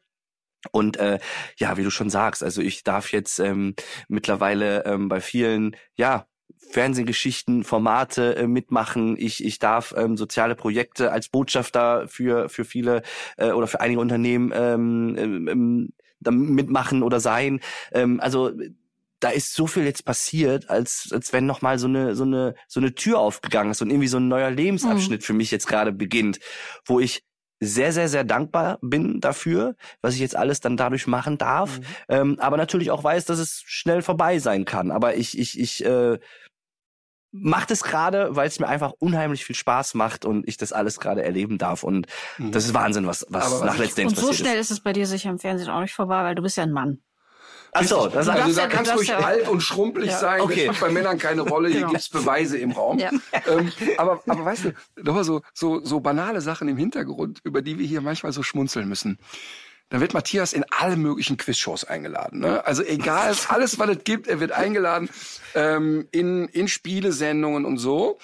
[0.70, 1.18] Und äh,
[1.58, 3.74] ja, wie du schon sagst, also ich darf jetzt ähm,
[4.08, 6.26] mittlerweile ähm, bei vielen, ja,
[6.70, 9.16] Fernsehgeschichten, Formate äh, mitmachen.
[9.18, 13.02] Ich, ich darf ähm, soziale Projekte als Botschafter für, für viele
[13.36, 15.92] äh, oder für einige Unternehmen ähm, ähm,
[16.30, 17.60] mitmachen oder sein.
[17.92, 18.52] Ähm, also
[19.20, 22.54] da ist so viel jetzt passiert, als als wenn noch mal so eine so eine
[22.66, 25.24] so eine Tür aufgegangen ist und irgendwie so ein neuer Lebensabschnitt mhm.
[25.24, 26.40] für mich jetzt gerade beginnt,
[26.84, 27.22] wo ich
[27.64, 31.78] sehr, sehr, sehr dankbar bin dafür, was ich jetzt alles dann dadurch machen darf.
[31.78, 31.84] Mhm.
[32.08, 34.90] Ähm, aber natürlich auch weiß, dass es schnell vorbei sein kann.
[34.90, 36.18] Aber ich, ich, ich äh,
[37.32, 41.00] macht es gerade, weil es mir einfach unheimlich viel Spaß macht und ich das alles
[41.00, 41.82] gerade erleben darf.
[41.82, 42.06] Und
[42.38, 42.52] mhm.
[42.52, 44.70] das ist Wahnsinn, was, was nach Let's Dance passiert Und so schnell ist.
[44.70, 46.72] ist es bei dir sicher im Fernsehen auch nicht vorbei, weil du bist ja ein
[46.72, 46.98] Mann.
[47.74, 49.20] Ach so, das also also da kannst du ruhig ja.
[49.20, 50.18] alt und schrumpelig ja.
[50.18, 50.42] sein.
[50.42, 50.66] Okay.
[50.66, 51.70] Das spielt bei Männern keine Rolle.
[51.70, 51.92] Hier genau.
[51.92, 52.98] gibt's Beweise im Raum.
[52.98, 53.10] Ja.
[53.46, 57.78] Ähm, aber, aber weißt du, doch so, so, so banale Sachen im Hintergrund, über die
[57.78, 59.18] wir hier manchmal so schmunzeln müssen.
[59.92, 62.40] Da wird Matthias in alle möglichen Quizshows eingeladen.
[62.40, 62.64] Ne?
[62.64, 65.10] Also egal, alles, was es gibt, er wird eingeladen
[65.54, 68.18] ähm, in, in Spielesendungen und so.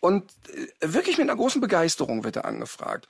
[0.00, 3.08] Und äh, wirklich mit einer großen Begeisterung wird er angefragt.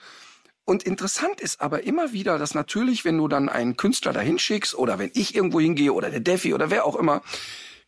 [0.65, 4.77] Und interessant ist aber immer wieder, dass natürlich, wenn du dann einen Künstler dahin schickst
[4.77, 7.21] oder wenn ich irgendwo hingehe oder der Defi oder wer auch immer,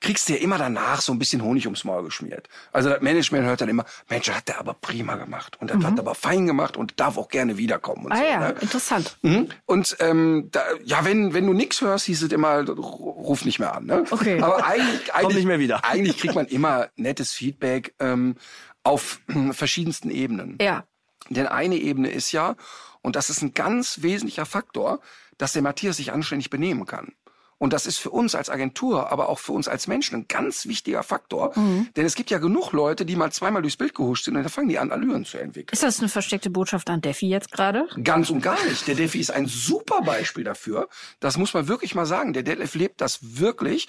[0.00, 2.48] kriegst du ja immer danach so ein bisschen Honig ums Maul geschmiert.
[2.72, 5.86] Also das Management hört dann immer, Mensch, hat der aber prima gemacht und das mhm.
[5.86, 8.06] hat er aber fein gemacht und darf auch gerne wiederkommen.
[8.06, 8.54] Und ah so, ja, ne?
[8.60, 9.18] interessant.
[9.22, 9.48] Mhm.
[9.64, 13.74] Und ähm, da, ja, wenn wenn du nichts hörst, hieß es immer, ruf nicht mehr
[13.74, 13.86] an.
[13.86, 14.04] Ne?
[14.10, 14.40] Okay.
[14.40, 15.84] Aber eigentlich, eigentlich, nicht mehr wieder.
[15.84, 18.36] eigentlich kriegt man immer nettes Feedback ähm,
[18.82, 19.20] auf
[19.52, 20.58] verschiedensten Ebenen.
[20.60, 20.84] Ja.
[21.28, 22.54] Denn eine Ebene ist ja,
[23.02, 25.00] und das ist ein ganz wesentlicher Faktor,
[25.38, 27.12] dass der Matthias sich anständig benehmen kann.
[27.58, 30.66] Und das ist für uns als Agentur, aber auch für uns als Menschen ein ganz
[30.66, 31.52] wichtiger Faktor.
[31.58, 31.88] Mhm.
[31.96, 34.50] Denn es gibt ja genug Leute, die mal zweimal durchs Bild gehuscht sind und dann
[34.50, 35.72] fangen die an, Allüren zu entwickeln.
[35.72, 37.86] Ist das eine versteckte Botschaft an Defi jetzt gerade?
[38.02, 38.86] Ganz und gar nicht.
[38.86, 40.88] Der Defi ist ein super Beispiel dafür.
[41.20, 42.34] Das muss man wirklich mal sagen.
[42.34, 43.88] Der Detlef lebt das wirklich.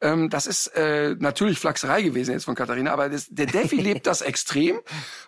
[0.00, 4.06] Ähm, das ist äh, natürlich Flachserei gewesen jetzt von Katharina, aber das, der Defi lebt
[4.06, 4.80] das extrem,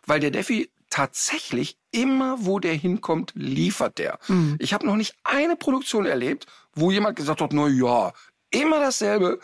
[0.07, 4.19] weil der Defi tatsächlich immer, wo der hinkommt, liefert der.
[4.29, 4.57] Mhm.
[4.59, 8.13] Ich habe noch nicht eine Produktion erlebt, wo jemand gesagt hat, na ja,
[8.51, 9.39] immer dasselbe.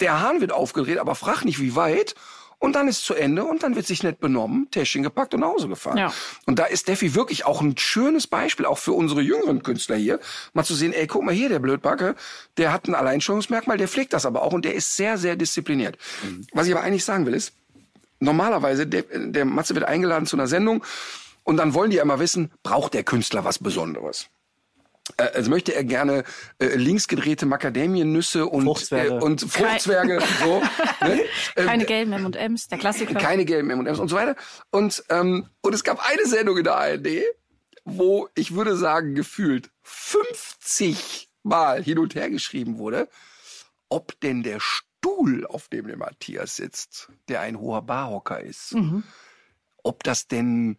[0.00, 2.14] Der Hahn wird aufgedreht, aber frag nicht, wie weit.
[2.62, 5.48] Und dann ist zu Ende und dann wird sich nett benommen, Täschchen gepackt und nach
[5.48, 5.98] Hause gefahren.
[5.98, 6.12] Ja.
[6.46, 10.20] Und da ist Steffi wirklich auch ein schönes Beispiel, auch für unsere jüngeren Künstler hier,
[10.52, 12.14] mal zu sehen, ey, guck mal hier, der Blödbacke,
[12.58, 15.98] der hat ein Alleinstellungsmerkmal, der pflegt das aber auch und der ist sehr, sehr diszipliniert.
[16.22, 16.46] Mhm.
[16.52, 17.52] Was ich aber eigentlich sagen will, ist,
[18.20, 20.84] normalerweise, der, der Matze wird eingeladen zu einer Sendung
[21.42, 24.28] und dann wollen die ja immer wissen, braucht der Künstler was Besonderes?
[25.16, 26.24] Äh, also möchte er gerne
[26.58, 30.62] äh, linksgedrehte Macadamiennüsse und Fruchtzwerge, äh, und Fruchtzwerge so,
[31.00, 31.22] ne?
[31.54, 33.14] keine gelben M&M's, der Klassiker.
[33.14, 34.36] Keine gelben M&M's und so weiter.
[34.70, 37.08] Und ähm, und es gab eine Sendung in der ARD,
[37.84, 43.08] wo ich würde sagen gefühlt 50 Mal hin und her geschrieben wurde,
[43.88, 49.02] ob denn der Stuhl, auf dem der Matthias sitzt, der ein hoher Barhocker ist, mhm.
[49.82, 50.78] ob das denn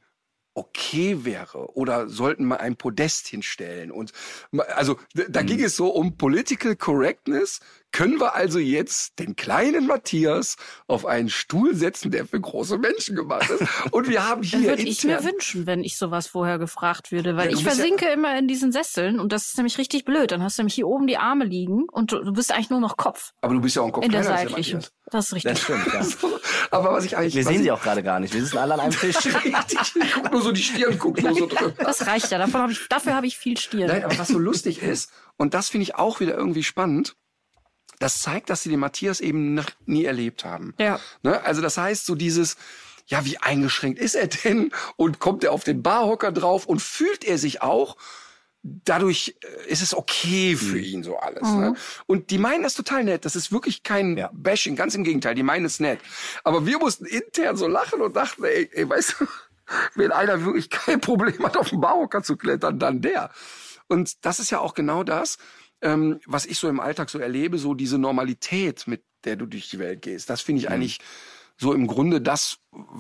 [0.53, 4.11] okay wäre oder sollten wir ein Podest hinstellen und
[4.75, 5.47] also da mhm.
[5.47, 7.59] ging es so um Political Correctness
[7.93, 13.15] können wir also jetzt den kleinen Matthias auf einen Stuhl setzen, der für große Menschen
[13.15, 13.63] gemacht ist?
[13.91, 14.63] Und wir haben hier.
[14.63, 18.11] würde ich mir wünschen, wenn ich sowas vorher gefragt würde, weil ja, ich versinke ja
[18.11, 20.31] immer in diesen Sesseln und das ist nämlich richtig blöd.
[20.31, 22.79] Dann hast du nämlich hier oben die Arme liegen und du, du bist eigentlich nur
[22.79, 23.31] noch Kopf.
[23.41, 24.83] Aber du bist ja auch ein Kopf in der seitlichen.
[25.11, 25.53] Das ist richtig.
[25.53, 26.01] Das stimmt, ja.
[26.71, 27.35] Aber was ich eigentlich.
[27.35, 28.33] Wir sehen sie auch gerade gar nicht.
[28.33, 29.15] Wir sitzen alle an einem Tisch.
[29.25, 31.71] ich guck nur so die Stirn, guck nur so drüber.
[31.77, 32.39] Das reicht ja.
[32.39, 33.87] Davon hab ich, dafür habe ich viel Stirn.
[33.87, 37.15] Nein, aber was so lustig ist, und das finde ich auch wieder irgendwie spannend,
[38.03, 40.73] das zeigt, dass sie den Matthias eben noch nie erlebt haben.
[40.77, 40.99] Ja.
[41.21, 41.41] Ne?
[41.43, 42.57] Also das heißt, so dieses,
[43.05, 44.71] ja, wie eingeschränkt ist er denn?
[44.97, 47.95] Und kommt er auf den Barhocker drauf und fühlt er sich auch?
[48.61, 50.83] Dadurch äh, ist es okay für mhm.
[50.83, 51.43] ihn so alles.
[51.43, 51.49] Ne?
[51.49, 51.61] Mhm.
[51.61, 51.75] Ne?
[52.05, 53.23] Und die meinen das total nett.
[53.23, 54.29] Das ist wirklich kein ja.
[54.33, 55.35] Bashing, ganz im Gegenteil.
[55.35, 55.99] Die meinen es nett.
[56.43, 59.27] Aber wir mussten intern so lachen und dachten, ey, ey weißt du,
[59.95, 63.31] wenn einer wirklich kein Problem hat, auf den Barhocker zu klettern, dann der.
[63.87, 65.37] Und das ist ja auch genau das
[65.83, 69.69] ähm, was ich so im Alltag so erlebe, so diese Normalität, mit der du durch
[69.69, 70.29] die Welt gehst.
[70.29, 70.73] Das finde ich mhm.
[70.73, 70.99] eigentlich
[71.57, 72.57] so im Grunde das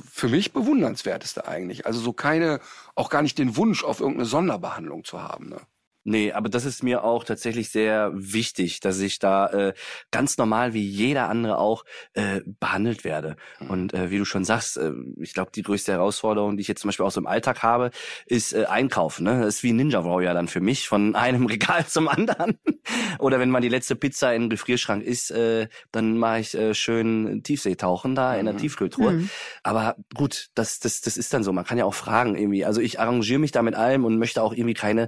[0.09, 1.85] für mich bewundernswerteste eigentlich.
[1.85, 2.59] Also so keine,
[2.95, 5.49] auch gar nicht den Wunsch auf irgendeine Sonderbehandlung zu haben.
[5.49, 5.61] Ne?
[6.05, 9.73] Nee, aber das ist mir auch tatsächlich sehr wichtig, dass ich da äh,
[10.11, 13.37] ganz normal wie jeder andere auch äh, behandelt werde.
[13.59, 13.69] Mhm.
[13.69, 14.91] Und äh, wie du schon sagst, äh,
[15.21, 17.91] ich glaube, die größte Herausforderung, die ich jetzt zum Beispiel auch so im Alltag habe,
[18.25, 19.23] ist äh, Einkaufen.
[19.23, 19.39] Ne?
[19.39, 22.59] Das ist wie Ninja Warrior dann für mich, von einem Regal zum anderen.
[23.19, 26.73] Oder wenn man die letzte Pizza in den Gefrierschrank isst, äh, dann mache ich äh,
[26.73, 28.59] schön Tiefseetauchen da in der mhm.
[28.59, 29.11] Tiefkühltruhe.
[29.13, 29.29] Mhm.
[29.63, 31.53] Aber gut, das, das, das ist dann so.
[31.53, 32.65] Man kann ja auch fragen irgendwie.
[32.65, 35.07] Also ich arrangiere mich da mit allem und möchte auch irgendwie keine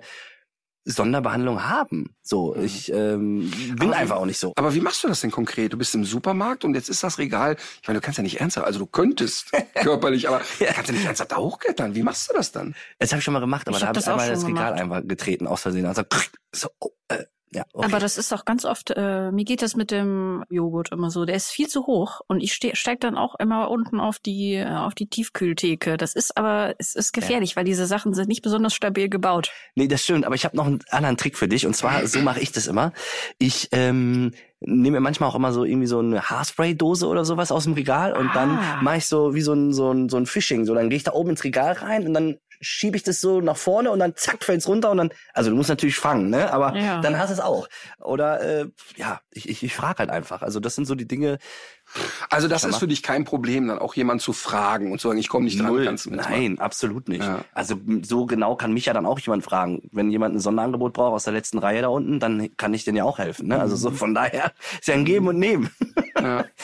[0.85, 2.15] Sonderbehandlung haben.
[2.21, 2.63] So, mhm.
[2.63, 4.53] ich ähm, bin aber einfach auch nicht so.
[4.55, 5.73] Aber wie machst du das denn konkret?
[5.73, 8.39] Du bist im Supermarkt und jetzt ist das Regal, ich meine, du kannst ja nicht
[8.39, 10.71] ernsthaft, also du könntest körperlich, aber ja.
[10.73, 11.95] kannst ja nicht ernsthaft da hochklettern.
[11.95, 12.75] Wie machst du das dann?
[12.99, 14.81] Das habe ich schon mal gemacht, aber ich da habe ich einmal das Regal gemacht.
[14.81, 15.87] einfach getreten aus Versehen.
[15.87, 16.03] Also
[16.51, 17.23] so, oh, äh,
[17.55, 17.85] ja, okay.
[17.85, 21.23] Aber das ist auch ganz oft, äh, mir geht das mit dem Joghurt immer so,
[21.25, 24.67] der ist viel zu hoch und ich steige dann auch immer unten auf die äh,
[24.67, 25.95] auf die Tiefkühltheke.
[25.95, 27.55] Das ist aber, es ist gefährlich, ja.
[27.55, 29.51] weil diese Sachen sind nicht besonders stabil gebaut.
[29.75, 32.19] Nee, das stimmt, aber ich habe noch einen anderen Trick für dich und zwar, so
[32.19, 32.91] mache ich das immer.
[33.39, 37.65] Ich ähm, nehme mir manchmal auch immer so irgendwie so eine Haarspray-Dose oder sowas aus
[37.65, 38.33] dem Regal und ah.
[38.33, 40.65] dann mache ich so wie so ein, so ein, so ein Fishing.
[40.65, 43.41] So, dann gehe ich da oben ins Regal rein und dann schiebe ich das so
[43.41, 46.51] nach vorne und dann zack fällt's runter und dann, also du musst natürlich fangen, ne?
[46.51, 47.01] Aber ja.
[47.01, 47.67] dann hast du es auch.
[47.99, 50.41] Oder äh, ja, ich, ich, ich frage halt einfach.
[50.41, 51.39] Also das sind so die Dinge.
[52.29, 55.19] Also das ist für dich kein Problem, dann auch jemand zu fragen und zu sagen,
[55.19, 55.67] ich komme nicht dran.
[55.67, 55.85] Null.
[55.85, 57.23] Kannst du Nein, absolut nicht.
[57.23, 57.45] Ja.
[57.53, 59.87] Also so genau kann mich ja dann auch jemand fragen.
[59.91, 62.95] Wenn jemand ein Sonderangebot braucht aus der letzten Reihe da unten, dann kann ich den
[62.95, 63.47] ja auch helfen.
[63.47, 63.59] Ne?
[63.59, 63.95] Also so mhm.
[63.95, 65.69] von daher ist ja ein Geben und Nehmen.
[66.19, 66.45] Ja.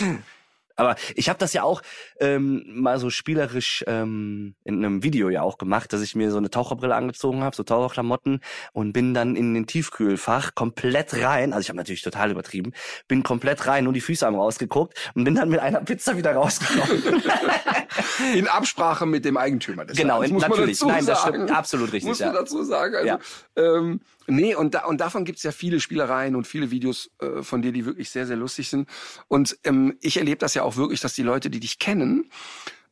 [0.76, 1.82] Aber ich habe das ja auch
[2.20, 6.38] ähm, mal so spielerisch ähm, in einem Video ja auch gemacht, dass ich mir so
[6.38, 8.42] eine Taucherbrille angezogen habe, so Taucherklamotten
[8.74, 11.54] und bin dann in den Tiefkühlfach komplett rein.
[11.54, 12.74] Also ich habe natürlich total übertrieben,
[13.08, 16.34] bin komplett rein, nur die Füße haben rausgeguckt und bin dann mit einer Pizza wieder
[16.34, 17.24] rausgekommen.
[18.36, 19.86] in Absprache mit dem Eigentümer.
[19.86, 20.82] Des genau, in, muss natürlich.
[20.82, 22.10] Man dazu Nein, das stimmt absolut richtig.
[22.10, 22.40] Muss man ja.
[22.40, 22.96] dazu sagen.
[22.96, 23.20] Also, ja.
[23.56, 24.02] ähm,
[24.32, 27.72] Nee, und, da, und davon gibt's ja viele Spielereien und viele Videos äh, von dir,
[27.72, 28.88] die wirklich sehr, sehr lustig sind.
[29.28, 32.30] Und ähm, ich erlebe das ja auch wirklich, dass die Leute, die dich kennen,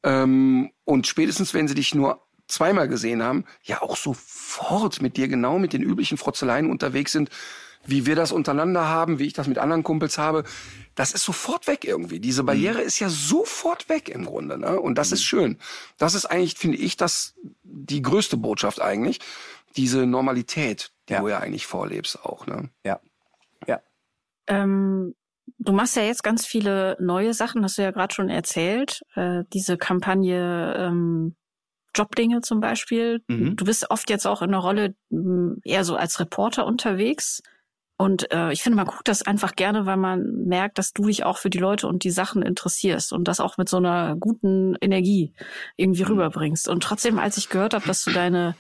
[0.04, 5.28] ähm, und spätestens, wenn sie dich nur zweimal gesehen haben, ja auch sofort mit dir
[5.28, 7.30] genau mit den üblichen Frotzeleien unterwegs sind.
[7.86, 10.44] wie wir das untereinander haben, wie ich das mit anderen Kumpels habe,
[10.96, 12.20] das ist sofort weg irgendwie.
[12.20, 14.80] Diese Barriere ist ja sofort weg im Grunde, ne?
[14.80, 15.58] Und das ist schön.
[15.98, 19.20] Das ist eigentlich, finde ich, das die größte Botschaft eigentlich,
[19.76, 21.22] diese Normalität, die Ja.
[21.22, 22.70] du ja eigentlich vorlebst auch, ne?
[22.86, 23.00] Ja.
[23.68, 23.82] Ja.
[24.48, 25.16] Ähm,
[25.58, 29.02] du machst ja jetzt ganz viele neue Sachen, hast du ja gerade schon erzählt.
[29.16, 31.36] Äh, diese Kampagne ähm,
[31.96, 33.22] Jobdinge zum Beispiel.
[33.28, 33.56] Mhm.
[33.56, 37.42] Du bist oft jetzt auch in der Rolle mh, eher so als Reporter unterwegs.
[37.98, 41.26] Und äh, ich finde, man guckt das einfach gerne, weil man merkt, dass du dich
[41.26, 44.78] auch für die Leute und die Sachen interessierst und das auch mit so einer guten
[44.80, 45.34] Energie
[45.76, 46.70] irgendwie rüberbringst.
[46.70, 48.56] Und trotzdem, als ich gehört habe, dass du deine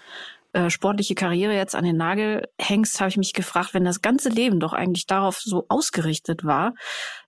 [0.54, 4.30] äh, sportliche Karriere jetzt an den Nagel hängst, habe ich mich gefragt, wenn das ganze
[4.30, 6.74] Leben doch eigentlich darauf so ausgerichtet war,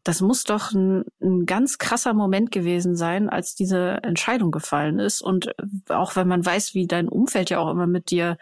[0.03, 5.22] das muss doch ein, ein ganz krasser Moment gewesen sein, als diese Entscheidung gefallen ist.
[5.22, 8.38] Und äh, auch wenn man weiß, wie dein Umfeld ja auch immer mit dir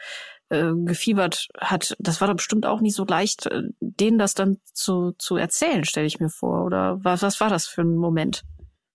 [0.50, 4.58] äh, gefiebert hat, das war doch bestimmt auch nicht so leicht, äh, denen das dann
[4.74, 6.64] zu, zu erzählen, stelle ich mir vor.
[6.66, 8.44] Oder was, was war das für ein Moment?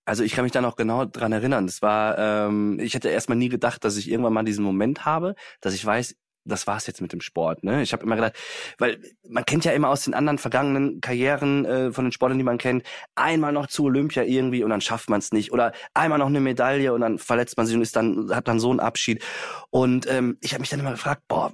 [0.04, 1.66] Also ich kann mich da noch genau dran erinnern.
[1.66, 5.34] Das war, ähm, ich hätte erstmal nie gedacht, dass ich irgendwann mal diesen Moment habe,
[5.60, 7.64] dass ich weiß, das war's jetzt mit dem Sport.
[7.64, 7.82] Ne?
[7.82, 8.34] Ich habe immer gedacht,
[8.78, 12.44] weil man kennt ja immer aus den anderen vergangenen Karrieren äh, von den Sportlern, die
[12.44, 12.84] man kennt,
[13.14, 16.40] einmal noch zu Olympia irgendwie und dann schafft man es nicht oder einmal noch eine
[16.40, 19.24] Medaille und dann verletzt man sich und ist dann hat dann so einen Abschied.
[19.70, 21.52] Und ähm, ich habe mich dann immer gefragt, boah,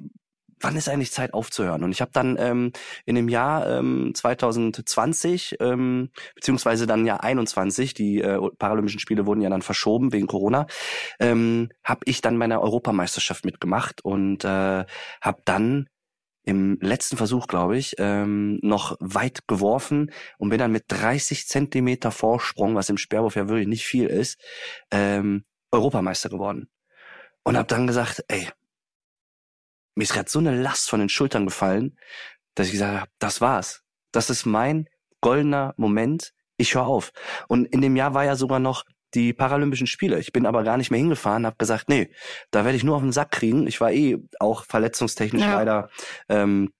[0.61, 1.83] wann ist eigentlich Zeit aufzuhören?
[1.83, 2.73] Und ich habe dann ähm,
[3.07, 9.41] in dem Jahr ähm, 2020 ähm, beziehungsweise dann Jahr 21, die äh, Paralympischen Spiele wurden
[9.41, 10.67] ja dann verschoben wegen Corona,
[11.19, 14.85] ähm, habe ich dann meine Europameisterschaft mitgemacht und äh,
[15.21, 15.89] habe dann
[16.43, 22.11] im letzten Versuch, glaube ich, ähm, noch weit geworfen und bin dann mit 30 Zentimeter
[22.11, 24.41] Vorsprung, was im Speerwurf ja wirklich nicht viel ist,
[24.91, 26.69] ähm, Europameister geworden.
[27.43, 28.49] Und habe dann gesagt, ey,
[29.95, 31.97] mir ist gerade so eine Last von den Schultern gefallen,
[32.55, 33.82] dass ich gesagt habe, das war's.
[34.12, 34.88] Das ist mein
[35.20, 36.32] goldener Moment.
[36.57, 37.12] Ich höre auf.
[37.49, 38.84] Und in dem Jahr war ja sogar noch
[39.14, 40.18] die Paralympischen Spiele.
[40.18, 42.11] Ich bin aber gar nicht mehr hingefahren, habe gesagt, nee,
[42.51, 43.66] da werde ich nur auf den Sack kriegen.
[43.66, 45.55] Ich war eh auch verletzungstechnisch Ja.
[45.55, 45.91] leider
[46.28, 46.72] ähm,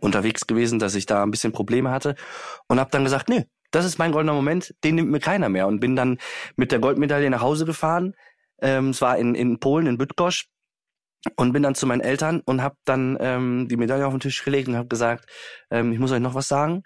[0.00, 2.14] unterwegs gewesen, dass ich da ein bisschen Probleme hatte
[2.68, 5.66] und habe dann gesagt, nee, das ist mein goldener Moment, den nimmt mir keiner mehr
[5.66, 6.18] und bin dann
[6.56, 8.14] mit der Goldmedaille nach Hause gefahren.
[8.60, 10.46] Ähm, es war in, in Polen, in Bydgoszcz
[11.36, 14.44] und bin dann zu meinen Eltern und habe dann ähm, die Medaille auf den Tisch
[14.44, 15.28] gelegt und habe gesagt,
[15.70, 16.82] ähm, ich muss euch noch was sagen.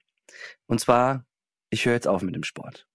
[0.66, 1.24] Und zwar,
[1.70, 2.86] ich höre jetzt auf mit dem Sport.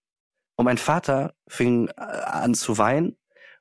[0.55, 3.17] Und mein Vater fing äh, an zu weinen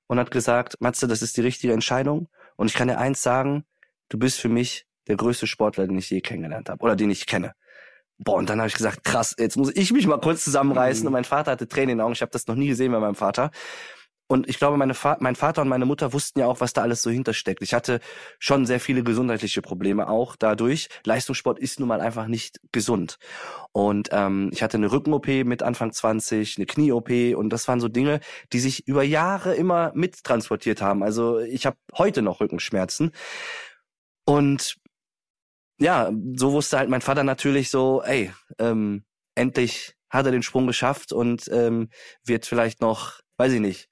[0.06, 2.28] und hat gesagt, Matze, das ist die richtige Entscheidung.
[2.56, 3.64] Und ich kann dir eins sagen,
[4.08, 7.26] du bist für mich der größte Sportler, den ich je kennengelernt habe oder den ich
[7.26, 7.54] kenne.
[8.18, 11.02] Boah, und dann habe ich gesagt, krass, jetzt muss ich mich mal kurz zusammenreißen.
[11.02, 11.06] Mhm.
[11.08, 12.12] Und mein Vater hatte Tränen in den Augen.
[12.12, 13.50] Ich habe das noch nie gesehen bei meinem Vater.
[14.26, 16.82] Und ich glaube, meine Va mein Vater und meine Mutter wussten ja auch, was da
[16.82, 17.62] alles so hintersteckt.
[17.62, 18.00] Ich hatte
[18.38, 20.88] schon sehr viele gesundheitliche Probleme auch dadurch.
[21.04, 23.18] Leistungssport ist nun mal einfach nicht gesund.
[23.72, 27.88] Und ähm, ich hatte eine Rücken-OP mit Anfang 20, eine Knie-OP und das waren so
[27.88, 28.20] Dinge,
[28.52, 31.02] die sich über Jahre immer mittransportiert haben.
[31.02, 33.12] Also ich habe heute noch Rückenschmerzen.
[34.24, 34.76] Und
[35.78, 39.04] ja, so wusste halt mein Vater natürlich so, ey, ähm,
[39.34, 41.90] endlich hat er den Sprung geschafft und ähm,
[42.24, 43.88] wird vielleicht noch, weiß ich nicht,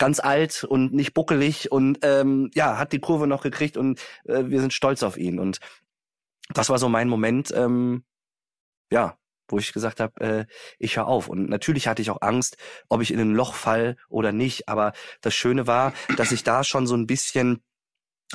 [0.00, 4.44] ganz alt und nicht buckelig und ähm, ja, hat die Kurve noch gekriegt und äh,
[4.46, 5.38] wir sind stolz auf ihn.
[5.38, 5.60] Und
[6.48, 8.04] das war so mein Moment, ähm,
[8.90, 10.46] ja, wo ich gesagt habe, äh,
[10.78, 11.28] ich höre auf.
[11.28, 12.56] Und natürlich hatte ich auch Angst,
[12.88, 14.68] ob ich in ein Loch fall oder nicht.
[14.70, 17.62] Aber das Schöne war, dass ich da schon so ein bisschen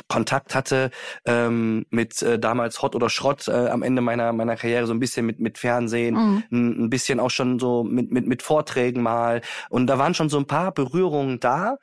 [0.08, 0.92] Kontakt hatte
[1.26, 5.00] ähm, mit äh, damals Hot oder Schrott äh, am Ende meiner meiner Karriere so ein
[5.00, 6.44] bisschen mit mit Fernsehen, Mhm.
[6.52, 10.30] ein, ein bisschen auch schon so mit mit mit Vorträgen mal und da waren schon
[10.30, 11.78] so ein paar Berührungen da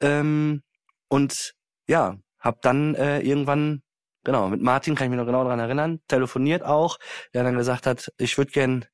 [0.00, 0.62] ähm,
[1.08, 1.54] und
[1.88, 3.82] ja, hab dann äh, irgendwann
[4.24, 6.98] genau mit Martin kann ich mich noch genau daran erinnern, telefoniert auch,
[7.34, 8.84] der dann gesagt hat, ich würde gern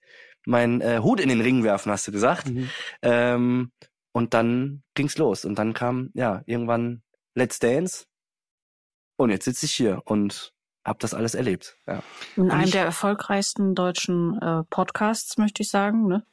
[0.45, 2.49] meinen äh, Hut in den Ring werfen, hast du gesagt.
[2.49, 2.71] Mhm.
[3.03, 3.73] Ähm,
[4.12, 7.03] und dann ging's los und dann kam ja irgendwann
[7.35, 8.07] Let's Dance
[9.17, 10.53] und jetzt sitze ich hier und
[10.85, 11.77] habe das alles erlebt.
[11.87, 12.03] Ja.
[12.37, 16.07] In einem ich- der erfolgreichsten deutschen äh, Podcasts, möchte ich sagen.
[16.07, 16.25] Ne?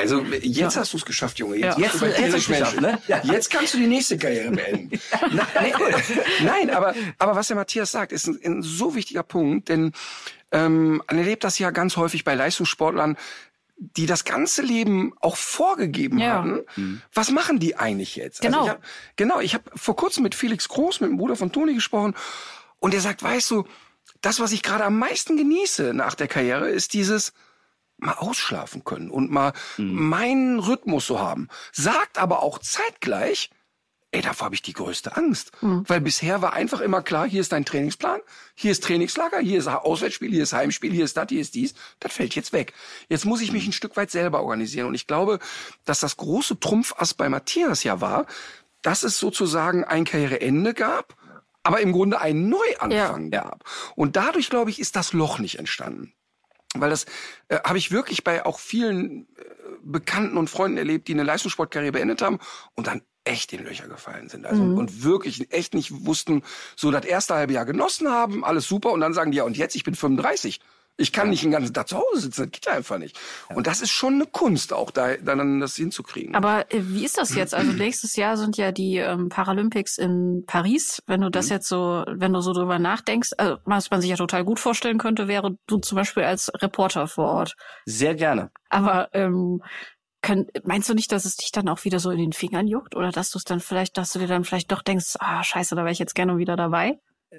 [0.00, 1.56] Also jetzt hast du es geschafft, Junge.
[1.56, 1.84] Jetzt, Ja.
[1.86, 2.98] Jetzt- jetzt geschafft, ne?
[3.06, 3.20] Ja.
[3.22, 4.90] Jetzt kannst du die nächste Karriere beenden.
[5.60, 5.72] Nee,
[6.44, 9.92] nein, aber, aber was der Matthias sagt, ist ein, ein so wichtiger Punkt, denn
[10.50, 13.16] ähm, man erlebt das ja ganz häufig bei Leistungssportlern,
[13.76, 16.34] die das ganze Leben auch vorgegeben Ja.
[16.34, 16.62] haben.
[17.12, 18.40] Was machen die eigentlich jetzt?
[18.40, 18.58] Genau.
[18.60, 18.82] Also ich hab,
[19.16, 22.14] genau, ich habe vor kurzem mit Felix Groß, mit dem Bruder von Toni gesprochen,
[22.78, 23.64] und er sagt, weißt du,
[24.20, 27.32] das, was ich gerade am meisten genieße nach der Karriere, ist dieses
[27.98, 31.48] mal ausschlafen können und mal meinen Rhythmus so haben.
[31.72, 33.50] Sagt aber auch zeitgleich,
[34.14, 35.52] Ey, davor habe ich die größte Angst.
[35.62, 35.84] Mhm.
[35.88, 38.20] Weil bisher war einfach immer klar, hier ist dein Trainingsplan,
[38.54, 41.72] hier ist Trainingslager, hier ist Auswärtsspiel, hier ist Heimspiel, hier ist das, hier ist dies.
[41.98, 42.74] Das fällt jetzt weg.
[43.08, 44.86] Jetzt muss ich mich ein Stück weit selber organisieren.
[44.86, 45.38] Und ich glaube,
[45.86, 48.26] dass das große Trumpfass bei Matthias ja war,
[48.82, 51.16] dass es sozusagen ein Karriereende gab,
[51.62, 53.40] aber im Grunde einen Neuanfang ja.
[53.40, 53.64] gab.
[53.96, 56.12] Und dadurch, glaube ich, ist das Loch nicht entstanden.
[56.74, 57.06] Weil das
[57.48, 59.44] äh, habe ich wirklich bei auch vielen äh,
[59.82, 62.38] Bekannten und Freunden erlebt, die eine Leistungssportkarriere beendet haben
[62.74, 64.46] und dann echt in Löcher gefallen sind.
[64.46, 64.78] Also mhm.
[64.78, 66.42] und wirklich echt nicht wussten,
[66.76, 69.56] so das erste halbe Jahr genossen haben, alles super und dann sagen die ja und
[69.56, 70.60] jetzt ich bin 35.
[70.98, 71.30] Ich kann ja.
[71.30, 73.18] nicht den ganzen Tag zu Hause sitzen, das geht ja einfach nicht.
[73.48, 73.56] Ja.
[73.56, 76.34] Und das ist schon eine Kunst, auch da dann das hinzukriegen.
[76.34, 77.54] Aber äh, wie ist das jetzt?
[77.54, 81.02] Also nächstes Jahr sind ja die ähm, Paralympics in Paris.
[81.06, 81.52] Wenn du das mhm.
[81.52, 84.98] jetzt so, wenn du so drüber nachdenkst, also, was man sich ja total gut vorstellen
[84.98, 87.56] könnte, wäre du zum Beispiel als Reporter vor Ort.
[87.86, 88.50] Sehr gerne.
[88.68, 89.62] Aber ähm,
[90.22, 92.94] kann, meinst du nicht, dass es dich dann auch wieder so in den Fingern juckt
[92.94, 95.74] oder dass du es dann vielleicht, dass du dir dann vielleicht doch denkst, ah scheiße,
[95.74, 96.98] da wäre ich jetzt gerne wieder dabei?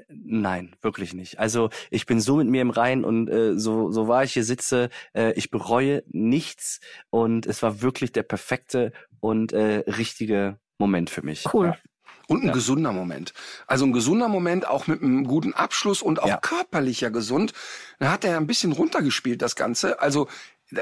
[0.10, 1.40] Nein, wirklich nicht.
[1.40, 4.44] Also ich bin so mit mir im Rein und äh, so so war ich hier
[4.44, 6.80] sitze, äh, ich bereue nichts
[7.10, 11.46] und es war wirklich der perfekte und äh, richtige Moment für mich.
[11.54, 11.68] Cool.
[11.68, 11.78] Ja.
[12.28, 12.54] Und ein ja.
[12.54, 13.34] gesunder Moment.
[13.68, 16.38] Also ein gesunder Moment, auch mit einem guten Abschluss und auch ja.
[16.38, 17.54] körperlicher gesund.
[18.00, 20.00] Da hat er ein bisschen runtergespielt, das Ganze.
[20.00, 20.28] Also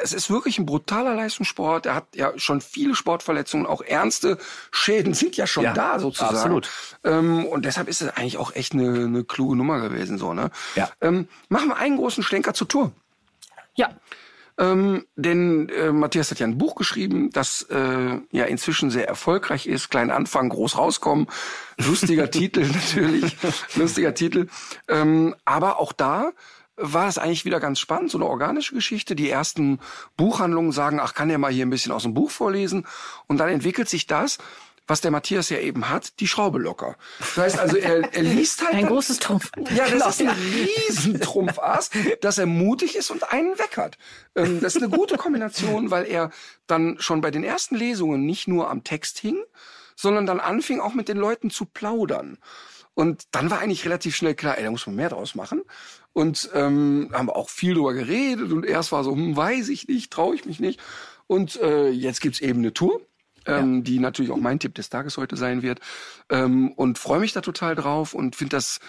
[0.04, 1.86] es ist wirklich ein brutaler Leistungssport.
[1.86, 4.38] Er hat ja schon viele Sportverletzungen, auch ernste
[4.72, 6.36] Schäden sind ja schon ja, da sozusagen.
[6.36, 6.70] Absolut.
[7.04, 10.52] Ähm, und deshalb ist es eigentlich auch echt eine, eine kluge Nummer gewesen, so ne.
[10.76, 10.90] Ja.
[11.02, 12.92] Ähm, machen wir einen großen Schlenker zur Tour.
[13.76, 13.90] Ja.
[14.58, 19.66] Ähm, denn äh, Matthias hat ja ein Buch geschrieben, das äh, ja inzwischen sehr erfolgreich
[19.66, 19.90] ist.
[19.90, 21.28] Klein Anfang, groß rauskommen.
[21.78, 23.38] Lustiger Titel natürlich.
[23.76, 24.48] Lustiger Titel.
[24.88, 26.32] Ähm, aber auch da
[26.78, 29.16] war es eigentlich wieder ganz spannend, so eine organische Geschichte.
[29.16, 29.80] Die ersten
[30.18, 32.88] Buchhandlungen sagen, ach, kann der mal hier ein bisschen aus dem Buch vorlesen?
[33.28, 34.38] Und dann entwickelt sich das,
[34.88, 36.98] was der Matthias ja eben hat, die Schraube locker.
[37.20, 38.74] Das heißt also, er, er liest halt.
[38.74, 39.50] Ein dann, großes Trumpf.
[39.74, 43.98] Ja, das ist ein Riesentrumpfass, dass er mutig ist und einen weckert.
[44.36, 46.32] Ähm, das ist eine gute Kombination, weil er
[46.68, 49.38] dann schon bei den ersten Lesungen nicht nur am Text hing,
[49.96, 52.38] sondern dann anfing auch mit den Leuten zu plaudern.
[52.94, 55.62] Und dann war eigentlich relativ schnell klar, ey, da muss man mehr draus machen.
[56.14, 60.12] Und ähm, haben auch viel drüber geredet und erst war so, hm, weiß ich nicht,
[60.12, 60.80] traue ich mich nicht.
[61.28, 63.02] Und äh, jetzt gibt's eben eine Tour,
[63.46, 63.82] ähm, ja.
[63.82, 65.80] die natürlich auch mein Tipp des Tages heute sein wird.
[66.30, 68.80] Ähm, und freue mich da total drauf und finde das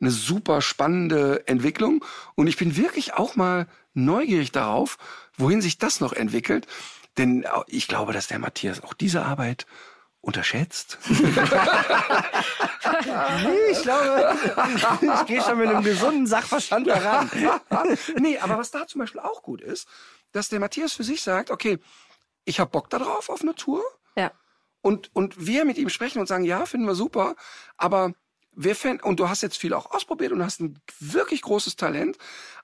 [0.00, 2.04] eine super spannende Entwicklung.
[2.34, 4.96] Und ich bin wirklich auch mal neugierig darauf,
[5.36, 6.66] wohin sich das noch entwickelt.
[7.18, 9.66] Denn ich glaube, dass der Matthias auch diese Arbeit
[10.20, 10.98] unterschätzt?
[11.08, 11.16] nee,
[13.70, 14.36] ich glaube,
[15.00, 17.30] ich gehe schon mit einem gesunden Sachverstand daran.
[18.18, 19.88] nee, aber was da zum Beispiel auch gut ist,
[20.32, 21.78] dass der Matthias für sich sagt, okay,
[22.44, 23.82] ich habe Bock darauf auf eine Tour.
[24.16, 24.32] Ja.
[24.82, 27.36] Und, und wir mit ihm sprechen und sagen, ja, finden wir super,
[27.76, 28.12] aber
[28.52, 32.18] wir Fan, und du hast jetzt viel auch ausprobiert und hast ein wirklich großes Talent,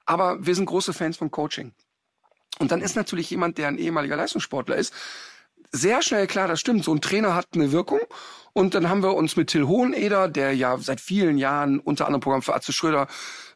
[0.05, 1.73] aber wir sind große Fans vom Coaching.
[2.59, 4.95] Und dann ist natürlich jemand, der ein ehemaliger Leistungssportler ist,
[5.73, 8.01] sehr schnell klar, das stimmt, so ein Trainer hat eine Wirkung.
[8.53, 12.23] Und dann haben wir uns mit Till Hoheneder, der ja seit vielen Jahren unter anderem
[12.23, 13.07] Programm für Atze Schröder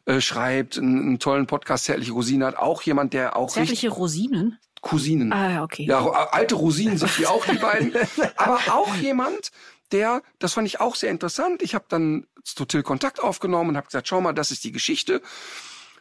[0.05, 3.49] äh, schreibt, einen, einen, tollen Podcast, Zärtliche Rosinen hat, auch jemand, der auch...
[3.49, 4.59] Zärtliche Rosinen?
[4.81, 5.31] Cousinen.
[5.31, 5.85] Ah, okay.
[5.85, 7.93] Ja, alte Rosinen sind die auch, die beiden.
[8.35, 9.51] Aber auch jemand,
[9.91, 11.61] der, das fand ich auch sehr interessant.
[11.61, 14.71] Ich habe dann zu Till Kontakt aufgenommen und habe gesagt, schau mal, das ist die
[14.71, 15.21] Geschichte.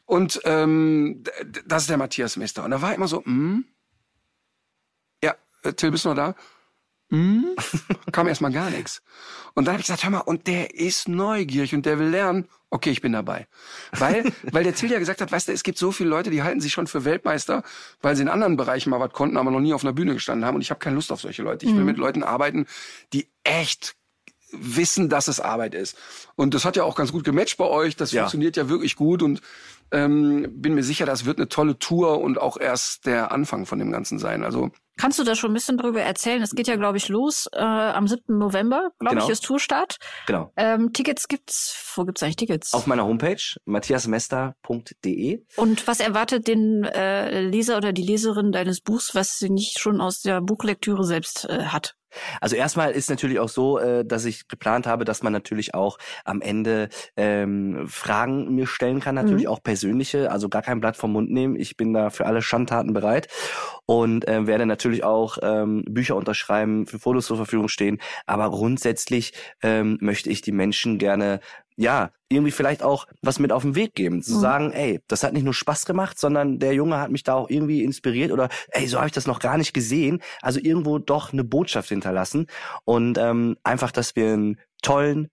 [0.06, 1.22] Und ähm,
[1.66, 2.64] das ist der Matthias Mester.
[2.64, 3.79] Und da war immer so, hm, äh,
[5.76, 6.34] Till, bist du noch da?
[7.10, 7.56] Hm?
[8.12, 9.02] Kam erstmal gar nichts.
[9.54, 12.46] Und dann habe ich gesagt, hör mal, und der ist neugierig und der will lernen.
[12.70, 13.48] Okay, ich bin dabei.
[13.98, 16.44] Weil, weil der Till ja gesagt hat, weißt du, es gibt so viele Leute, die
[16.44, 17.64] halten sich schon für Weltmeister,
[18.00, 20.46] weil sie in anderen Bereichen mal was konnten, aber noch nie auf einer Bühne gestanden
[20.46, 20.54] haben.
[20.54, 21.66] Und ich habe keine Lust auf solche Leute.
[21.66, 21.86] Ich will mhm.
[21.86, 22.66] mit Leuten arbeiten,
[23.12, 23.96] die echt
[24.52, 25.96] wissen, dass es Arbeit ist.
[26.36, 27.96] Und das hat ja auch ganz gut gematcht bei euch.
[27.96, 28.22] Das ja.
[28.22, 29.40] funktioniert ja wirklich gut und
[29.92, 33.78] ähm, bin mir sicher, das wird eine tolle Tour und auch erst der Anfang von
[33.78, 34.44] dem Ganzen sein.
[34.44, 34.70] Also
[35.00, 36.42] Kannst du da schon ein bisschen drüber erzählen?
[36.42, 38.36] Es geht ja, glaube ich, los äh, am 7.
[38.36, 39.24] November, glaube genau.
[39.24, 39.96] ich, ist Tourstart.
[40.26, 40.52] Genau.
[40.58, 42.74] Ähm, Tickets gibt's, wo gibt's eigentlich Tickets?
[42.74, 45.42] Auf meiner Homepage, matthiasmester.de.
[45.56, 50.02] Und was erwartet den äh, Leser oder die Leserin deines Buchs, was sie nicht schon
[50.02, 51.96] aus der Buchlektüre selbst äh, hat?
[52.40, 55.98] Also erstmal ist natürlich auch so, äh, dass ich geplant habe, dass man natürlich auch
[56.24, 59.50] am Ende ähm, Fragen mir stellen kann, natürlich mhm.
[59.50, 61.56] auch persönliche, also gar kein Blatt vom Mund nehmen.
[61.56, 63.28] Ich bin da für alle Schandtaten bereit
[63.86, 67.98] und äh, werde natürlich auch ähm, Bücher unterschreiben, für Fotos zur Verfügung stehen.
[68.26, 69.32] Aber grundsätzlich
[69.62, 71.40] ähm, möchte ich die Menschen gerne
[71.80, 74.22] ja, irgendwie vielleicht auch was mit auf den Weg geben.
[74.22, 74.40] Zu Mhm.
[74.40, 77.48] sagen, ey, das hat nicht nur Spaß gemacht, sondern der Junge hat mich da auch
[77.48, 80.20] irgendwie inspiriert oder ey, so habe ich das noch gar nicht gesehen.
[80.42, 82.48] Also irgendwo doch eine Botschaft hinterlassen.
[82.84, 85.30] Und ähm, einfach, dass wir einen tollen,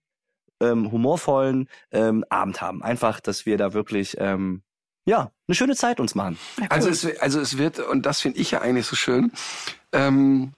[0.60, 2.82] ähm, humorvollen ähm, Abend haben.
[2.82, 4.62] Einfach, dass wir da wirklich ähm,
[5.04, 6.38] ja, eine schöne Zeit uns machen.
[6.56, 6.68] Ja, cool.
[6.70, 9.32] Also es, also es wird, und das finde ich ja eigentlich so schön,
[9.92, 10.54] ähm,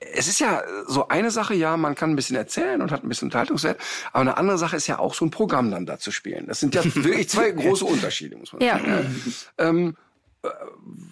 [0.00, 3.08] es ist ja so eine Sache, ja, man kann ein bisschen erzählen und hat ein
[3.08, 3.80] bisschen Unterhaltungswert,
[4.12, 6.46] aber eine andere Sache ist ja auch so ein Programm dann da zu spielen.
[6.46, 8.78] Das sind ja wirklich zwei große Unterschiede, muss man Ja.
[8.78, 9.22] sagen.
[9.58, 9.66] Ja.
[9.68, 9.96] Ähm,
[10.42, 10.48] äh,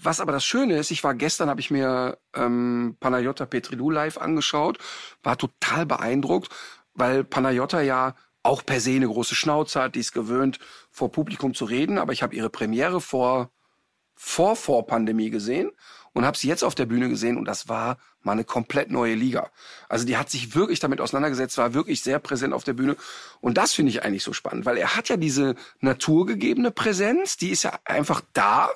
[0.02, 4.18] was aber das Schöne ist, ich war gestern, habe ich mir ähm, Panayota Petrilou live
[4.18, 4.78] angeschaut,
[5.24, 6.48] war total beeindruckt,
[6.94, 8.14] weil Panayota ja
[8.44, 10.60] auch per se eine große Schnauze hat, die ist gewöhnt,
[10.92, 13.50] vor Publikum zu reden, aber ich habe ihre Premiere vor
[14.14, 15.72] vor vor Pandemie gesehen
[16.16, 19.14] und habe sie jetzt auf der Bühne gesehen und das war mal eine komplett neue
[19.14, 19.51] Liga.
[19.86, 22.97] Also die hat sich wirklich damit auseinandergesetzt, war wirklich sehr präsent auf der Bühne
[23.43, 27.51] und das finde ich eigentlich so spannend, weil er hat ja diese naturgegebene Präsenz, die
[27.51, 28.70] ist ja einfach da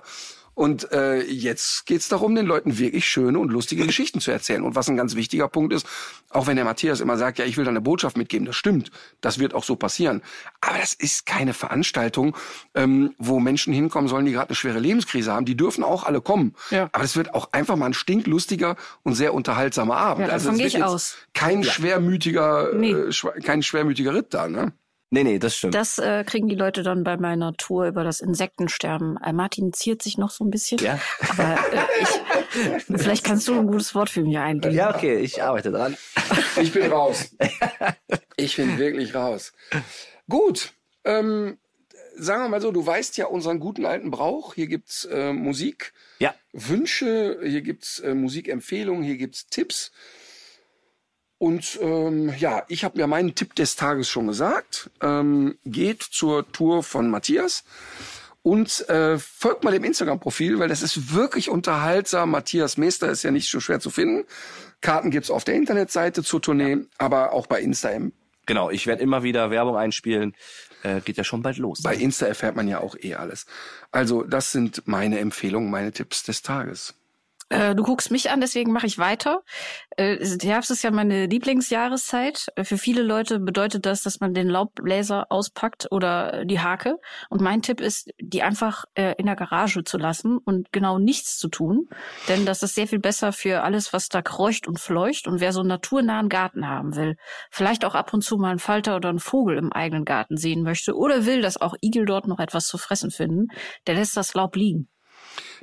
[0.61, 4.63] und äh, jetzt geht's darum, den Leuten wirklich schöne und lustige Geschichten zu erzählen.
[4.63, 5.87] Und was ein ganz wichtiger Punkt ist,
[6.29, 8.91] auch wenn der Matthias immer sagt, ja, ich will da eine Botschaft mitgeben, das stimmt,
[9.23, 10.21] das wird auch so passieren.
[10.61, 12.37] Aber das ist keine Veranstaltung,
[12.75, 15.47] ähm, wo Menschen hinkommen sollen, die gerade eine schwere Lebenskrise haben.
[15.47, 16.55] Die dürfen auch alle kommen.
[16.69, 16.91] Ja.
[16.93, 20.29] Aber es wird auch einfach mal ein stinklustiger und sehr unterhaltsamer Abend.
[20.29, 21.17] Ja, gehe wird ich jetzt aus.
[21.33, 22.93] Kein schwermütiger, Nee.
[22.93, 24.75] äh, kein schwermütiger Ritt da, ne?
[25.13, 25.75] Nee, nee, das stimmt.
[25.75, 29.17] Das äh, kriegen die Leute dann bei meiner Tour über das Insektensterben.
[29.17, 30.79] Äh, Martin ziert sich noch so ein bisschen.
[30.79, 31.01] Ja.
[31.31, 34.73] Aber äh, ich, vielleicht kannst du ein gutes Wort für mich einlegen.
[34.73, 35.97] ja, okay, ich arbeite dran.
[36.61, 37.31] Ich bin raus.
[38.37, 39.53] Ich bin wirklich raus.
[40.29, 40.73] Gut.
[41.05, 41.59] Ähm,
[42.17, 44.55] sagen wir mal so, du weißt ja unseren guten alten Brauch.
[44.55, 46.35] Hier gibt's äh, Musik, Ja.
[46.53, 49.93] Wünsche, hier gibt's äh, Musikempfehlungen, hier gibt's Tipps.
[51.41, 54.91] Und ähm, ja, ich habe mir meinen Tipp des Tages schon gesagt.
[55.01, 57.65] Ähm, geht zur Tour von Matthias
[58.43, 62.33] und äh, folgt mal dem Instagram-Profil, weil das ist wirklich unterhaltsam.
[62.33, 64.27] Matthias Meester ist ja nicht so schwer zu finden.
[64.83, 67.89] Karten gibt's auf der Internetseite zur Tournee, aber auch bei Insta.
[68.45, 70.35] Genau, ich werde immer wieder Werbung einspielen.
[70.83, 71.81] Äh, geht ja schon bald los.
[71.81, 73.47] Bei Insta erfährt man ja auch eh alles.
[73.93, 77.00] Also das sind meine Empfehlungen, meine Tipps des Tages.
[77.51, 79.43] Äh, du guckst mich an, deswegen mache ich weiter.
[79.97, 82.47] Äh, Herbst ist ja meine Lieblingsjahreszeit.
[82.63, 86.97] Für viele Leute bedeutet das, dass man den Laubbläser auspackt oder die Hake.
[87.29, 91.39] Und mein Tipp ist, die einfach äh, in der Garage zu lassen und genau nichts
[91.39, 91.89] zu tun.
[92.29, 95.27] Denn das ist sehr viel besser für alles, was da kreucht und fleucht.
[95.27, 97.17] Und wer so einen naturnahen Garten haben will,
[97.51, 100.63] vielleicht auch ab und zu mal einen Falter oder einen Vogel im eigenen Garten sehen
[100.63, 103.49] möchte oder will, dass auch Igel dort noch etwas zu fressen finden,
[103.89, 104.89] der lässt das Laub liegen.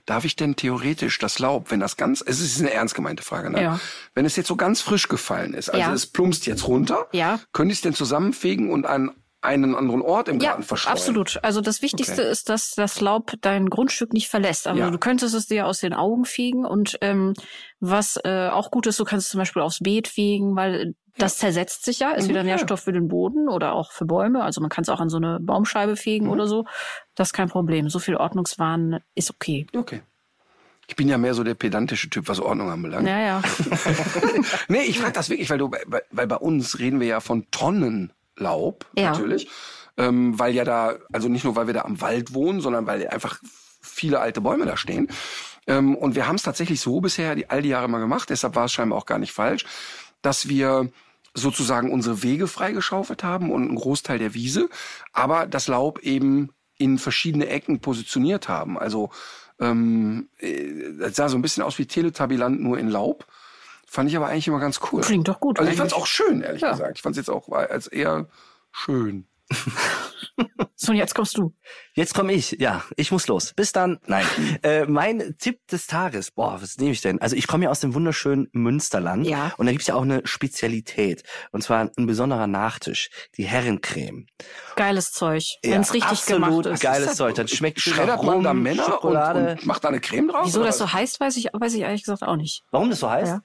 [0.08, 3.52] Darf ich denn theoretisch das Laub, wenn das ganz, es ist eine ernst gemeinte Frage,
[3.52, 3.62] ne?
[3.62, 3.80] Ja.
[4.16, 5.94] Wenn es jetzt so ganz frisch gefallen ist, also Ja.
[5.94, 7.40] es plumpst jetzt runter, Ja.
[7.52, 9.12] könnte ich es denn zusammenfegen und an
[9.42, 10.94] einen anderen Ort im Ja, Garten verstreuen?
[10.94, 11.40] absolut.
[11.44, 12.32] Also das Wichtigste Okay.
[12.32, 14.66] ist, dass das Laub dein Grundstück nicht verlässt.
[14.66, 14.90] Also Ja.
[14.90, 17.34] du könntest es dir aus den Augen fegen und ähm,
[17.80, 21.38] was äh, auch gut ist, du kannst es zum Beispiel aufs Beet fegen, weil das
[21.38, 22.46] zersetzt sich ja, ist Mhm, wieder ja.
[22.46, 24.44] Nährstoff für den Boden oder auch für Bäume.
[24.44, 26.32] Also man kann es auch an so eine Baumscheibe fegen Mhm.
[26.32, 26.66] oder so.
[27.16, 27.90] Das ist kein Problem.
[27.90, 29.68] So viel Ordnungswahn ist okay.
[29.76, 30.02] Okay.
[30.90, 33.08] Ich bin ja mehr so der pedantische Typ, was Ordnung anbelangt.
[33.08, 33.42] Ja, ja.
[34.68, 37.46] Nee, ich frage das wirklich, weil du, weil, weil bei uns reden wir ja von
[37.52, 39.12] Tonnen Laub, Ja.
[39.12, 39.50] natürlich.
[39.98, 43.08] Ähm, weil ja da, also nicht nur, weil wir da am Wald wohnen, sondern weil
[43.08, 43.40] einfach
[43.82, 45.08] viele alte Bäume da stehen.
[45.66, 48.56] Ähm, und wir haben es tatsächlich so bisher die, all die Jahre mal gemacht, deshalb
[48.56, 49.66] war es scheinbar auch gar nicht falsch,
[50.22, 50.90] dass wir
[51.38, 54.70] sozusagen unsere Wege freigeschaufelt haben und einen Großteil der Wiese,
[55.14, 58.78] aber das Laub eben in verschiedene Ecken positioniert haben.
[58.78, 59.10] Also
[59.60, 63.26] ähm, äh, das sah so ein bisschen aus wie Teletabiland nur in Laub.
[63.90, 65.02] Fand ich aber eigentlich immer ganz cool.
[65.02, 66.04] Klingt doch gut Also ich fand's eigentlich.
[66.04, 66.72] auch schön, ehrlich Ja.
[66.72, 66.98] gesagt.
[66.98, 68.28] Ich fand's jetzt auch als eher
[68.72, 69.26] schön.
[70.80, 71.56] So, und jetzt kommst du.
[71.96, 72.58] Jetzt komme ich.
[72.60, 73.54] Ja, ich muss los.
[73.56, 73.98] Bis dann.
[74.06, 74.26] Nein.
[74.62, 76.30] äh, mein Tipp des Tages.
[76.30, 77.20] Boah, was nehme ich denn?
[77.20, 79.26] Also ich komme ja aus dem wunderschönen Münsterland.
[79.26, 79.54] Ja.
[79.58, 81.24] Und da gibt's ja auch eine Spezialität.
[81.52, 83.10] Und zwar ein besonderer Nachtisch.
[83.38, 84.28] Die Herrencreme.
[84.76, 86.82] Geiles Zeug, Ja, wenn's richtig absolut gemacht ist.
[86.82, 87.34] geiles Zeug.
[87.34, 89.56] Dann schmeckt Schreddert man da Männer und, Schokolade.
[89.60, 90.46] und macht da eine Creme drauf?
[90.46, 92.62] Wieso oder das so heißt, weiß ich, weiß ich ehrlich gesagt auch nicht.
[92.70, 93.38] Warum das so heißt?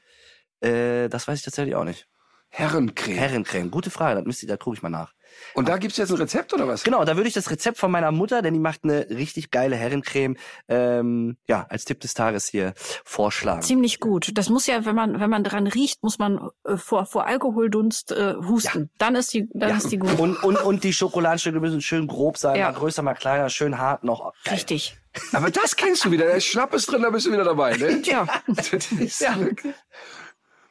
[0.60, 2.06] Äh, das weiß ich tatsächlich auch nicht.
[2.54, 3.16] Herrencreme.
[3.16, 3.70] Herrencreme.
[3.70, 4.16] Gute Frage.
[4.16, 5.12] Das müsst ihr, da gucke ich mal nach.
[5.54, 6.82] und da gibt's jetzt ein Rezept oder was?
[6.84, 9.74] Genau, da würde ich das Rezept von meiner Mutter, denn die macht eine richtig geile
[9.74, 10.36] Herrencreme,
[10.68, 13.62] ähm, ja, als Tipp des Tages hier vorschlagen.
[13.62, 14.32] Ziemlich gut.
[14.36, 18.12] Das muss ja, wenn man wenn man dran riecht, muss man äh, vor vor Alkoholdunst
[18.12, 18.90] äh, husten.
[18.98, 19.76] Dann ist die dann Ja.
[19.78, 20.18] ist die gut.
[20.18, 22.70] Und, und, und die Schokoladenstücke müssen schön grob sein, Ja.
[22.70, 24.34] mal größer, mal kleiner, schön hart noch.
[24.44, 24.54] Geil.
[24.54, 24.98] Richtig.
[25.32, 26.26] Aber das kennst du wieder.
[26.26, 27.86] Der Schnapp ist drin, da bist du wieder dabei, ne?
[28.98, 29.36] Ist Ja.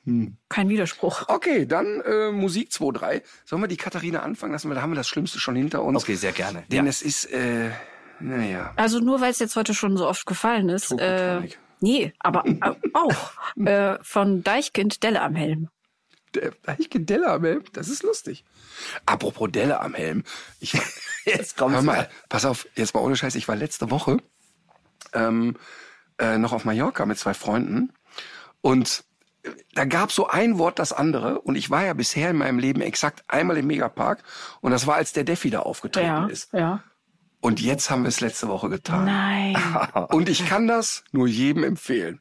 [0.05, 1.23] Wirklich- Kein Widerspruch.
[1.27, 3.21] Okay, dann äh, Musik 2-3.
[3.45, 4.69] Sollen wir die Katharina anfangen lassen?
[4.69, 6.01] Weil da haben wir das Schlimmste schon hinter uns.
[6.03, 6.63] Okay, sehr gerne.
[6.71, 6.89] Denn Ja.
[6.89, 7.71] es ist, äh,
[8.19, 8.73] naja.
[8.75, 10.91] Also nur weil es jetzt heute schon so oft gefallen ist.
[10.91, 11.41] Äh,
[11.79, 12.59] nee, aber äh,
[12.93, 13.31] auch
[13.65, 15.69] äh, von Deichkind Delle am Helm.
[16.33, 18.45] Der Deichkind Delle am Helm, das ist lustig.
[19.05, 20.23] Apropos Delle am Helm.
[20.59, 20.73] Ich
[21.25, 23.35] Jetzt kommt's Hör mal, pass auf, jetzt mal ohne Scheiß.
[23.35, 24.17] Ich war letzte Woche
[25.13, 25.55] ähm,
[26.17, 27.91] äh, noch auf Mallorca mit zwei Freunden
[28.61, 29.03] und
[29.73, 32.81] da gab so ein Wort das andere und ich war ja bisher in meinem Leben
[32.81, 34.23] exakt einmal im Megapark
[34.61, 36.53] und das war, als der Defi da aufgetreten Ja, ist.
[36.53, 36.83] ja.
[37.43, 39.05] Und jetzt haben wir es letzte Woche getan.
[39.05, 39.57] Nein.
[40.09, 42.19] Und ich kann das nur jedem empfehlen.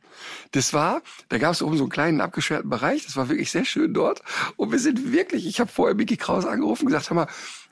[0.52, 3.66] Das war, da gab es oben so einen kleinen abgesperrten Bereich, das war wirklich sehr
[3.66, 4.22] schön dort.
[4.56, 7.26] Und wir sind wirklich, ich habe vorher Mickey Kraus angerufen und gesagt, hör mal,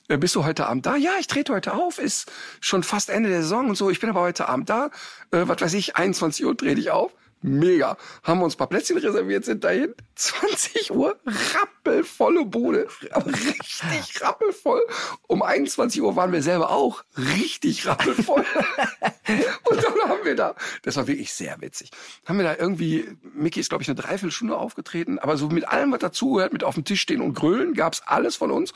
[0.09, 0.95] äh, bist du heute Abend da?
[0.95, 2.31] Ja, ich trete heute auf, ist
[2.61, 3.89] schon fast Ende der Saison und so.
[3.89, 4.91] Ich bin aber heute Abend da.
[5.31, 7.15] Äh, was weiß ich, 21 Uhr trete ich auf.
[7.41, 7.97] Mega.
[8.23, 9.95] Haben wir uns ein paar Plätzchen reserviert, sind dahin.
[10.15, 11.17] 20 Uhr,
[11.55, 12.87] rappelvolle Bude.
[13.11, 14.81] Aber richtig rappelvoll.
[15.27, 18.45] Um 21 Uhr waren wir selber auch richtig rappelvoll.
[19.69, 21.91] Und dann haben wir da, das war wirklich sehr witzig,
[22.25, 25.91] haben wir da irgendwie, Mickey ist glaube ich eine Dreiviertelstunde aufgetreten, aber so mit allem,
[25.91, 28.73] was dazugehört, mit auf dem Tisch stehen und grölen, gab's alles von uns.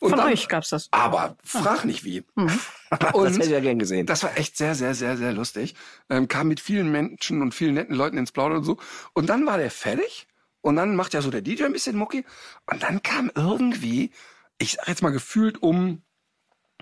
[0.00, 0.88] Und Von dann- euch gab's das.
[0.92, 2.24] Aber frag nicht wie.
[2.90, 4.06] das hätte ich ja gern gesehen.
[4.06, 5.74] Das war echt sehr, sehr, sehr, sehr lustig.
[6.08, 8.78] Ähm, kam mit vielen Menschen und vielen netten Leuten ins Plaudern und so.
[9.12, 10.26] Und dann war der fertig.
[10.62, 12.24] Und dann macht ja so der DJ ein bisschen Mucki.
[12.66, 14.10] Und dann kam irgendwie,
[14.58, 16.02] ich sag jetzt mal gefühlt um,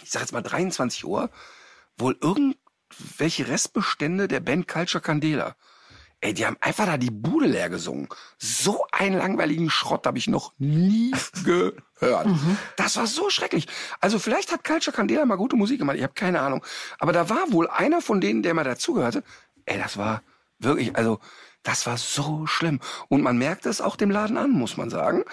[0.03, 1.31] ich sag jetzt mal 23 Uhr,
[1.97, 5.57] wohl irgendwelche Restbestände der Band Culture Candela.
[6.21, 8.09] Ey, die haben einfach da die Bude leer gesungen.
[8.39, 11.13] So einen langweiligen Schrott habe ich noch nie
[11.45, 12.27] gehört.
[12.77, 13.67] Das war so schrecklich.
[14.01, 16.65] Also vielleicht hat Culture Candela mal gute Musik gemacht, ich habe keine Ahnung.
[16.99, 19.23] Aber da war wohl einer von denen, der mal dazugehörte.
[19.65, 20.23] Ey, das war
[20.59, 21.21] wirklich, also
[21.63, 22.81] das war so schlimm.
[23.09, 25.25] Und man merkt es auch dem Laden an, muss man sagen.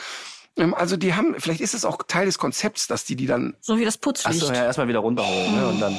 [0.56, 3.56] Ähm, Also die haben, vielleicht ist es auch Teil des Konzepts, dass die die dann,
[3.60, 4.44] So wie das Putzlicht.
[4.44, 5.56] Achso, ja, erstmal wieder runterholen.
[5.56, 5.68] Ne?
[5.68, 5.98] Und dann,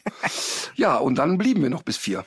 [0.76, 2.24] ja, und dann blieben wir noch bis vier.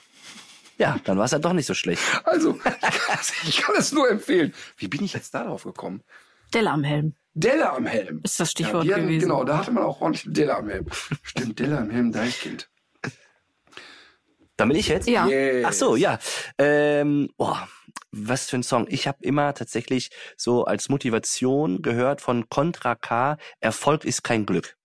[0.77, 2.01] Ja, dann war es ja doch nicht so schlecht.
[2.23, 2.73] Also, ich kann,
[3.17, 4.53] das, ich kann das nur empfehlen.
[4.77, 6.01] Wie bin ich jetzt darauf gekommen?
[6.53, 8.21] Delle am Helm Delle am Helm.
[8.23, 9.27] ist das Stichwort hatten- gewesen.
[9.27, 10.85] Genau, da hatte man auch ordentlich Delle am Helm.
[11.23, 12.69] Stimmt, Delle am Helm, Deichkind.
[14.57, 15.07] Dann bin ich jetzt?
[15.09, 15.27] Ja.
[15.27, 15.65] Yes.
[15.67, 16.17] Ach so, ja.
[16.57, 17.67] Ähm, boah,
[18.11, 18.87] was für ein Song.
[18.89, 24.77] Ich habe immer tatsächlich so als Motivation gehört von Contra K, Erfolg ist kein Glück.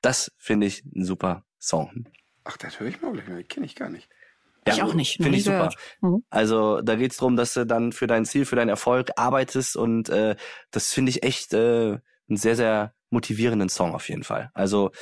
[0.00, 2.06] Das finde ich ein super Song.
[2.44, 3.36] Ach, das höre ich mal gleich mal.
[3.38, 4.08] Den kenne ich gar nicht.
[4.64, 5.70] Ich auch nicht, Finde ich super.
[6.00, 6.24] Mhm.
[6.30, 10.08] Also da geht's drum, dass du dann für dein Ziel, für deinen Erfolg arbeitest und
[10.08, 10.36] äh,
[10.70, 11.98] das finde ich echt äh,
[12.28, 14.50] einen sehr, sehr motivierenden Song auf jeden Fall.
[14.54, 14.92] Also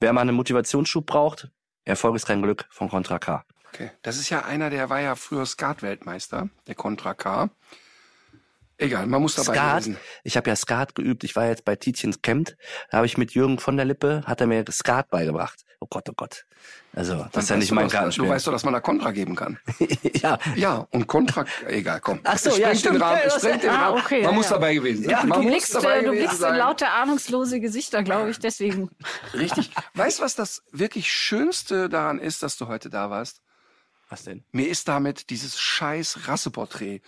[0.00, 1.50] wer mal einen Motivationsschub braucht,
[1.84, 3.44] Erfolg ist kein Glück von Contra K.
[3.72, 3.90] Okay.
[4.02, 7.50] Das ist ja einer, der war ja früher Skat-Weltmeister, der Contra K.
[8.78, 9.98] Egal, man muss dabei Skat, gewesen.
[10.22, 11.24] ich habe ja Skat geübt.
[11.24, 12.54] Ich war jetzt bei Tietjens Camp.
[12.90, 15.64] Da habe ich mit Jürgen von der Lippe, hat er mir Skat beigebracht.
[15.80, 16.44] Oh Gott, oh Gott.
[16.92, 18.24] Also, das ist ja nicht du, mein Gartenspiel.
[18.26, 19.58] Du weißt doch, dass man da Contra geben kann.
[20.14, 22.18] ja, Ja, und Contra, egal, komm.
[22.24, 24.00] Ach so, Es ja, sprengt den stimmt, Rahmen, ja, sprengt den Ah, Rahmen.
[24.00, 24.52] okay, man ja, muss ja.
[24.54, 25.10] dabei gewesen sein.
[25.10, 28.38] Ja, man Du blickst, dabei äh, du gewesen blickst in lauter ahnungslose Gesichter, glaube ich,
[28.40, 28.90] deswegen.
[29.34, 29.70] Richtig.
[29.94, 33.40] Weißt du, was das wirklich Schönste daran ist, dass du heute da warst?
[34.10, 34.42] was denn?
[34.52, 37.02] Mir ist damit dieses scheiß Rasseporträt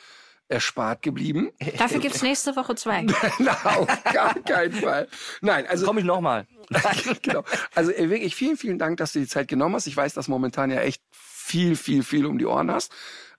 [0.50, 1.50] erspart geblieben.
[1.78, 3.02] Dafür gibt's nächste Woche zwei.
[3.38, 5.08] Na, auf gar keinen Fall.
[5.40, 6.46] Nein, also Komm ich nochmal.
[7.22, 7.44] genau.
[7.74, 9.86] Also äh, wirklich vielen, vielen Dank, dass du die Zeit genommen hast.
[9.86, 12.92] Ich weiß, dass momentan ja echt viel, viel, viel um die Ohren hast.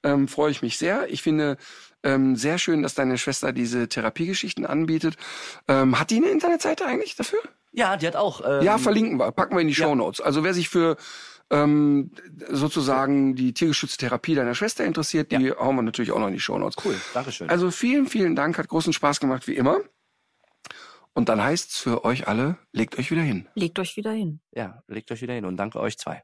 [0.03, 1.07] Ähm, Freue ich mich sehr.
[1.09, 1.57] Ich finde
[2.03, 5.15] ähm, sehr schön, dass deine Schwester diese Therapiegeschichten anbietet.
[5.67, 7.39] Ähm, hat die eine Internetseite eigentlich dafür?
[7.73, 8.41] Ja, die hat auch.
[8.45, 10.19] Ähm, Ja, verlinken wir, packen wir in die Show Notes.
[10.19, 10.97] Also wer sich für
[11.51, 12.11] ähm,
[12.49, 16.39] sozusagen die tiergeschützte Therapie deiner Schwester interessiert, die hauen wir natürlich auch noch in die
[16.39, 16.83] Show Notes.
[16.83, 17.49] Cool, Dankeschön.
[17.49, 19.81] Also vielen, vielen Dank, hat großen Spaß gemacht wie immer.
[21.13, 23.47] Und dann heißt's für euch alle, legt euch wieder hin.
[23.53, 24.39] Legt euch wieder hin.
[24.55, 26.23] ja, legt euch wieder hin und danke euch zwei.